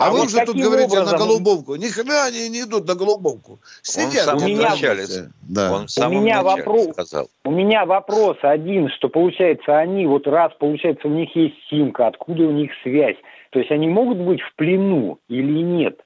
А, 0.00 0.06
а 0.06 0.10
вы 0.12 0.20
вот 0.20 0.28
уже 0.28 0.46
тут 0.46 0.56
говорите 0.56 0.98
образом... 0.98 1.12
на 1.12 1.18
Голубовку. 1.18 1.74
Ни 1.74 1.88
хрена 1.88 2.24
они 2.24 2.48
не 2.48 2.62
идут 2.62 2.88
на 2.88 2.94
Голубовку. 2.94 3.60
Сидят. 3.82 4.28
Он 4.28 4.36
в 4.36 4.40
самом 4.40 4.56
начале, 4.56 5.06
да. 5.42 5.72
Он 5.74 5.86
в 5.88 5.90
самом 5.90 6.16
у 6.16 6.20
меня 6.22 6.42
вопрос, 6.42 6.88
сказал. 6.92 7.28
У 7.44 7.50
меня 7.50 7.84
вопрос 7.84 8.38
один, 8.40 8.88
что 8.88 9.10
получается 9.10 9.78
они, 9.78 10.06
вот 10.06 10.26
раз 10.26 10.52
получается 10.58 11.06
у 11.06 11.10
них 11.10 11.36
есть 11.36 11.56
симка, 11.68 12.06
откуда 12.06 12.44
у 12.44 12.50
них 12.50 12.70
связь? 12.82 13.16
То 13.50 13.58
есть 13.58 13.70
они 13.70 13.88
могут 13.88 14.16
быть 14.16 14.40
в 14.40 14.54
плену 14.56 15.18
или 15.28 15.60
нет? 15.62 16.00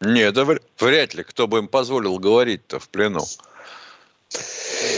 Нет, 0.00 0.34
да 0.34 0.44
вряд 0.80 1.14
ли. 1.14 1.22
Кто 1.22 1.46
бы 1.46 1.58
им 1.58 1.68
позволил 1.68 2.18
говорить-то 2.18 2.80
в 2.80 2.88
плену? 2.88 3.22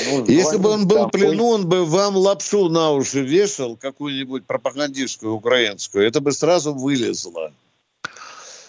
Ну, 0.09 0.25
Если 0.25 0.57
бы 0.57 0.71
он 0.71 0.89
был 0.89 1.09
в 1.09 1.11
плену, 1.11 1.49
он 1.49 1.69
бы 1.69 1.85
вам 1.85 2.17
лапшу 2.17 2.71
на 2.71 2.93
уши 2.93 3.21
вешал, 3.21 3.77
какую-нибудь 3.77 4.47
пропагандистскую 4.47 5.35
украинскую. 5.35 6.07
Это 6.07 6.23
бы 6.23 6.33
сразу 6.33 6.73
вылезло. 6.73 7.53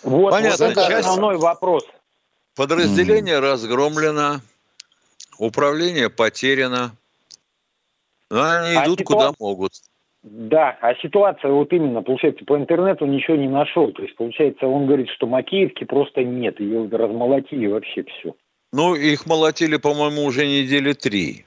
Вот, 0.04 0.32
Понятно, 0.32 0.66
вот 0.68 0.72
это 0.72 0.88
часть... 0.88 1.08
основной 1.08 1.38
вопрос. 1.38 1.86
Подразделение 2.56 3.38
mm. 3.38 3.39
разгромлено, 3.39 4.41
управление 5.38 6.10
потеряно. 6.10 6.91
Но 8.30 8.43
они 8.43 8.76
а 8.76 8.86
идут 8.86 8.99
ситуация... 8.99 9.06
куда 9.06 9.34
могут. 9.39 9.74
Да, 10.24 10.78
а 10.82 10.93
ситуация 10.95 11.52
вот 11.52 11.74
именно, 11.74 12.04
получается, 12.04 12.45
по 12.45 12.56
интернету 12.56 13.06
ничего 13.06 13.38
не 13.38 13.47
нашел. 13.47 13.91
То 13.91 14.04
есть, 14.04 14.16
получается, 14.16 14.68
он 14.68 14.86
говорит, 14.86 15.10
что 15.10 15.26
Макеевки 15.26 15.84
просто 15.84 16.24
нет, 16.24 16.60
ее 16.60 16.88
размолотили 16.88 17.68
вообще 17.68 18.04
все. 18.04 18.36
Ну, 18.72 18.95
их 18.95 19.26
молотили, 19.26 19.78
по-моему, 19.78 20.24
уже 20.24 20.45
недели 20.45 20.93
три. 20.93 21.45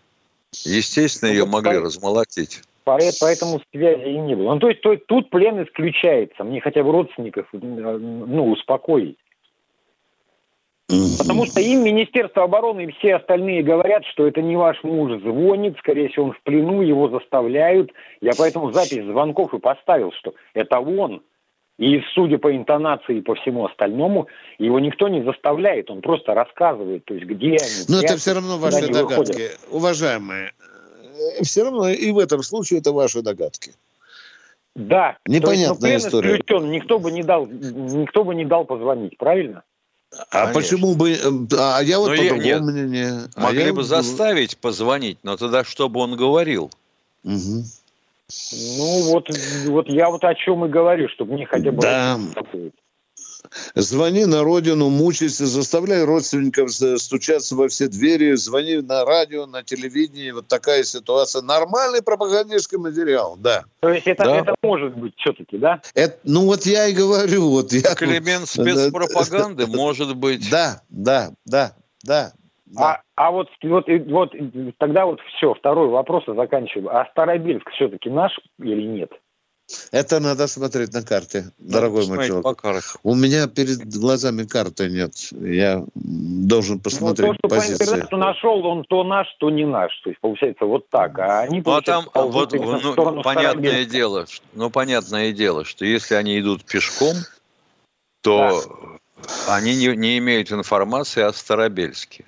Естественно, 0.52 1.30
ну, 1.30 1.38
ее 1.38 1.46
могли 1.46 1.74
так... 1.74 1.84
размолотить. 1.84 2.62
Поэтому 2.84 3.60
связи 3.72 4.10
и 4.10 4.18
не 4.18 4.34
было. 4.34 4.54
Ну, 4.54 4.60
то 4.60 4.68
есть, 4.68 4.82
то 4.82 4.94
тут 4.96 5.30
плен 5.30 5.62
исключается. 5.62 6.44
Мне 6.44 6.60
хотя 6.60 6.82
бы 6.82 6.92
родственников 6.92 7.46
ну, 7.52 8.50
успокоить. 8.50 9.16
Потому 11.18 11.46
что 11.46 11.60
им 11.60 11.82
Министерство 11.82 12.44
обороны 12.44 12.84
и 12.84 12.92
все 12.92 13.16
остальные 13.16 13.62
говорят, 13.62 14.04
что 14.04 14.26
это 14.26 14.42
не 14.42 14.54
ваш 14.54 14.82
муж 14.84 15.18
звонит, 15.22 15.78
скорее 15.78 16.10
всего, 16.10 16.26
он 16.26 16.32
в 16.32 16.42
плену, 16.42 16.82
его 16.82 17.08
заставляют. 17.08 17.90
Я 18.20 18.32
поэтому 18.36 18.70
запись 18.70 19.04
звонков 19.04 19.54
и 19.54 19.58
поставил, 19.58 20.12
что 20.12 20.34
это 20.52 20.80
он. 20.80 21.22
И 21.78 22.00
судя 22.14 22.38
по 22.38 22.54
интонации 22.54 23.18
и 23.18 23.20
по 23.20 23.34
всему 23.34 23.64
остальному, 23.64 24.28
его 24.58 24.78
никто 24.78 25.08
не 25.08 25.24
заставляет, 25.24 25.90
он 25.90 26.02
просто 26.02 26.32
рассказывает, 26.34 27.04
то 27.04 27.14
есть 27.14 27.26
где 27.26 27.56
они. 27.56 27.84
Но 27.88 27.98
это 28.00 28.16
все 28.16 28.34
равно 28.34 28.58
ваши 28.58 28.86
догадки, 28.86 29.18
выходят. 29.18 29.58
уважаемые. 29.70 30.52
Э, 31.14 31.42
все 31.44 31.64
равно 31.64 31.88
и 31.88 32.10
в 32.10 32.18
этом 32.18 32.42
случае 32.42 32.80
это 32.80 32.92
ваши 32.92 33.22
догадки. 33.22 33.72
Да. 34.74 35.16
Непонятная 35.26 35.92
есть, 35.92 36.04
ну, 36.04 36.08
история. 36.08 36.36
Исключен, 36.36 36.70
никто 36.70 36.98
бы 36.98 37.12
не 37.12 37.22
дал, 37.22 37.46
никто 37.46 38.24
бы 38.24 38.34
не 38.34 38.44
дал 38.44 38.64
позвонить, 38.64 39.16
правильно? 39.16 39.62
А 40.30 40.46
Конечно. 40.46 40.54
почему 40.54 40.94
бы... 40.94 41.12
э, 41.12 41.16
А 41.58 41.80
я 41.80 41.98
вот 41.98 42.10
Ну, 42.10 42.16
по 42.16 42.28
другому 42.28 42.70
мнению. 42.70 43.28
А 43.34 43.40
Могли 43.40 43.64
я 43.64 43.72
бы 43.72 43.82
заставить 43.82 44.58
позвонить, 44.58 45.18
но 45.22 45.36
тогда 45.36 45.64
что 45.64 45.88
бы 45.88 46.00
он 46.00 46.16
говорил? 46.16 46.70
Мгм. 47.22 47.64
Ну, 48.52 49.02
вот, 49.12 49.28
вот 49.66 49.88
я 49.88 50.10
вот 50.10 50.24
о 50.24 50.34
чем 50.34 50.64
и 50.64 50.68
говорю, 50.68 51.08
чтобы 51.08 51.34
мне 51.34 51.46
хотя 51.46 51.70
бы... 51.70 51.82
Да. 51.82 52.18
Звони 53.74 54.24
на 54.26 54.42
родину, 54.42 54.88
мучайся, 54.88 55.46
заставляй 55.46 56.04
родственников 56.04 56.72
стучаться 56.72 57.54
во 57.56 57.68
все 57.68 57.88
двери, 57.88 58.34
звони 58.34 58.76
на 58.76 59.04
радио, 59.04 59.46
на 59.46 59.62
телевидении. 59.62 60.30
Вот 60.30 60.48
такая 60.48 60.82
ситуация. 60.84 61.42
Нормальный 61.42 62.02
пропагандистский 62.02 62.78
материал, 62.78 63.36
да. 63.38 63.64
То 63.80 63.90
есть 63.90 64.06
это, 64.06 64.24
Да. 64.24 64.36
это 64.36 64.54
может 64.62 64.96
быть 64.96 65.14
все-таки, 65.16 65.58
да? 65.58 65.80
Это, 65.94 66.18
ну 66.24 66.46
вот 66.46 66.66
я 66.66 66.86
и 66.86 66.92
говорю, 66.92 67.50
вот 67.50 67.72
я... 67.72 67.82
Как 67.82 68.02
элемент 68.02 68.48
спецпропаганды 68.48 69.66
может 69.66 70.16
быть. 70.16 70.50
Да, 70.50 70.82
да, 70.88 71.30
да, 71.44 71.72
да. 72.02 72.32
А, 72.76 73.00
а 73.14 73.30
вот, 73.30 73.48
вот, 73.62 73.86
вот 74.08 74.32
тогда 74.78 75.06
вот 75.06 75.20
все, 75.36 75.54
второй 75.54 75.88
вопрос 75.88 76.24
и 76.28 76.34
заканчиваем. 76.34 76.88
А 76.88 77.06
Старобельск 77.12 77.70
все-таки 77.70 78.10
наш 78.10 78.32
или 78.58 78.82
нет? 78.82 79.12
Это 79.92 80.20
надо 80.20 80.46
смотреть 80.46 80.92
на 80.92 81.02
карте, 81.02 81.46
дорогой 81.58 82.06
мой 82.06 82.26
человек. 82.26 82.42
по. 82.42 82.96
У 83.02 83.14
меня 83.14 83.46
перед 83.48 83.86
глазами 83.98 84.44
карты 84.44 84.90
нет. 84.90 85.12
Я 85.32 85.84
должен 85.94 86.76
Ну, 86.76 86.80
посмотреть 86.82 87.28
то, 87.30 87.34
что 87.34 87.48
по 87.48 87.56
позиции. 87.56 87.84
интернету 87.84 88.16
нашел, 88.18 88.64
он 88.66 88.84
то 88.84 89.04
наш, 89.04 89.26
то 89.38 89.48
не 89.50 89.64
наш. 89.64 89.98
То 90.02 90.10
есть 90.10 90.20
получается 90.20 90.66
вот 90.66 90.88
так. 90.90 91.18
А 91.18 91.40
они 91.40 91.62
Ну, 91.64 91.72
а 91.72 91.80
там 91.80 92.04
вот 92.14 92.52
ну, 92.52 92.92
сторону 92.92 93.22
понятное 93.22 93.52
Старобельска. 93.52 93.92
дело, 93.92 94.26
что- 94.26 94.44
ну 94.52 94.70
понятное 94.70 95.32
дело, 95.32 95.64
что 95.64 95.84
если 95.86 96.14
они 96.14 96.38
идут 96.38 96.64
пешком, 96.64 97.16
то 98.20 98.62
они 99.48 99.76
не, 99.76 99.96
не 99.96 100.18
имеют 100.18 100.52
информации 100.52 101.22
о 101.22 101.32
Старобельске. 101.32 102.24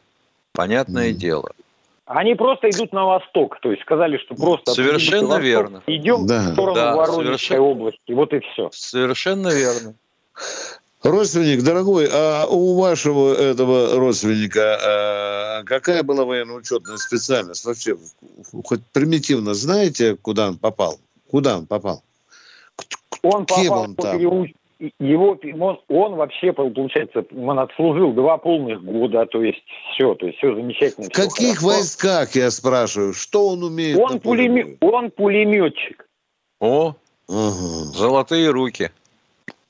Понятное 0.53 1.12
дело. 1.12 1.51
Они 2.07 2.35
просто 2.37 2.71
идут 2.71 2.93
на 2.93 3.05
восток. 3.05 3.59
То 3.61 3.71
есть 3.73 3.83
сказали, 3.83 4.17
что 4.19 4.35
просто... 4.37 4.73
Совершенно 4.73 5.27
восток, 5.27 5.43
верно. 5.43 5.83
Идем 5.89 6.27
Да. 6.27 6.41
в 6.41 6.53
сторону 6.53 6.75
Да, 6.77 6.95
Воронежской 6.97 7.25
совершенно- 7.27 7.61
области. 7.63 8.13
Вот 8.13 8.33
и 8.33 8.39
все. 8.41 8.71
Совершенно 8.73 9.49
верно. 9.49 9.95
Родственник, 11.03 11.63
дорогой, 11.63 12.09
а 12.11 12.47
у 12.47 12.81
вашего 12.81 13.33
этого 13.35 13.97
родственника 13.97 14.79
а, 15.61 15.65
какая 15.65 16.03
была 16.03 16.25
военно-учетная 16.25 16.97
специальность? 16.97 17.65
Вообще, 17.65 17.97
хоть 18.65 18.81
примитивно 18.93 19.55
знаете, 19.55 20.17
куда 20.17 20.49
он 20.49 20.59
попал? 20.59 20.99
Куда 21.31 21.59
он 21.59 21.67
попал? 21.67 22.03
Он 23.23 23.45
Кем 23.47 23.67
попал 23.69 23.83
он 23.83 23.95
по 23.95 24.03
там? 24.03 24.17
переуч- 24.19 24.55
Его, 25.01 25.39
он, 25.59 25.81
он 25.89 26.14
вообще, 26.16 26.53
получается, 26.53 27.24
он 27.35 27.59
отслужил 27.59 28.12
два 28.12 28.37
полных 28.37 28.83
года, 28.85 29.24
то 29.24 29.43
есть 29.43 29.62
все, 29.95 30.14
то 30.14 30.27
есть 30.27 30.37
все 30.39 30.55
замечательно. 30.55 31.09
В 31.09 31.12
всё 31.12 31.22
каких 31.22 31.59
хорошо. 31.59 31.66
войсках, 31.66 32.35
я 32.35 32.51
спрашиваю? 32.51 33.14
Что 33.14 33.49
он 33.49 33.62
умеет? 33.62 33.99
Он, 33.99 34.14
на 34.14 34.18
поле 34.20 34.49
боя? 34.49 34.64
пулеме- 34.64 34.77
он 34.81 35.11
пулеметчик. 35.11 36.07
О, 36.61 36.95
Ага. 37.29 37.53
золотые 37.95 38.51
руки. 38.51 38.91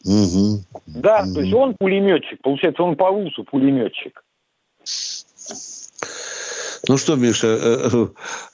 Мгм. 0.04 0.64
Да, 0.86 1.24
то 1.32 1.40
есть 1.40 1.52
он 1.54 1.74
пулеметчик, 1.78 2.40
получается, 2.42 2.82
он 2.82 2.96
по 2.96 3.10
ВУСу 3.12 3.44
пулеметчик. 3.44 4.24
Ну 6.88 6.98
что, 6.98 7.16
Миша, 7.16 7.48
э, 7.48 7.90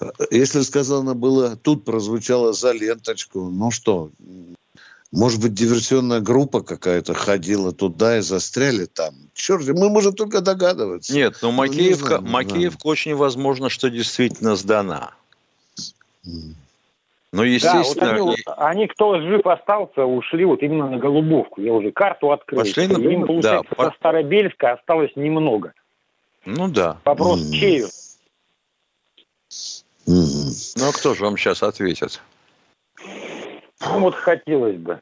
э, 0.01 0.07
если 0.31 0.61
сказано 0.63 1.15
было, 1.15 1.57
тут 1.57 1.85
прозвучало 1.85 2.53
за 2.53 2.73
ленточку, 2.73 3.41
ну 3.51 3.71
что, 3.71 4.11
может 5.13 5.41
быть, 5.43 5.53
диверсионная 5.55 6.21
группа 6.21 6.63
какая-то 6.63 7.13
ходила 7.15 7.73
туда 7.73 8.19
и 8.19 8.21
застряли 8.23 8.87
там? 8.87 9.15
Черт, 9.35 9.67
мы 9.69 9.91
можем 9.91 10.15
только 10.15 10.41
догадываться. 10.41 11.13
Нет, 11.15 11.37
но 11.43 11.51
не 11.51 11.57
Макеевка, 11.57 12.07
знаю, 12.07 12.23
не 12.23 12.29
Макеевка 12.31 12.87
очень 12.87 13.15
возможно, 13.15 13.69
что 13.69 13.91
действительно 13.91 14.57
сдана. 14.57 15.13
Ну, 16.25 16.55
Да, 17.31 17.39
вот 17.39 17.45
естественно, 17.47 18.11
они, 18.15 18.37
они, 18.59 18.87
кто 18.89 19.19
жив 19.21 19.47
остался, 19.47 20.05
ушли 20.05 20.45
вот 20.45 20.63
именно 20.63 20.91
на 20.91 20.99
Голубовку. 20.99 21.61
Я 21.63 21.73
уже 21.73 21.91
карту 21.91 22.31
открыл. 22.33 22.61
Пошли 22.61 22.87
на- 22.89 22.99
Им, 22.99 23.21
да, 23.21 23.27
получается, 23.27 23.75
по- 23.75 23.85
со 23.85 23.93
Старобельска 23.99 24.73
осталось 24.73 25.11
немного. 25.17 25.73
ну 26.45 26.69
да. 26.69 26.99
Вопрос 27.05 27.41
чею. 27.51 27.89
Ну, 30.07 30.89
а 30.89 30.93
кто 30.93 31.15
же 31.15 31.25
вам 31.25 31.37
сейчас 31.37 31.63
ответит? 31.63 32.21
Ну, 33.87 34.01
вот 34.01 34.15
хотелось 34.15 34.77
бы. 34.77 35.01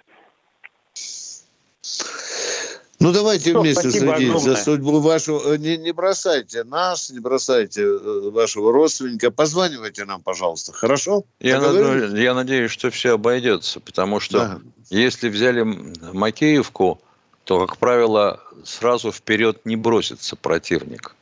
Ну 3.03 3.12
давайте 3.12 3.51
Что, 3.51 3.61
вместе 3.62 3.91
следить 3.91 4.03
за 4.03 4.14
огромное. 4.14 4.57
судьбу 4.57 5.01
вашу. 5.01 5.41
Э, 5.41 5.57
Не, 5.57 5.78
не 5.78 5.93
бросайте 5.93 6.64
нас, 6.64 7.09
не 7.11 7.18
бросайте 7.18 7.83
э, 7.83 8.31
вашего 8.31 8.72
родственника. 8.72 9.31
Позванивайте 9.31 10.05
нам, 10.05 10.20
пожалуйста, 10.22 10.72
хорошо? 10.74 11.24
Я, 11.41 11.61
над- 11.62 12.18
я 12.18 12.35
надеюсь, 12.35 12.70
что 12.70 12.91
все 12.91 13.14
обойдется, 13.14 13.81
потому 13.81 14.20
что 14.20 14.39
Да. 14.39 14.61
если 14.91 15.31
взяли 15.31 15.62
Макеевку, 15.62 17.01
то, 17.45 17.66
как 17.66 17.78
правило, 17.78 18.43
сразу 18.64 19.12
вперед 19.12 19.64
не 19.64 19.76
бросится 19.76 20.37
противник. 20.37 21.16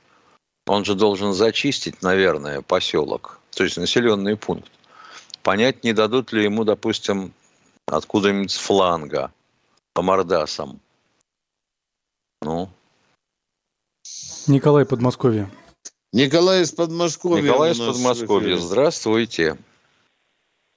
Он 0.66 0.84
же 0.84 0.96
должен 0.96 1.32
зачистить, 1.32 2.02
наверное, 2.02 2.60
поселок, 2.60 3.38
то 3.54 3.62
есть 3.62 3.76
населенный 3.76 4.36
пункт. 4.36 4.68
Понять, 5.44 5.84
не 5.84 5.92
дадут 5.92 6.32
ли 6.32 6.42
ему, 6.42 6.64
допустим, 6.64 7.32
откуда-нибудь 7.90 8.50
с 8.50 8.58
фланга, 8.58 9.32
по 9.94 10.02
мордасам. 10.02 10.80
Ну, 12.42 12.68
Николай 14.46 14.86
Подмосковье. 14.86 15.48
Николай 16.12 16.62
из 16.62 16.72
Подмосковья. 16.72 17.42
Николай 17.42 17.70
у 17.70 17.74
из 17.74 17.78
Подмосковья, 17.80 18.56
здравствуйте. 18.56 19.58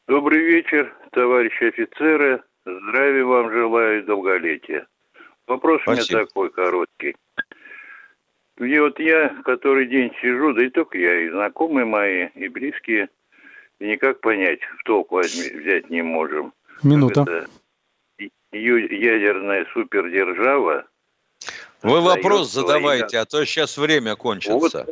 Добрый 0.07 0.39
вечер, 0.39 0.93
товарищи 1.11 1.63
офицеры. 1.63 2.43
Здравия 2.65 3.23
вам 3.23 3.51
желаю 3.51 4.01
и 4.01 4.05
долголетия. 4.05 4.87
Вопрос 5.47 5.81
у 5.81 5.93
Спасибо. 5.93 6.19
меня 6.19 6.25
такой 6.27 6.49
короткий. 6.51 7.15
И 8.57 8.79
вот 8.79 8.99
я 8.99 9.29
который 9.43 9.87
день 9.87 10.11
сижу, 10.21 10.53
да 10.53 10.65
и 10.65 10.69
только 10.69 10.97
я, 10.97 11.21
и 11.21 11.29
знакомые 11.29 11.85
мои, 11.85 12.27
и 12.35 12.47
близкие, 12.47 13.09
и 13.79 13.87
никак 13.87 14.21
понять, 14.21 14.59
в 14.79 14.83
толк 14.83 15.11
возьми- 15.11 15.57
взять 15.61 15.89
не 15.89 16.01
можем. 16.01 16.53
Минута. 16.83 17.21
Это 18.17 18.27
ядерная 18.51 19.65
супердержава. 19.73 20.85
Вы 21.81 22.01
вопрос 22.01 22.51
задавайте, 22.51 23.17
а 23.17 23.25
то 23.25 23.43
сейчас 23.45 23.77
время 23.77 24.15
кончится. 24.15 24.85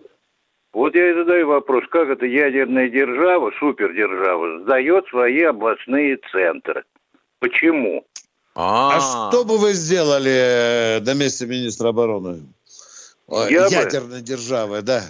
Вот 0.71 0.93
я 0.95 1.11
и 1.11 1.13
задаю 1.13 1.47
вопрос, 1.47 1.83
как 1.89 2.09
это 2.09 2.25
ядерная 2.25 2.89
держава, 2.89 3.51
супердержава, 3.59 4.61
сдает 4.61 5.05
свои 5.07 5.41
областные 5.41 6.17
центры? 6.31 6.83
Почему? 7.39 8.05
А 8.55 9.29
что 9.31 9.45
бы 9.45 9.57
вы 9.57 9.73
сделали 9.73 10.97
э, 10.97 10.99
на 10.99 11.13
месте 11.13 11.45
министра 11.47 11.89
обороны? 11.89 12.41
Я 13.27 13.67
бы- 13.67 13.73
Ядерной 13.73 14.21
державы, 14.21 14.81
да. 14.81 15.03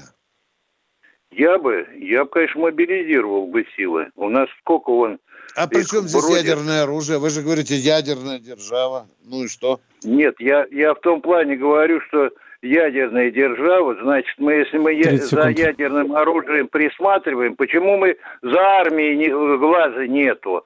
Я 1.31 1.57
бы, 1.57 1.87
я 1.99 2.25
бы, 2.25 2.29
конечно, 2.29 2.61
мобилизировал 2.61 3.47
бы 3.47 3.65
силы. 3.75 4.09
У 4.15 4.29
нас 4.29 4.49
сколько 4.59 4.89
он... 4.89 5.19
А 5.55 5.67
при 5.67 5.83
чем 5.83 6.07
здесь 6.07 6.21
бродит? 6.21 6.45
ядерное 6.45 6.83
оружие? 6.83 7.19
Вы 7.19 7.29
же 7.29 7.41
говорите 7.41 7.75
ядерная 7.75 8.39
держава. 8.39 9.07
Ну 9.25 9.43
и 9.43 9.47
что? 9.47 9.79
Нет, 10.03 10.35
я, 10.39 10.65
я 10.71 10.93
в 10.93 10.99
том 11.01 11.21
плане 11.21 11.55
говорю, 11.55 12.01
что 12.07 12.29
ядерная 12.61 13.31
держава, 13.31 13.95
значит, 14.01 14.33
мы, 14.37 14.53
если 14.53 14.77
мы 14.77 14.93
я- 14.93 15.03
30 15.09 15.29
за 15.29 15.49
ядерным 15.49 16.13
оружием 16.15 16.67
присматриваем, 16.67 17.55
почему 17.55 17.97
мы 17.97 18.17
за 18.41 18.59
армией 18.59 19.15
не- 19.17 19.57
глаза 19.57 20.05
нету? 20.07 20.65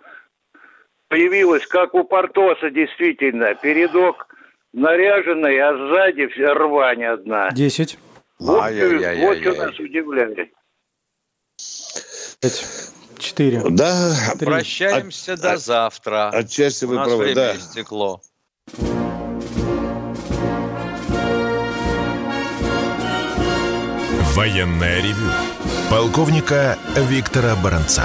Появилась, 1.10 1.66
как 1.68 1.94
у 1.94 2.04
Портоса, 2.04 2.72
действительно, 2.72 3.54
передок 3.56 4.28
наряженный, 4.74 5.60
а 5.60 5.78
сзади 5.78 6.28
вся 6.28 6.54
рвань 6.56 7.04
одна. 7.04 7.52
10. 7.52 7.98
Вот, 8.40 8.58
вот 8.58 9.38
что 9.38 9.54
нас 9.54 9.80
удивляет. 9.80 10.50
5. 13.18 13.20
4. 13.20 13.64
Да. 13.70 14.16
Прощаемся 14.40 15.38
до 15.38 15.58
завтра. 15.58 16.30
Отчасти 16.30 16.86
У 16.86 16.90
вы 16.90 16.96
нас 16.96 17.08
правы, 17.08 17.24
время 17.24 17.36
да. 17.36 17.56
истекло. 17.58 18.22
Военное 24.36 25.02
ревю 25.02 25.30
полковника 25.90 26.78
Виктора 26.96 27.56
Баранца. 27.56 28.04